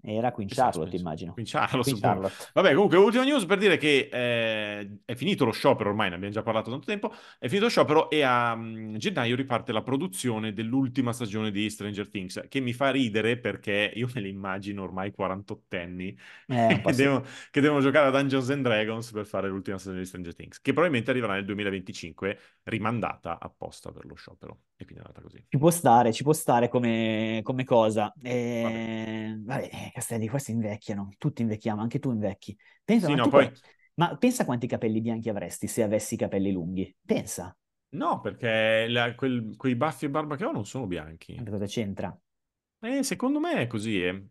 era 0.06 0.32
Queen 0.32 0.48
Charlotte, 0.50 0.90
penso. 0.90 0.96
immagino. 0.96 1.34
Queen 1.34 1.48
Charlotte, 1.48 1.82
Queen. 1.82 2.00
Charlotte. 2.00 2.36
Vabbè, 2.54 2.74
comunque, 2.74 2.98
ultima 2.98 3.24
news 3.24 3.46
per 3.46 3.58
dire 3.58 3.78
che 3.78 4.10
eh, 4.12 5.00
è 5.04 5.16
finito 5.16 5.46
lo 5.46 5.52
sciopero, 5.52 5.90
ormai 5.90 6.10
ne 6.10 6.16
abbiamo 6.16 6.34
già 6.34 6.44
parlato 6.44 6.70
tanto 6.70 6.86
tempo, 6.86 7.12
è 7.38 7.48
finito 7.48 7.66
lo 7.66 7.70
sciopero 7.72 8.10
e 8.10 8.22
a 8.22 8.56
mm, 8.56 8.96
gennaio 8.96 9.36
riparte 9.36 9.72
la 9.72 9.82
produzione 9.84 10.54
dell'ultima 10.54 11.12
stagione 11.14 11.52
di 11.52 11.70
Stranger 11.70 12.10
Things, 12.10 12.46
che 12.48 12.60
mi 12.60 12.74
fa 12.74 12.92
ridere 12.92 13.38
perché 13.38 13.92
io 13.96 14.08
me 14.14 14.22
li 14.22 14.30
immagino 14.30 14.84
ormai 14.84 15.14
48enni 15.18 16.16
Eh, 16.48 16.82
che, 16.86 16.94
devono, 16.94 17.24
che 17.52 17.62
devono 17.62 17.82
giocare 17.82 18.08
a 18.08 18.12
Dungeons 18.12 18.50
and 18.50 18.64
Dragons 18.64 19.12
per 19.12 19.26
fare 19.26 19.48
l'ultima 19.50 19.78
stagione 19.78 20.02
di 20.02 20.08
Stranger 20.08 20.36
Things, 20.36 20.62
che 20.62 20.72
probabilmente 20.72 21.12
arriverà 21.12 21.34
nel 21.34 21.46
2025, 21.46 22.40
rimandata 22.64 23.40
apposta 23.40 23.92
per 23.92 24.06
lo 24.06 24.16
sciopero. 24.16 24.62
E 24.78 24.86
quindi 24.86 25.04
è 25.04 25.08
andata 25.08 25.22
così. 25.22 25.44
Ci 25.48 25.58
può 25.58 25.70
stare, 25.70 26.12
ci 26.12 26.24
può 26.24 26.34
stare 26.34 26.68
come, 26.68 27.40
come 27.44 27.64
cosa. 27.64 28.14
Eh, 28.22 29.40
vabbè, 29.40 29.70
eh, 29.72 29.95
Castelli, 29.96 30.28
questi 30.28 30.52
invecchiano, 30.52 31.10
tutti 31.18 31.42
invecchiamo, 31.42 31.82
anche 31.82 32.00
tu 32.00 32.12
invecchi. 32.12 32.58
Pensa, 32.84 33.08
Sì, 33.08 33.14
ma 33.14 33.16
no, 33.16 33.30
tu 33.30 33.30
poi- 33.30 33.50
ma 33.96 34.16
pensa 34.18 34.46
quanti 34.46 34.68
capelli 34.68 35.02
bianchi 35.02 35.30
avresti 35.30 35.68
se 35.68 35.84
avessi 35.84 36.16
i 36.16 36.18
capelli 36.18 36.52
lunghi. 36.52 36.94
Pensa, 37.06 37.56
No, 37.90 38.20
perché 38.20 38.88
la- 38.90 39.16
quel- 39.16 39.56
quei 39.58 39.76
baffi 39.76 40.06
e 40.06 40.10
barba 40.10 40.36
che 40.36 40.44
ho 40.46 40.52
non 40.52 40.66
sono 40.66 40.86
bianchi. 40.86 41.34
Anche 41.38 41.52
cosa 41.52 41.66
c'entra? 41.66 42.20
Eh, 42.82 43.04
secondo 43.04 43.40
me 43.42 43.54
è 43.62 43.68
così, 43.68 44.02
eh. 44.02 44.28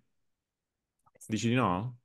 Dici 1.26 1.48
di 1.48 1.54
no? 1.54 1.98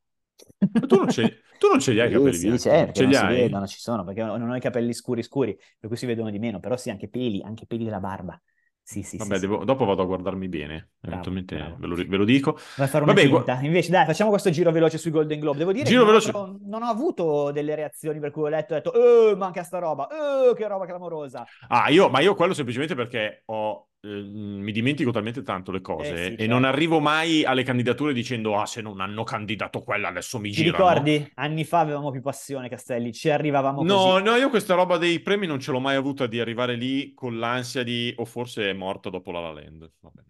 Ma 0.80 0.88
tu 0.88 0.98
non 0.98 1.10
ce, 1.10 1.44
tu 1.58 1.68
non 1.68 1.80
ce 1.80 1.92
li 1.94 2.00
hai 2.02 2.10
i 2.10 2.12
Sì, 2.12 2.12
capelli 2.12 2.40
sì, 2.40 2.40
bianchi? 2.40 2.60
certo, 2.60 2.94
che 2.94 3.04
Ce 3.04 3.06
li 3.06 3.16
hai? 3.16 3.28
vedono, 3.28 3.68
ci 3.68 3.80
sono, 3.80 4.04
perché 4.06 4.24
non 4.24 4.50
ho 4.50 4.56
i 4.56 4.60
capelli 4.62 4.94
scuri 4.94 5.22
scuri, 5.22 5.54
per 5.78 5.90
cui 5.90 5.98
si 5.98 6.06
vedono 6.06 6.30
di 6.32 6.40
meno, 6.40 6.60
però 6.60 6.78
sì, 6.78 6.90
anche 6.90 7.10
peli, 7.10 7.42
anche 7.44 7.66
peli 7.66 7.84
della 7.84 8.00
barba. 8.00 8.42
Sì, 8.90 9.04
sì, 9.04 9.18
Vabbè, 9.18 9.36
sì, 9.36 9.42
devo- 9.42 9.60
sì. 9.60 9.66
dopo 9.66 9.86
vado 9.86 10.02
a 10.02 10.06
guardarmi 10.06 10.48
bene, 10.48 10.90
Bravo, 11.00 11.30
bravo. 11.30 11.76
ve 11.78 11.86
lo, 11.86 11.96
ve 11.96 12.18
lo 12.18 12.26
dico. 12.26 12.54
Vai 12.76 12.88
a 12.88 12.90
fare 12.90 13.04
una 13.04 13.14
Vabbè, 13.14 13.30
gu-. 13.30 13.66
Invece, 13.66 13.92
dai, 13.92 14.06
facciamo 14.08 14.32
questo 14.32 14.50
giro 14.50 14.72
veloce 14.72 14.98
sui 14.98 15.12
Golden 15.12 15.40
Globe. 15.40 15.60
Devo 15.60 15.72
dire 15.74 15.86
Giro 15.86 16.00
non, 16.00 16.08
veloce. 16.08 16.32
ho, 16.34 16.58
non 16.64 16.82
ho 16.82 16.88
avuto 16.88 17.52
delle 17.52 17.76
reazioni 17.76 18.20
per 18.20 18.32
cui 18.32 18.46
ho 18.46 18.48
letto 18.48 18.74
ho 18.74 18.78
detto, 18.78 18.94
eh, 19.32 19.36
manca 19.36 19.62
sta 19.62 19.78
roba, 19.78 20.08
eh, 20.08 20.56
che 20.56 20.68
roba 20.68 20.88
clamorosa. 20.88 21.46
Ah, 21.68 21.90
io, 21.92 22.10
ma 22.10 22.20
io 22.22 22.34
quello 22.34 22.56
semplicemente 22.56 22.96
perché 22.96 23.44
ho, 23.46 23.89
eh, 24.02 24.08
mi 24.24 24.72
dimentico 24.72 25.12
talmente 25.12 25.42
tanto 25.44 25.72
le 25.72 25.82
cose 25.82 26.14
Eh 26.14 26.18
sì, 26.18 26.24
e 26.24 26.28
certo. 26.38 26.46
non 26.48 26.64
arrivo 26.64 27.00
mai 27.00 27.44
alle 27.44 27.64
candidature 27.64 28.14
dicendo 28.14 28.58
ah, 28.60 28.66
se 28.66 28.82
non 28.82 29.02
hanno 29.02 29.24
candidato 29.24 29.82
quella 29.82 30.08
adesso 30.10 30.40
mi 30.40 30.52
Ti 30.52 30.62
girano. 30.64 31.00
ricordi? 31.02 31.32
Anni 31.36 31.64
fa 31.66 31.80
avevamo 31.80 32.12
più 32.12 32.22
passione, 32.22 32.70
Castelli, 32.70 33.12
ci 33.14 33.30
arrivavamo 33.30 33.84
No, 33.84 33.96
così. 34.14 34.24
no, 34.24 34.36
io 34.36 34.50
questa 34.50 34.74
roba 34.76 34.98
dei 34.98 35.20
premi 35.22 35.48
non 35.48 35.60
ce 35.60 35.72
l'ho 35.72 35.80
mai 35.80 35.96
avuta 35.96 36.28
di 36.28 36.40
arrivare 36.40 36.76
lì 36.76 37.14
con 37.14 37.38
l'ansia 37.40 37.84
di 37.84 38.14
o 38.18 38.26
forse 38.26 38.70
è 38.70 38.74
morta 38.74 39.10
dopo 39.10 39.32
La 39.32 39.40
La 39.42 39.52
Land. 39.54 39.92
Vabbè. 40.00 40.22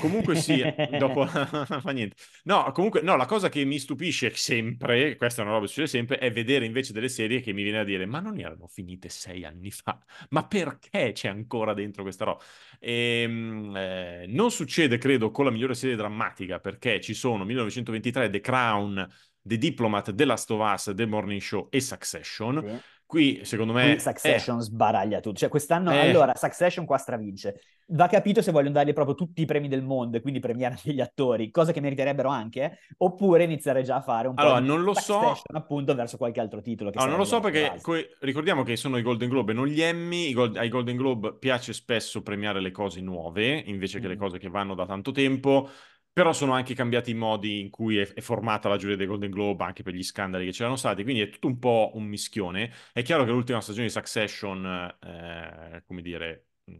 Comunque 0.00 0.34
sì, 0.34 0.62
dopo 0.98 1.26
fa 1.26 1.90
niente. 1.90 2.16
No, 2.44 2.70
comunque 2.72 3.02
no, 3.02 3.16
la 3.16 3.26
cosa 3.26 3.48
che 3.48 3.64
mi 3.64 3.78
stupisce 3.78 4.34
sempre, 4.34 5.16
questa 5.16 5.42
è 5.42 5.44
una 5.44 5.54
roba 5.54 5.64
che 5.66 5.70
succede 5.70 5.88
sempre, 5.88 6.18
è 6.18 6.32
vedere 6.32 6.64
invece 6.64 6.92
delle 6.92 7.08
serie 7.08 7.40
che 7.40 7.52
mi 7.52 7.62
viene 7.62 7.80
a 7.80 7.84
dire 7.84 8.06
ma 8.06 8.20
non 8.20 8.38
erano 8.38 8.66
finite 8.66 9.08
sei 9.08 9.44
anni 9.44 9.70
fa? 9.70 9.98
Ma 10.30 10.46
perché 10.46 11.12
c'è 11.12 11.28
ancora 11.28 11.74
dentro 11.74 12.02
questa 12.02 12.24
roba? 12.24 12.42
Ehm, 12.80 13.74
eh, 13.76 14.24
non 14.28 14.50
succede, 14.50 14.98
credo, 14.98 15.30
con 15.30 15.44
la 15.44 15.50
migliore 15.50 15.74
serie 15.74 15.96
drammatica 15.96 16.60
perché 16.60 17.00
ci 17.00 17.14
sono 17.14 17.44
1923, 17.44 18.30
The 18.30 18.40
Crown, 18.40 19.08
The 19.42 19.58
Diplomat, 19.58 20.14
The 20.14 20.24
Last 20.24 20.50
of 20.50 20.60
Us, 20.60 20.92
The 20.94 21.06
Morning 21.06 21.40
Show 21.40 21.68
e 21.70 21.80
Succession. 21.80 22.64
Sì. 22.66 22.92
Qui, 23.14 23.42
secondo 23.44 23.72
me, 23.72 23.92
Qui 23.92 24.00
Succession 24.00 24.60
sbaraglia 24.60 25.20
tutto. 25.20 25.36
Cioè, 25.38 25.48
quest'anno, 25.48 25.92
Eh. 25.92 26.00
allora, 26.08 26.32
Succession 26.34 26.84
qua 26.84 26.96
stravince. 26.98 27.60
Va 27.88 28.08
capito 28.08 28.42
se 28.42 28.50
vogliono 28.50 28.72
dargli 28.72 28.92
proprio 28.92 29.14
tutti 29.14 29.40
i 29.42 29.44
premi 29.44 29.68
del 29.68 29.82
mondo 29.84 30.16
e 30.16 30.20
quindi 30.20 30.40
premiare 30.40 30.74
anche 30.74 30.92
gli 30.92 31.00
attori, 31.00 31.52
cosa 31.52 31.70
che 31.70 31.80
meriterebbero 31.80 32.28
anche, 32.28 32.60
eh, 32.64 32.78
oppure 32.96 33.44
iniziare 33.44 33.84
già 33.84 33.96
a 33.96 34.00
fare 34.00 34.26
un 34.26 34.34
po' 34.34 34.40
Allora, 34.42 34.60
di 34.60 34.66
non 34.66 34.82
lo 34.82 34.94
so. 34.94 35.40
Appunto, 35.52 35.94
verso 35.94 36.16
qualche 36.16 36.40
altro 36.40 36.60
titolo. 36.60 36.90
Che 36.90 36.96
Allora, 36.98 37.12
non 37.12 37.20
lo 37.20 37.26
so 37.26 37.38
perché 37.38 37.78
coi- 37.80 38.04
ricordiamo 38.18 38.64
che 38.64 38.74
sono 38.74 38.96
i 38.96 39.02
Golden 39.02 39.28
Globe 39.28 39.52
e 39.52 39.54
non 39.54 39.68
gli 39.68 39.80
Emmy. 39.80 40.32
Gold- 40.32 40.56
ai 40.56 40.68
Golden 40.68 40.96
Globe 40.96 41.36
piace 41.38 41.72
spesso 41.72 42.20
premiare 42.20 42.60
le 42.60 42.72
cose 42.72 43.00
nuove 43.00 43.62
invece 43.66 44.00
che 44.00 44.08
le 44.08 44.16
Mm. 44.16 44.18
cose 44.18 44.38
che 44.38 44.48
vanno 44.48 44.74
da 44.74 44.86
tanto 44.86 45.12
tempo. 45.12 45.68
Però 46.14 46.32
sono 46.32 46.52
anche 46.52 46.74
cambiati 46.74 47.10
i 47.10 47.14
modi 47.14 47.58
in 47.60 47.70
cui 47.70 47.98
è, 47.98 48.06
è 48.14 48.20
formata 48.20 48.68
la 48.68 48.76
giuria 48.76 48.96
dei 48.96 49.06
Golden 49.06 49.30
Globe, 49.32 49.64
anche 49.64 49.82
per 49.82 49.94
gli 49.94 50.02
scandali 50.04 50.44
che 50.46 50.52
c'erano 50.52 50.76
stati. 50.76 51.02
Quindi 51.02 51.22
è 51.22 51.28
tutto 51.28 51.48
un 51.48 51.58
po' 51.58 51.90
un 51.94 52.04
mischione. 52.04 52.72
È 52.92 53.02
chiaro 53.02 53.24
che 53.24 53.32
l'ultima 53.32 53.60
stagione 53.60 53.86
di 53.86 53.92
Succession, 53.92 54.64
eh, 55.02 55.82
come 55.84 56.02
dire, 56.02 56.50
mh, 56.66 56.74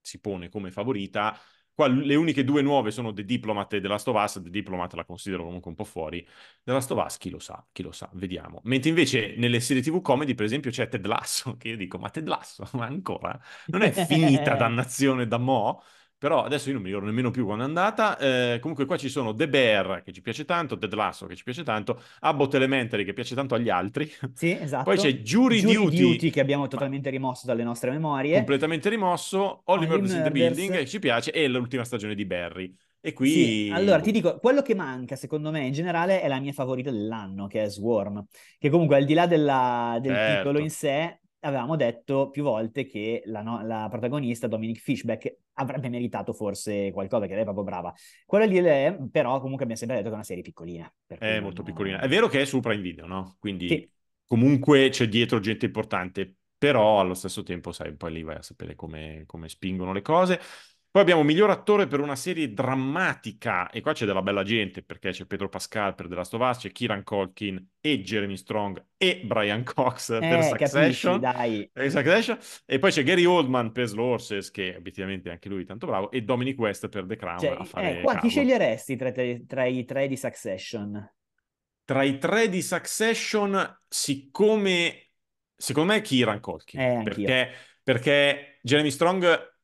si 0.00 0.18
pone 0.20 0.48
come 0.48 0.72
favorita. 0.72 1.38
Qua 1.72 1.86
le 1.88 2.14
uniche 2.16 2.42
due 2.42 2.62
nuove 2.62 2.90
sono 2.90 3.12
The 3.12 3.24
Diplomat 3.24 3.74
e 3.74 3.80
The 3.80 3.88
Last 3.88 4.08
of 4.08 4.16
Us. 4.20 4.40
The 4.42 4.50
Diplomat 4.50 4.94
la 4.94 5.04
considero 5.04 5.44
comunque 5.44 5.70
un 5.70 5.76
po' 5.76 5.84
fuori. 5.84 6.26
The 6.64 6.72
Last 6.72 6.90
of 6.90 7.04
Us, 7.04 7.18
chi 7.18 7.30
lo 7.30 7.38
sa, 7.38 7.64
chi 7.70 7.82
lo 7.82 7.92
sa, 7.92 8.10
vediamo. 8.14 8.60
Mentre 8.64 8.88
invece 8.88 9.34
nelle 9.36 9.60
serie 9.60 9.82
TV 9.82 10.00
comedy, 10.00 10.34
per 10.34 10.46
esempio, 10.46 10.70
c'è 10.72 10.88
Ted 10.88 11.04
Lasso, 11.06 11.56
che 11.58 11.68
io 11.68 11.76
dico, 11.76 11.98
ma 11.98 12.08
Ted 12.10 12.26
Lasso, 12.26 12.68
ma 12.72 12.86
ancora? 12.86 13.38
Non 13.66 13.82
è 13.82 13.92
finita, 13.92 14.54
dannazione, 14.56 15.26
da 15.28 15.38
mo'? 15.38 15.82
Però 16.26 16.42
adesso 16.42 16.66
io 16.66 16.72
non 16.74 16.82
mi 16.82 16.88
ricordo 16.88 17.06
nemmeno 17.08 17.30
più 17.30 17.44
quando 17.44 17.62
è 17.62 17.66
andata. 17.68 18.18
Eh, 18.18 18.58
comunque 18.58 18.84
qua 18.84 18.96
ci 18.96 19.08
sono 19.08 19.32
The 19.32 19.48
Bear, 19.48 20.02
che 20.02 20.10
ci 20.10 20.22
piace 20.22 20.44
tanto, 20.44 20.76
Ted 20.76 20.92
Lasso, 20.92 21.26
che 21.26 21.36
ci 21.36 21.44
piace 21.44 21.62
tanto, 21.62 22.02
Abbott 22.18 22.52
Elementary, 22.54 23.04
che 23.04 23.12
piace 23.12 23.36
tanto 23.36 23.54
agli 23.54 23.68
altri. 23.68 24.12
Sì, 24.34 24.50
esatto. 24.60 24.82
Poi 24.82 24.96
c'è 24.96 25.12
Jury, 25.18 25.60
Duty, 25.60 26.30
che 26.30 26.40
abbiamo 26.40 26.66
totalmente 26.66 27.10
rimosso 27.10 27.46
dalle 27.46 27.62
nostre 27.62 27.92
memorie. 27.92 28.34
completamente 28.38 28.88
rimosso, 28.88 29.62
Only 29.66 29.84
Only 29.84 29.86
Murders 29.86 30.14
in 30.14 30.22
the. 30.24 30.30
Building, 30.32 30.72
che 30.72 30.86
ci 30.86 30.98
piace, 30.98 31.30
e 31.30 31.46
l'ultima 31.46 31.84
stagione 31.84 32.16
di 32.16 32.24
Barry. 32.24 32.74
E 33.00 33.12
qui... 33.12 33.30
Sì, 33.30 33.70
allora 33.72 34.00
ti 34.00 34.10
dico, 34.10 34.40
quello 34.40 34.62
che 34.62 34.74
manca 34.74 35.14
secondo 35.14 35.52
me 35.52 35.64
in 35.64 35.72
generale 35.72 36.20
è 36.20 36.26
la 36.26 36.40
mia 36.40 36.52
favorita 36.52 36.90
dell'anno, 36.90 37.46
che 37.46 37.62
è 37.62 37.68
Swarm, 37.68 38.24
che 38.58 38.68
comunque 38.68 38.96
al 38.96 39.04
di 39.04 39.14
là 39.14 39.28
della- 39.28 39.96
del 40.02 40.12
Certo. 40.12 40.36
titolo 40.38 40.58
in 40.58 40.70
sé, 40.70 41.20
avevamo 41.46 41.76
detto 41.76 42.30
più 42.30 42.42
volte 42.42 42.86
che 42.86 43.22
la, 43.26 43.42
no- 43.42 43.64
la 43.64 43.86
protagonista, 43.90 44.46
Dominic 44.46 44.78
Fishback, 44.80 45.36
avrebbe 45.54 45.88
meritato 45.88 46.32
forse 46.32 46.90
qualcosa, 46.92 47.20
perché 47.20 47.34
lei 47.34 47.42
è 47.42 47.46
proprio 47.46 47.64
brava. 47.64 47.94
Quella 48.24 48.44
lì, 48.44 48.60
lei, 48.60 48.94
però 49.10 49.40
comunque 49.40 49.64
abbiamo 49.64 49.76
sempre 49.76 49.96
detto 49.96 50.08
che 50.08 50.12
è 50.12 50.16
una 50.16 50.24
serie 50.26 50.42
piccolina. 50.42 50.92
È 51.06 51.40
molto 51.40 51.62
piccolina. 51.62 52.00
È 52.00 52.08
vero 52.08 52.28
che 52.28 52.42
è 52.42 52.44
su 52.44 52.60
Prime 52.60 52.82
Video, 52.82 53.06
no? 53.06 53.36
Quindi 53.38 53.68
Sì. 53.68 53.90
comunque 54.26 54.88
c'è 54.90 55.08
dietro 55.08 55.40
gente 55.40 55.66
importante, 55.66 56.34
però 56.58 57.00
allo 57.00 57.14
stesso 57.14 57.42
tempo, 57.42 57.72
sai, 57.72 57.94
poi 57.96 58.12
lì 58.12 58.22
vai 58.22 58.36
a 58.36 58.42
sapere 58.42 58.74
come, 58.74 59.22
come 59.26 59.48
spingono 59.48 59.92
le 59.92 60.02
cose. 60.02 60.40
Poi 60.96 61.04
abbiamo 61.04 61.24
miglior 61.24 61.50
attore 61.50 61.86
per 61.86 62.00
una 62.00 62.16
serie 62.16 62.54
drammatica, 62.54 63.68
e 63.68 63.82
qua 63.82 63.92
c'è 63.92 64.06
della 64.06 64.22
bella 64.22 64.42
gente, 64.42 64.82
perché 64.82 65.10
c'è 65.10 65.26
Pedro 65.26 65.50
Pascal 65.50 65.94
per 65.94 66.08
The 66.08 66.14
Last 66.14 66.32
of 66.32 66.40
Us, 66.40 66.56
c'è 66.56 66.72
Kieran 66.72 67.02
Culkin 67.02 67.62
e 67.82 68.00
Jeremy 68.00 68.34
Strong 68.38 68.82
e 68.96 69.20
Brian 69.22 69.62
Cox 69.62 70.06
per 70.18 70.22
Eh, 70.22 70.48
capisci, 70.52 70.66
Succession. 70.66 71.20
dai. 71.20 71.68
Per 71.70 71.90
Succession. 71.90 72.38
E 72.64 72.78
poi 72.78 72.90
c'è 72.92 73.02
Gary 73.02 73.26
Oldman 73.26 73.72
per 73.72 73.88
Slow 73.88 74.12
Horses, 74.12 74.50
che 74.50 74.74
obiettivamente 74.74 75.28
anche 75.28 75.50
lui 75.50 75.64
è 75.64 75.66
tanto 75.66 75.86
bravo, 75.86 76.10
e 76.10 76.22
Dominic 76.22 76.58
West 76.58 76.88
per 76.88 77.04
The 77.04 77.16
Crown 77.16 77.40
Cioè, 77.40 77.58
eh, 77.74 78.00
qua 78.00 78.16
chi 78.16 78.30
sceglieresti 78.30 78.96
tra, 78.96 79.12
te- 79.12 79.44
tra 79.46 79.66
i 79.66 79.84
tre 79.84 80.08
di 80.08 80.16
Succession? 80.16 81.12
Tra 81.84 82.04
i 82.04 82.16
tre 82.16 82.48
di 82.48 82.62
Succession, 82.62 83.80
siccome 83.86 85.08
secondo 85.54 85.92
me 85.92 85.98
è 85.98 86.00
Kieran 86.00 86.40
Culkin, 86.40 86.80
Eh, 86.80 87.00
perché, 87.04 87.52
perché 87.82 88.60
Jeremy 88.62 88.90
Strong 88.90 89.54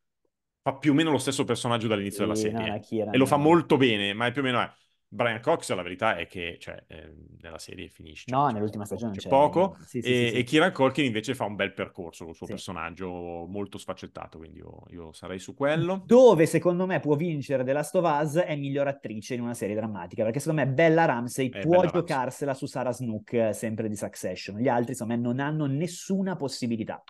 fa 0.63 0.77
più 0.77 0.93
o 0.93 0.95
meno 0.95 1.11
lo 1.11 1.19
stesso 1.19 1.45
personaggio 1.45 1.89
dall'inizio 1.89 2.25
della 2.25 2.35
Sì, 2.37 2.43
serie 2.43 2.59
no, 2.59 2.67
la 2.67 2.79
Kieran- 2.79 3.15
e 3.15 3.19
lo 3.19 3.27
fa 3.27 3.37
molto 3.37 3.77
bene, 3.77 4.13
ma 4.15 4.27
è 4.27 4.33
più 4.33 4.41
o 4.43 4.45
meno 4.45 4.61
è. 4.61 4.73
Brian 5.09 5.41
Cox, 5.43 5.71
la 5.75 5.83
verità 5.83 6.17
è 6.17 6.27
che 6.27 6.57
cioè, 6.59 6.85
eh, 6.89 7.13
nella 7.43 7.59
serie 7.59 7.89
finisce. 7.91 8.25
No, 8.31 8.47
c'è 8.47 8.53
nell'ultima 8.55 8.85
stagione 8.87 9.15
c'è 9.17 9.29
poco. 9.29 9.77
sì, 9.85 10.01
sì, 10.01 10.09
e, 10.09 10.29
sì, 10.29 10.37
e 10.39 10.43
Kieran 10.45 10.73
Culkin 10.73 11.05
invece 11.05 11.35
fa 11.35 11.45
un 11.45 11.55
bel 11.55 11.75
percorso 11.75 12.25
col 12.25 12.35
suo 12.35 12.47
Sì. 12.47 12.53
personaggio 12.55 13.11
molto 13.47 13.77
sfaccettato, 13.77 14.39
quindi 14.39 14.59
io, 14.61 14.85
io 14.89 15.13
sarei 15.13 15.39
su 15.39 15.55
quello. 15.55 16.03
Dove 16.07 16.47
secondo 16.47 16.87
me 16.87 17.01
può 17.01 17.15
vincere 17.17 17.65
The 17.65 17.73
Last 17.73 17.95
of 17.97 18.05
Us 18.23 18.35
è 18.37 18.57
miglior 18.57 18.87
attrice 18.89 19.35
in 19.35 19.41
una 19.43 19.55
serie 19.55 19.75
drammatica, 19.75 20.25
perché 20.25 20.41
secondo 20.41 20.63
me 20.63 20.69
Bella 20.69 21.05
Ramsey 21.05 21.49
Eh, 21.51 21.59
può 21.59 21.71
Bella 21.71 21.91
Ramsey. 21.91 22.01
giocarsela 22.01 22.55
su 22.55 22.67
Sarah 22.67 22.93
Snook, 22.93 23.33
eh, 23.35 23.53
sempre 23.53 23.89
di 23.89 23.97
Succession. 23.97 24.59
Gli 24.59 24.69
altri, 24.69 24.95
secondo 24.95 25.15
me, 25.15 25.21
non 25.21 25.41
hanno 25.41 25.67
nessuna 25.67 26.37
possibilità. 26.37 27.03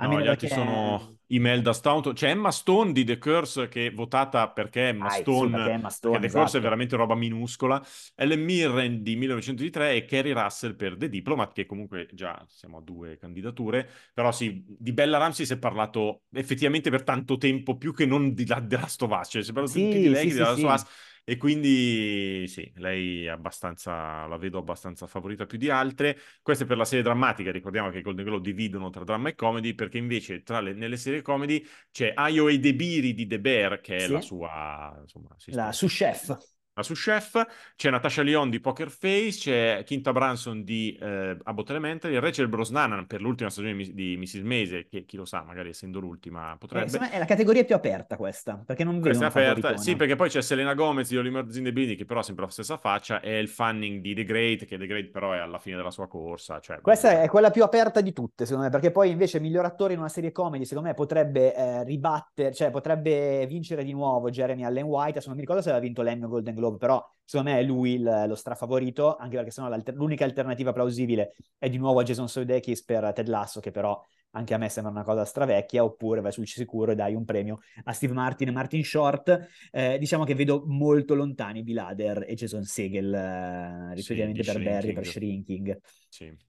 A 0.00 0.06
No, 0.06 0.20
gli 0.20 0.26
altri 0.28 0.46
perché- 0.46 0.64
sono 0.64 1.16
Imelda 1.30 1.72
Staunton. 1.72 2.14
C'è 2.14 2.28
Emma 2.30 2.52
Stone 2.52 2.92
di 2.92 3.04
The 3.04 3.18
Curse 3.18 3.66
che 3.68 3.86
è 3.86 3.92
votata 3.92 4.48
perché 4.50 4.88
Emma 4.88 5.10
su, 5.10 5.20
Stone, 5.22 5.50
perché 5.56 5.70
Emma 5.72 5.90
Stone, 5.90 6.12
perché 6.12 6.26
The 6.28 6.32
Curse 6.32 6.46
esatto. 6.48 6.58
è 6.58 6.60
veramente 6.62 6.96
roba 6.96 7.14
minuscola. 7.16 7.84
Ellen 8.14 8.40
Mirren 8.44 9.02
di 9.02 9.16
1903 9.16 9.94
e 9.96 10.04
Kerry 10.04 10.30
Russell 10.32 10.76
per 10.76 10.96
The 10.96 11.08
Diplomat, 11.08 11.52
che 11.52 11.66
comunque 11.66 12.08
già 12.12 12.44
siamo 12.48 12.78
a 12.78 12.80
due 12.80 13.16
candidature. 13.18 13.88
Però 14.14 14.30
sì, 14.30 14.64
di 14.66 14.92
Bella 14.92 15.18
Ramsey 15.18 15.44
si 15.44 15.54
è 15.54 15.58
parlato 15.58 16.22
effettivamente 16.32 16.90
per 16.90 17.02
tanto 17.02 17.36
tempo, 17.36 17.76
più 17.76 17.92
che 17.92 18.06
non 18.06 18.34
di 18.34 18.46
la, 18.46 18.62
The 18.64 18.76
Last 18.76 19.02
of 19.02 19.10
Us. 19.18 19.28
Cioè, 19.30 19.42
si 19.42 19.50
è 19.50 19.52
parlato 19.52 19.74
Sì, 19.76 19.88
più 19.88 19.98
di 19.98 20.08
lei 20.08 20.28
sì, 20.28 20.28
che 20.28 20.28
di 20.28 20.32
sì, 20.32 20.38
Last 20.38 20.58
sì. 20.58 20.64
of 20.64 20.72
Us. 20.74 20.84
E 21.30 21.36
quindi 21.36 22.46
sì, 22.48 22.72
lei 22.76 23.24
è 23.24 23.28
abbastanza, 23.28 24.24
la 24.26 24.38
vedo 24.38 24.56
abbastanza 24.58 25.06
favorita 25.06 25.44
più 25.44 25.58
di 25.58 25.68
altre. 25.68 26.16
Questa 26.40 26.64
è 26.64 26.66
per 26.66 26.78
la 26.78 26.86
serie 26.86 27.04
drammatica, 27.04 27.50
ricordiamo 27.52 27.90
che 27.90 27.98
i 27.98 28.00
Golden 28.02 28.24
Globe 28.24 28.40
dividono 28.50 28.88
tra 28.88 29.04
dramma 29.04 29.28
e 29.28 29.34
comedy, 29.34 29.74
perché 29.74 29.98
invece 29.98 30.42
tra 30.42 30.60
le, 30.60 30.72
nelle 30.72 30.96
serie 30.96 31.20
comedy 31.20 31.62
c'è 31.90 32.12
Ayo 32.14 32.48
e 32.48 32.58
Debiri 32.58 33.12
di 33.12 33.26
The 33.26 33.40
Bear, 33.40 33.80
che 33.80 34.04
è 34.04 34.06
Sì. 34.06 34.12
la 34.12 34.20
sua, 34.22 34.96
insomma, 35.02 35.36
La 35.50 35.72
su 35.72 35.86
chef. 35.86 36.34
La 36.78 36.84
sous 36.84 37.00
chef, 37.00 37.44
c'è 37.74 37.90
Natasha 37.90 38.22
Lyon 38.22 38.50
di 38.50 38.60
Poker 38.60 38.88
Face, 38.88 39.30
c'è 39.40 39.82
Quinta 39.84 40.12
Branson 40.12 40.62
di 40.62 40.96
eh, 41.00 41.36
Abbott 41.42 41.70
Elementary, 41.70 42.16
Rachel 42.20 42.46
Brosnahan 42.46 43.04
per 43.08 43.20
l'ultima 43.20 43.50
stagione 43.50 43.74
di, 43.92 44.16
Mrs. 44.16 44.42
Maisel, 44.42 44.86
che 44.86 45.04
chi 45.04 45.16
lo 45.16 45.24
sa, 45.24 45.42
magari 45.42 45.70
essendo 45.70 45.98
l'ultima 45.98 46.52
Eh, 46.52 46.56
potrebbe. 46.58 46.96
me 47.00 47.10
è 47.10 47.18
la 47.18 47.24
categoria 47.24 47.64
più 47.64 47.74
aperta 47.74 48.16
questa, 48.16 48.62
perché 48.64 48.84
non 48.84 49.00
vedo 49.00 49.18
Questa 49.18 49.24
è 49.24 49.42
una 49.42 49.50
aperta, 49.50 49.76
sì, 49.76 49.96
perché 49.96 50.14
poi 50.14 50.28
c'è 50.28 50.40
Selena 50.40 50.74
Gomez 50.74 51.08
di 51.08 51.62
the 51.62 51.72
Building, 51.72 51.96
che 51.96 52.04
però 52.04 52.20
ha 52.20 52.22
sempre 52.22 52.44
la 52.44 52.50
stessa 52.52 52.76
faccia, 52.76 53.20
e 53.20 53.40
il 53.40 53.48
Fanning 53.48 54.00
di 54.00 54.14
The 54.14 54.22
Great, 54.22 54.64
che 54.64 54.78
The 54.78 54.86
Great 54.86 55.08
però 55.08 55.32
è 55.32 55.38
alla 55.38 55.58
fine 55.58 55.74
della 55.74 55.90
sua 55.90 56.06
corsa. 56.06 56.60
Cioè, 56.60 56.80
Questa 56.80 57.22
è 57.22 57.28
quella 57.28 57.50
più 57.50 57.64
aperta 57.64 58.00
di 58.00 58.12
tutte, 58.12 58.44
secondo 58.44 58.66
me, 58.66 58.70
perché 58.70 58.92
poi 58.92 59.10
invece 59.10 59.40
miglior 59.40 59.64
attore 59.64 59.94
in 59.94 59.98
una 59.98 60.08
serie 60.08 60.30
comedy, 60.30 60.64
secondo 60.64 60.90
me 60.90 60.94
potrebbe 60.94 61.56
eh, 61.56 61.82
ribattere, 61.82 62.54
cioè 62.54 62.70
potrebbe 62.70 63.46
vincere 63.48 63.82
di 63.82 63.92
nuovo 63.92 64.30
Jeremy 64.30 64.62
Allen 64.62 64.84
White, 64.84 65.10
adesso 65.10 65.26
non 65.26 65.36
mi 65.36 65.42
ricordo 65.42 65.60
se 65.60 65.70
aveva 65.70 65.84
vinto 65.84 66.02
l'Emmy 66.02 66.26
Golden 66.28 66.54
Globe, 66.54 66.67
però 66.76 67.04
secondo 67.24 67.50
me 67.52 67.58
è 67.58 67.62
lui 67.62 67.94
il- 67.94 68.24
lo 68.26 68.34
strafavorito, 68.34 69.16
anche 69.16 69.36
perché 69.36 69.50
sennò 69.50 69.68
l'unica 69.94 70.24
alternativa 70.24 70.72
plausibile 70.72 71.34
è 71.58 71.68
di 71.68 71.78
nuovo 71.78 72.00
a 72.00 72.02
Jason 72.02 72.28
Sudeikis 72.28 72.84
per 72.84 73.12
Ted 73.12 73.28
Lasso, 73.28 73.60
che 73.60 73.70
però 73.70 74.00
anche 74.32 74.54
a 74.54 74.58
me 74.58 74.68
sembra 74.68 74.92
una 74.92 75.04
cosa 75.04 75.24
stravecchia, 75.24 75.82
oppure 75.82 76.20
vai 76.20 76.32
sul 76.32 76.46
sicuro 76.46 76.92
e 76.92 76.94
dai 76.94 77.14
un 77.14 77.24
premio 77.24 77.60
a 77.84 77.92
Steve 77.92 78.12
Martin 78.12 78.48
e 78.48 78.50
Martin 78.52 78.84
Short. 78.84 79.48
Eh, 79.70 79.98
diciamo 79.98 80.24
che 80.24 80.34
vedo 80.34 80.64
molto 80.66 81.14
lontani 81.14 81.62
Bill 81.62 81.78
Hader 81.78 82.24
e 82.28 82.34
Jason 82.34 82.64
Segel, 82.64 83.12
eh, 83.12 83.94
rispettivamente 83.94 84.42
di 84.42 84.46
per 84.46 84.62
Barry 84.62 84.92
per 84.92 85.06
Shrinking. 85.06 85.80
Shrinking. 85.80 85.80
Sì. 86.08 86.47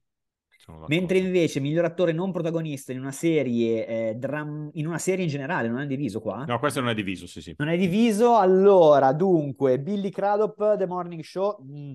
Mentre 0.87 1.17
invece 1.17 1.59
miglior 1.59 1.85
attore 1.85 2.11
non 2.11 2.31
protagonista 2.31 2.91
in 2.91 2.99
una 2.99 3.11
serie, 3.11 3.87
eh, 3.87 4.15
dram- 4.15 4.69
in 4.73 4.87
una 4.87 4.97
serie 4.97 5.23
in 5.23 5.29
generale, 5.29 5.67
non 5.67 5.79
è 5.79 5.85
diviso 5.87 6.19
qua? 6.19 6.43
No, 6.45 6.59
questo 6.59 6.79
non 6.79 6.89
è 6.89 6.93
diviso, 6.93 7.27
sì, 7.27 7.41
sì. 7.41 7.53
Non 7.57 7.69
è 7.69 7.77
diviso, 7.77 8.37
allora, 8.37 9.13
dunque, 9.13 9.79
Billy 9.79 10.09
Crudup, 10.09 10.77
The 10.77 10.85
Morning 10.85 11.21
Show, 11.23 11.61
mm, 11.63 11.93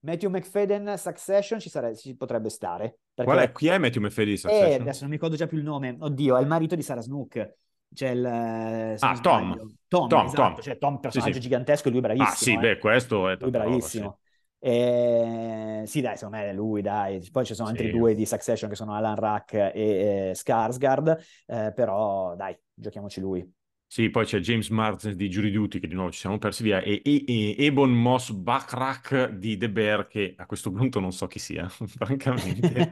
Matthew 0.00 0.30
McFadden, 0.30 0.94
Succession, 0.96 1.60
ci, 1.60 1.68
sare- 1.68 1.96
ci 1.96 2.16
potrebbe 2.16 2.48
stare. 2.48 2.98
Perché 3.14 3.30
Qual 3.32 3.44
è? 3.44 3.52
Chi 3.52 3.66
è 3.68 3.78
Matthew 3.78 4.02
McFadden 4.02 4.24
di 4.26 4.32
Eh, 4.32 4.36
Succession? 4.38 4.80
adesso 4.82 5.00
non 5.00 5.08
mi 5.10 5.14
ricordo 5.16 5.36
già 5.36 5.46
più 5.46 5.58
il 5.58 5.64
nome. 5.64 5.96
Oddio, 5.98 6.36
è 6.36 6.40
il 6.40 6.46
marito 6.46 6.74
di 6.74 6.82
Sarah 6.82 7.02
Snook. 7.02 7.54
C'è 7.92 8.10
il... 8.10 8.24
eh, 8.24 8.96
Ah, 9.00 9.18
Tom. 9.20 9.74
Tom, 9.88 10.08
Tom, 10.08 10.26
esatto. 10.26 10.42
Tom. 10.54 10.60
Cioè, 10.62 10.78
Tom, 10.78 11.00
personaggio 11.00 11.34
sì. 11.34 11.40
gigantesco 11.40 11.88
e 11.88 11.90
lui 11.90 12.00
bravissimo. 12.00 12.30
Ah, 12.30 12.34
sì, 12.36 12.52
eh. 12.52 12.58
beh, 12.58 12.78
questo 12.78 13.28
è 13.28 13.36
Lui 13.38 13.50
tanta 13.50 13.58
roba, 13.58 13.68
bravissimo. 13.68 14.18
Eh, 14.62 15.84
sì, 15.86 16.00
dai, 16.02 16.16
secondo 16.16 16.36
me 16.36 16.50
è 16.50 16.52
lui, 16.52 16.82
dai. 16.82 17.26
Poi 17.32 17.44
ci 17.46 17.54
sono 17.54 17.68
altri 17.68 17.88
Sì. 17.88 17.90
due 17.90 18.14
di 18.14 18.26
Succession 18.26 18.68
che 18.68 18.76
sono 18.76 18.94
Alan 18.94 19.14
Rack 19.16 19.54
e 19.54 19.70
eh, 19.74 20.32
Skarsgård, 20.34 21.18
eh, 21.46 21.72
però 21.74 22.36
dai, 22.36 22.56
giochiamoci 22.74 23.20
lui. 23.20 23.50
Sì. 23.92 24.08
Poi 24.10 24.24
c'è 24.24 24.38
James 24.38 24.68
Marsden 24.68 25.16
di 25.16 25.28
Jury 25.28 25.50
Duty, 25.50 25.80
che 25.80 25.88
di 25.88 25.94
nuovo 25.94 26.10
ci 26.12 26.20
siamo 26.20 26.38
persi 26.38 26.62
via, 26.62 26.80
e, 26.80 27.00
e- 27.04 27.24
e 27.26 27.56
Ebon 27.64 27.90
Moss 27.90 28.30
Backrack 28.30 29.30
di 29.30 29.56
The 29.56 29.68
Bear, 29.70 30.06
che 30.06 30.34
a 30.36 30.46
questo 30.46 30.70
punto 30.70 31.00
non 31.00 31.12
so 31.12 31.26
chi 31.26 31.38
sia, 31.40 31.68
francamente. 31.68 32.90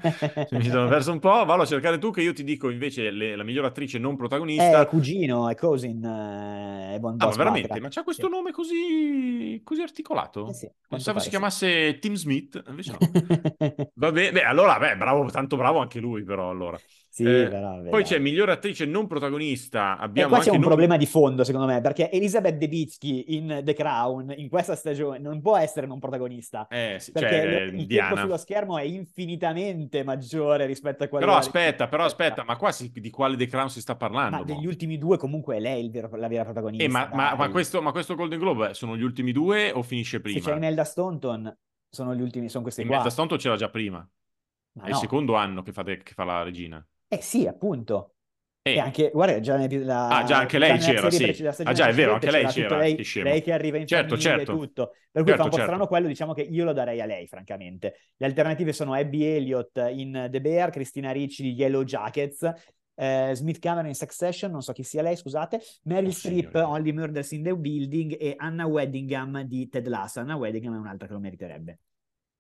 Mi 0.51 0.65
sono 0.65 0.89
perso 0.89 1.13
un 1.13 1.21
po'. 1.21 1.45
Vallo 1.45 1.63
a 1.63 1.67
cercare 1.67 1.99
tu, 1.99 2.11
che 2.11 2.23
io 2.23 2.33
ti 2.33 2.43
dico 2.45 2.69
invece 2.71 3.11
le- 3.11 3.37
la 3.37 3.45
miglior 3.45 3.65
attrice 3.67 3.99
non 3.99 4.17
protagonista. 4.17 4.81
È 4.83 4.87
cugino, 4.87 5.49
è 5.49 5.55
cousin, 5.55 6.05
eh, 6.05 6.95
Ebon 6.95 7.17
Ah, 7.21 7.27
ma 7.27 7.35
veramente? 7.35 7.81
Backrack. 7.81 7.81
Ma 7.81 7.89
c'ha 7.89 8.05
questo 8.05 8.27
Sì. 8.27 8.29
nome 8.29 8.53
così, 8.53 9.61
così 9.65 9.83
articolato? 9.83 10.47
Eh 10.47 10.53
sì, 10.55 10.71
Pensavo 10.87 11.19
si 11.19 11.25
sì. 11.25 11.31
chiamasse 11.31 11.99
Tim 11.99 12.15
Smith, 12.15 12.63
invece 12.69 12.93
no. 12.93 13.05
Va 13.95 14.13
bene, 14.13 14.33
beh, 14.33 14.45
allora, 14.45 14.79
beh, 14.79 14.97
bravo, 14.97 15.29
tanto 15.31 15.57
bravo 15.57 15.81
anche 15.81 15.99
lui, 16.01 16.23
però, 16.23 16.51
allora. 16.51 16.81
Sì, 17.19 17.25
Eh, 17.25 17.49
però, 17.49 17.83
Poi 17.83 18.05
c'è 18.05 18.21
miglior 18.21 18.49
attrice 18.49 18.85
non 18.87 19.09
protagonista, 19.09 19.99
E 19.99 20.03
abbiamo 20.05 20.35
qua 20.37 20.39
c'è 20.45 20.51
un 20.51 20.59
non- 20.59 20.67
problema 20.69 20.97
di 20.97 21.05
fondo, 21.07 21.43
secondo 21.43 21.67
me, 21.67 21.81
perché 21.81 22.13
Elizabeth 22.13 22.57
Debicki 22.59 23.35
in 23.35 23.63
The 23.65 23.73
Crown, 23.75 24.33
in 24.37 24.49
questa 24.49 24.77
stagione, 24.77 25.19
non 25.19 25.41
può 25.43 25.57
essere 25.57 25.89
non 25.89 25.99
protagonista. 25.99 26.69
Eh, 26.69 26.99
sì, 27.01 27.11
Perché 27.11 27.29
cioè, 27.29 27.45
lo- 27.51 27.57
eh, 27.57 27.63
il 27.65 27.71
tempo 27.71 27.85
Diana. 27.87 28.21
sullo 28.21 28.37
schermo 28.37 28.79
è 28.79 28.83
infinitamente 28.83 30.05
maggiore 30.05 30.65
rispetto 30.67 31.03
a 31.03 31.09
quello 31.09 31.25
Però 31.27 31.37
aspetta, 31.37 31.89
però 31.89 32.05
aspetta, 32.05 32.45
ma 32.45 32.57
qua 32.57 32.71
si- 32.71 32.93
di 32.93 33.11
quale 33.11 33.37
The 33.37 33.47
Crown 33.47 33.69
si 33.69 33.81
sta 33.81 33.97
parlando? 33.97 34.37
Ma 34.37 34.45
degli 34.45 34.63
mo? 34.63 34.69
ultimi 34.69 34.97
due 34.97 35.17
comunque 35.19 35.57
è 35.57 35.61
lei 35.61 35.85
il 35.85 35.91
vero- 35.91 36.15
la 36.15 36.29
vera 36.29 36.45
protagonista. 36.45 36.85
Eh, 36.85 36.89
ma, 36.89 37.09
ma- 37.13 37.35
ma 37.35 37.49
questo, 37.51 37.83
ma 37.83 37.91
questo 37.91 38.15
Golden 38.15 38.39
Globe 38.39 38.75
sono 38.75 38.97
gli 38.97 39.03
ultimi 39.03 39.33
due 39.33 39.73
o 39.73 39.83
finisce 39.83 40.19
Se 40.19 40.23
prima? 40.23 40.39
c'è 40.41 40.55
Imelda 40.55 40.85
Staunton, 40.85 41.53
sono 41.91 42.15
gli 42.15 42.21
ultimi, 42.21 42.49
sono 42.49 42.63
questi 42.63 42.83
In 42.83 42.87
qua. 42.87 42.97
mezzo 42.97 43.09
a 43.09 43.11
Stonto 43.11 43.35
c'era 43.37 43.57
già 43.57 43.69
prima. 43.69 44.09
Ma 44.73 44.85
È 44.85 44.87
il 44.89 44.93
no. 44.93 44.99
secondo 45.01 45.35
anno 45.35 45.63
che, 45.63 45.73
fate- 45.73 46.03
che 46.05 46.13
fa 46.13 46.23
la 46.23 46.43
regina. 46.45 46.87
Eh 47.09 47.21
sì, 47.23 47.47
appunto. 47.47 48.15
Eh, 48.63 48.73
E 48.75 48.79
anche, 48.81 49.11
guarda, 49.13 49.41
già, 49.41 49.57
nel- 49.57 49.85
la, 49.85 50.09
Ah, 50.09 50.25
già, 50.25 50.39
anche 50.39 50.59
già 50.59 50.67
lei 50.67 50.79
nella 50.79 51.09
c'era, 51.09 51.11
sì. 51.11 51.63
Ah, 51.65 51.73
già, 51.73 51.89
è 51.89 51.93
vero, 51.95 52.13
anche 52.15 52.31
lei 52.31 52.47
c'era 52.47 52.77
lei, 52.77 53.03
lei 53.23 53.41
che 53.43 53.53
arriva 53.53 53.79
in 53.79 53.87
Certo, 53.87 54.19
certo. 54.19 54.53
tutto. 54.57 54.93
Per 55.11 55.23
cui 55.23 55.33
Certo, 55.33 55.37
fa 55.37 55.43
un 55.45 55.49
po' 55.51 55.57
certo. 55.57 55.71
strano 55.73 55.87
quello, 55.87 56.07
diciamo 56.07 56.35
che 56.35 56.43
io 56.43 56.65
lo 56.65 56.73
darei 56.73 57.01
a 57.01 57.07
lei, 57.07 57.27
francamente. 57.27 57.95
Le 58.17 58.27
alternative 58.27 58.73
sono 58.75 58.93
Abby 58.93 59.25
Elliott 59.25 59.77
in 59.95 60.29
The 60.31 60.41
Bear, 60.41 60.71
Cristina 60.71 61.13
Ricci 61.13 61.43
di 61.43 61.53
Yellow 61.53 61.83
Jackets, 61.85 62.53
eh, 62.95 63.31
Smith 63.35 63.59
Cameron 63.59 63.87
in 63.87 63.95
Succession, 63.95 64.51
non 64.51 64.61
so 64.61 64.73
chi 64.73 64.83
sia 64.83 65.01
lei, 65.03 65.17
scusate, 65.17 65.61
Meryl 65.85 66.09
Oh, 66.09 66.13
Streep. 66.13 66.55
Only 66.57 66.93
Murders 66.93 67.31
in 67.31 67.43
the 67.45 67.57
Building 67.57 68.17
e 68.21 68.35
Anna 68.37 68.67
Weddingham 68.67 69.43
di 69.43 69.69
Ted 69.71 69.87
Lasso. 69.87 70.21
Anna 70.21 70.37
Weddingham 70.37 70.75
è 70.75 70.79
un'altra 70.79 71.07
che 71.07 71.13
lo 71.15 71.21
meriterebbe. 71.21 71.79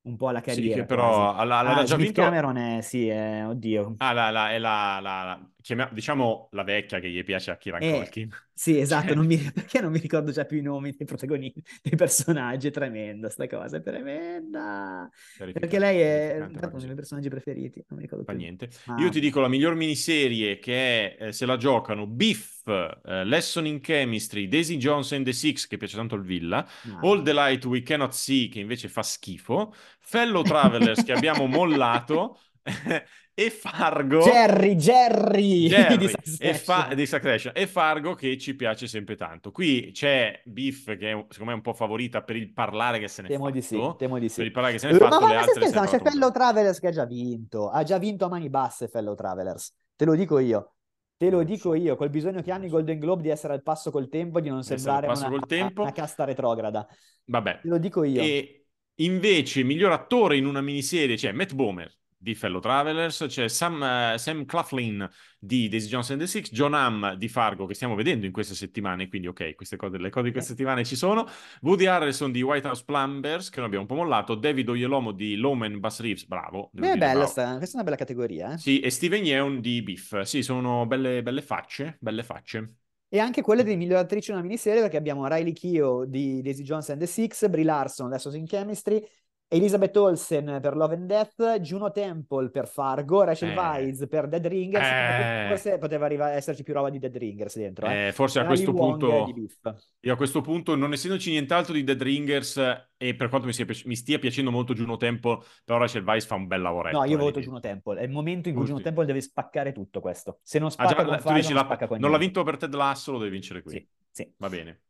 Un 0.08 0.16
po' 0.16 0.28
alla 0.28 0.40
Sì, 0.40 0.44
carriera. 0.44 0.80
che 0.80 0.86
però 0.86 1.32
quasi. 1.32 1.40
alla- 1.40 1.58
Ah, 1.60 1.84
già 1.84 1.96
vinto... 1.96 2.22
Cameron 2.22 2.56
è, 2.56 2.80
sì, 2.80 3.08
è, 3.08 3.46
oddio. 3.46 3.96
Ah, 4.00 4.12
la, 4.12 4.30
la- 4.30 4.50
è 4.52 4.58
la, 4.58 5.00
la- 5.00 5.24
la- 5.24 5.50
chiamia- 5.60 5.88
diciamo 5.92 6.48
la 6.52 6.62
vecchia 6.62 7.00
che 7.00 7.10
gli 7.10 7.24
piace 7.24 7.50
a 7.50 7.56
Kieran 7.56 7.82
Eh, 7.82 7.90
Culkin. 7.98 8.30
Sì, 8.58 8.76
esatto, 8.80 9.06
Cioè- 9.06 9.14
non 9.14 9.26
mi... 9.26 9.36
perché 9.54 9.80
non 9.80 9.92
mi 9.92 10.00
ricordo 10.00 10.32
già 10.32 10.44
più 10.44 10.58
i 10.58 10.62
nomi 10.62 10.92
dei 10.96 11.06
protagonisti, 11.06 11.62
dei 11.80 11.94
personaggi, 11.96 12.66
è 12.66 12.70
tremenda 12.72 13.30
sta 13.30 13.46
cosa, 13.46 13.76
è 13.76 13.80
tremenda. 13.80 15.08
Perché 15.36 15.78
lei 15.78 16.00
è 16.00 16.38
uno 16.40 16.58
dei 16.58 16.82
miei 16.82 16.94
personaggi 16.96 17.28
preferiti, 17.28 17.84
non 17.86 17.98
mi 18.00 18.04
ricordo 18.04 18.24
Fa 18.24 18.32
più. 18.32 18.40
niente. 18.40 18.68
Ma- 18.86 18.96
Io 18.98 19.10
ti 19.10 19.20
dico 19.20 19.38
la 19.38 19.46
miglior 19.46 19.76
miniserie 19.76 20.58
che 20.58 21.16
è, 21.16 21.26
eh, 21.26 21.32
se 21.32 21.46
la 21.46 21.56
giocano, 21.56 22.08
Biff, 22.08 22.66
eh, 22.66 23.24
Lesson 23.24 23.66
in 23.66 23.80
Chemistry, 23.80 24.48
Daisy 24.48 24.76
Jones 24.76 25.12
and 25.12 25.24
the 25.24 25.32
Six, 25.32 25.68
che 25.68 25.76
piace 25.76 25.94
tanto 25.94 26.16
al 26.16 26.22
Villa, 26.24 26.66
No. 26.82 26.98
All 27.02 27.22
the 27.22 27.32
Light 27.32 27.64
We 27.64 27.82
Cannot 27.82 28.12
See, 28.12 28.48
che 28.48 28.58
invece 28.58 28.88
fa 28.88 29.04
schifo, 29.04 29.72
Fellow 30.00 30.42
Travelers, 30.42 31.04
che 31.04 31.12
abbiamo 31.12 31.46
mollato, 31.46 32.40
e 33.40 33.50
Fargo... 33.50 34.20
Jerry, 34.20 34.74
Jerry, 34.74 35.68
Jerry, 35.68 35.96
di 35.96 36.10
e, 36.38 36.54
fa- 36.54 36.92
di 36.94 37.06
Succession, 37.06 37.52
e 37.54 37.66
Fargo 37.66 38.14
che 38.14 38.36
ci 38.38 38.54
piace 38.56 38.86
sempre 38.88 39.16
tanto. 39.16 39.52
Qui 39.52 39.90
c'è 39.92 40.42
Biff 40.44 40.86
che 40.96 41.12
è, 41.12 41.24
secondo 41.28 41.44
me 41.44 41.52
è 41.52 41.54
un 41.54 41.60
po' 41.60 41.72
favorita 41.74 42.22
per 42.22 42.36
il 42.36 42.52
parlare 42.52 42.98
che 42.98 43.08
se 43.08 43.22
ne 43.22 43.28
è 43.28 43.30
Temo 43.30 43.44
fatto. 43.44 43.50
di 43.50 43.62
sì, 43.62 43.76
temo 43.96 44.18
di 44.18 44.28
sì. 44.28 44.36
Per 44.36 44.46
il 44.46 44.52
parlare 44.52 44.74
che 44.74 44.80
se 44.80 44.86
ne 44.88 44.92
è 44.92 44.96
Eh, 44.96 44.98
fatto, 44.98 45.20
ma 45.20 45.28
ma 45.34 45.86
se 45.86 45.96
è 45.96 45.98
c'è 45.98 45.98
un 45.98 46.10
Fellow. 46.10 46.30
Travelers 46.32 46.80
che 46.80 46.86
ha 46.88 46.90
già 46.90 47.04
vinto, 47.04 47.68
ha 47.70 47.82
già 47.84 47.98
vinto 47.98 48.24
a 48.24 48.28
mani 48.28 48.48
basse 48.50 48.88
Fellow 48.88 49.14
Travelers, 49.14 49.74
te 49.96 50.04
lo 50.04 50.14
dico 50.14 50.38
io. 50.38 50.74
Te 51.16 51.30
lo 51.30 51.42
Non 51.42 51.46
dico 51.46 51.74
io, 51.74 51.96
col 51.96 52.10
bisogno 52.10 52.42
che 52.42 52.52
hanno 52.52 52.66
i 52.66 52.68
Golden 52.68 52.98
Globe 52.98 53.22
di 53.22 53.28
essere 53.28 53.52
al 53.52 53.62
passo 53.62 53.90
col 53.90 54.08
tempo 54.08 54.40
di 54.40 54.48
non 54.48 54.62
sembrare 54.62 55.06
una, 55.08 55.42
tempo. 55.46 55.82
una 55.82 55.92
casta 55.92 56.24
retrograda. 56.24 56.86
Vabbè. 57.24 57.60
Te 57.60 57.68
lo 57.68 57.78
dico 57.78 58.04
io. 58.04 58.20
E 58.22 58.66
invece, 58.96 59.62
miglior 59.64 59.92
attore 59.92 60.36
in 60.36 60.46
una 60.46 60.60
miniserie 60.60 61.16
c'è 61.16 61.32
Matt 61.32 61.54
Bomer 61.54 61.92
di 62.20 62.34
Fellow 62.34 62.60
Travelers, 62.60 63.24
c'è 63.28 63.48
Sam, 63.48 63.82
eh, 63.82 64.18
Sam 64.18 64.44
Claflin 64.44 65.08
di 65.38 65.68
Daisy 65.68 65.88
Jones 65.88 66.10
and 66.10 66.20
the 66.20 66.26
Six, 66.26 66.50
John 66.50 66.74
Hamm 66.74 67.12
di 67.12 67.28
Fargo 67.28 67.64
che 67.64 67.74
stiamo 67.74 67.94
vedendo 67.94 68.26
in 68.26 68.32
queste 68.32 68.54
settimane, 68.54 69.08
quindi 69.08 69.28
ok, 69.28 69.54
queste 69.54 69.76
cose, 69.76 69.98
le 69.98 70.10
cose 70.10 70.26
di 70.26 70.32
queste 70.32 70.50
settimane 70.50 70.84
ci 70.84 70.96
sono, 70.96 71.26
Woody 71.62 71.86
Harrelson 71.86 72.32
di 72.32 72.42
White 72.42 72.66
House 72.66 72.82
Plumbers, 72.84 73.50
che 73.50 73.58
noi 73.58 73.66
abbiamo 73.66 73.84
un 73.84 73.90
po' 73.90 73.96
mollato, 74.02 74.34
David 74.34 74.68
Oyelomo 74.68 75.12
di 75.12 75.36
Loman 75.36 75.78
Bass 75.78 76.00
Reeves, 76.00 76.26
bravo. 76.26 76.70
Beh, 76.72 76.80
è 76.80 76.94
dire, 76.94 76.98
bella 76.98 77.12
bravo. 77.12 77.30
sta, 77.30 77.56
questa 77.56 77.72
è 77.72 77.74
una 77.74 77.84
bella 77.84 77.96
categoria, 77.96 78.52
eh. 78.54 78.58
Sì, 78.58 78.80
e 78.80 78.90
Steven 78.90 79.24
Yeun 79.24 79.60
di 79.60 79.82
Biff. 79.82 80.20
Sì, 80.22 80.42
sono 80.42 80.86
belle, 80.86 81.22
belle 81.22 81.42
facce, 81.42 81.96
belle 82.00 82.24
facce. 82.24 82.72
E 83.10 83.18
anche 83.20 83.40
quelle 83.40 83.64
di 83.64 83.74
miglior 83.74 84.00
attrice 84.00 84.32
in 84.32 84.36
una 84.36 84.46
miniserie, 84.46 84.82
perché 84.82 84.98
abbiamo 84.98 85.26
Riley 85.26 85.52
Keough 85.52 86.04
di 86.04 86.42
Daisy 86.42 86.62
Jones 86.62 86.90
and 86.90 87.00
the 87.00 87.06
Six, 87.06 87.48
Brie 87.48 87.64
Larson 87.64 88.06
adesso 88.06 88.34
in 88.34 88.44
Chemistry, 88.44 89.02
Elizabeth 89.50 89.96
Olsen 89.96 90.58
per 90.60 90.76
Love 90.76 90.94
and 90.94 91.06
Death, 91.06 91.60
Juno 91.60 91.90
Temple 91.90 92.50
per 92.50 92.68
Fargo, 92.68 93.22
Rachel 93.24 93.50
Eh. 93.50 93.54
Weisz 93.56 94.06
per 94.06 94.28
Dead 94.28 94.46
Ringers, 94.46 94.86
Eh. 94.86 95.46
forse 95.48 95.78
poteva 95.78 96.04
arriva- 96.04 96.32
esserci 96.32 96.62
più 96.62 96.74
roba 96.74 96.90
di 96.90 96.98
Dead 96.98 97.16
Ringers 97.16 97.56
dentro, 97.56 97.86
eh. 97.86 98.08
Eh, 98.08 98.12
forse 98.12 98.40
a 98.40 98.44
questo 98.44 98.72
Wong 98.72 98.98
punto... 98.98 99.78
Io 100.00 100.12
a 100.12 100.16
questo 100.16 100.42
punto, 100.42 100.74
non 100.76 100.92
essendoci 100.92 101.30
nient'altro 101.30 101.72
di 101.72 101.82
Dead 101.82 102.00
Ringers, 102.00 102.56
e 102.98 103.14
per 103.14 103.28
quanto 103.30 103.46
mi, 103.46 103.54
sia 103.54 103.64
mi 103.86 103.96
stia 103.96 104.18
piacendo 104.18 104.50
molto 104.50 104.74
Juno 104.74 104.98
Temple, 104.98 105.38
però 105.64 105.78
Rachel 105.78 106.04
Weisz 106.04 106.26
fa 106.26 106.34
un 106.34 106.46
bel 106.46 106.60
lavoretto. 106.60 106.98
No, 106.98 107.04
io 107.04 107.16
eh, 107.16 107.20
voto 107.20 107.40
Juno 107.40 107.60
Temple, 107.60 108.00
è 108.00 108.04
il 108.04 108.10
momento 108.10 108.48
in 108.48 108.54
cui 108.54 108.64
Tutti. 108.64 108.72
Juno 108.76 108.84
Temple 108.84 109.06
deve 109.06 109.20
spaccare 109.22 109.72
tutto 109.72 110.00
questo. 110.00 110.40
Se 110.42 110.58
non 110.58 110.68
Ah, 110.68 110.72
spacca 110.72 110.88
già, 110.90 111.04
con 111.04 111.18
Fargo, 111.20 111.30
non 111.42 111.54
la- 111.54 111.60
spacca 111.64 111.86
con 111.86 111.98
non 111.98 112.10
l'ha 112.10 112.18
vinto 112.18 112.42
per 112.42 112.56
Ted 112.58 112.74
Lasso, 112.74 113.12
lo 113.12 113.18
deve 113.18 113.30
vincere 113.30 113.62
qui. 113.62 113.72
Sì, 113.72 113.88
sì. 114.10 114.34
Va 114.36 114.48
bene. 114.50 114.80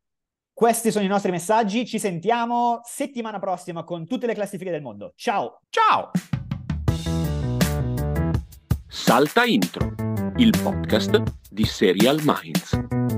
Questi 0.59 0.91
sono 0.91 1.05
i 1.05 1.09
nostri 1.09 1.31
messaggi, 1.31 1.87
ci 1.87 2.01
sentiamo 2.01 2.81
settimana 2.83 3.39
prossima 3.39 3.85
con 3.85 4.09
tutte 4.09 4.27
le 4.27 4.35
classifiche 4.35 4.73
del 4.73 4.83
mondo. 4.83 5.13
Ciao! 5.15 5.61
Ciao! 5.69 6.11
Salta 8.89 9.45
Intro, 9.45 9.95
il 10.39 10.53
podcast 10.61 11.23
di 11.49 11.63
Serial 11.65 12.19
Minds. 12.25 13.18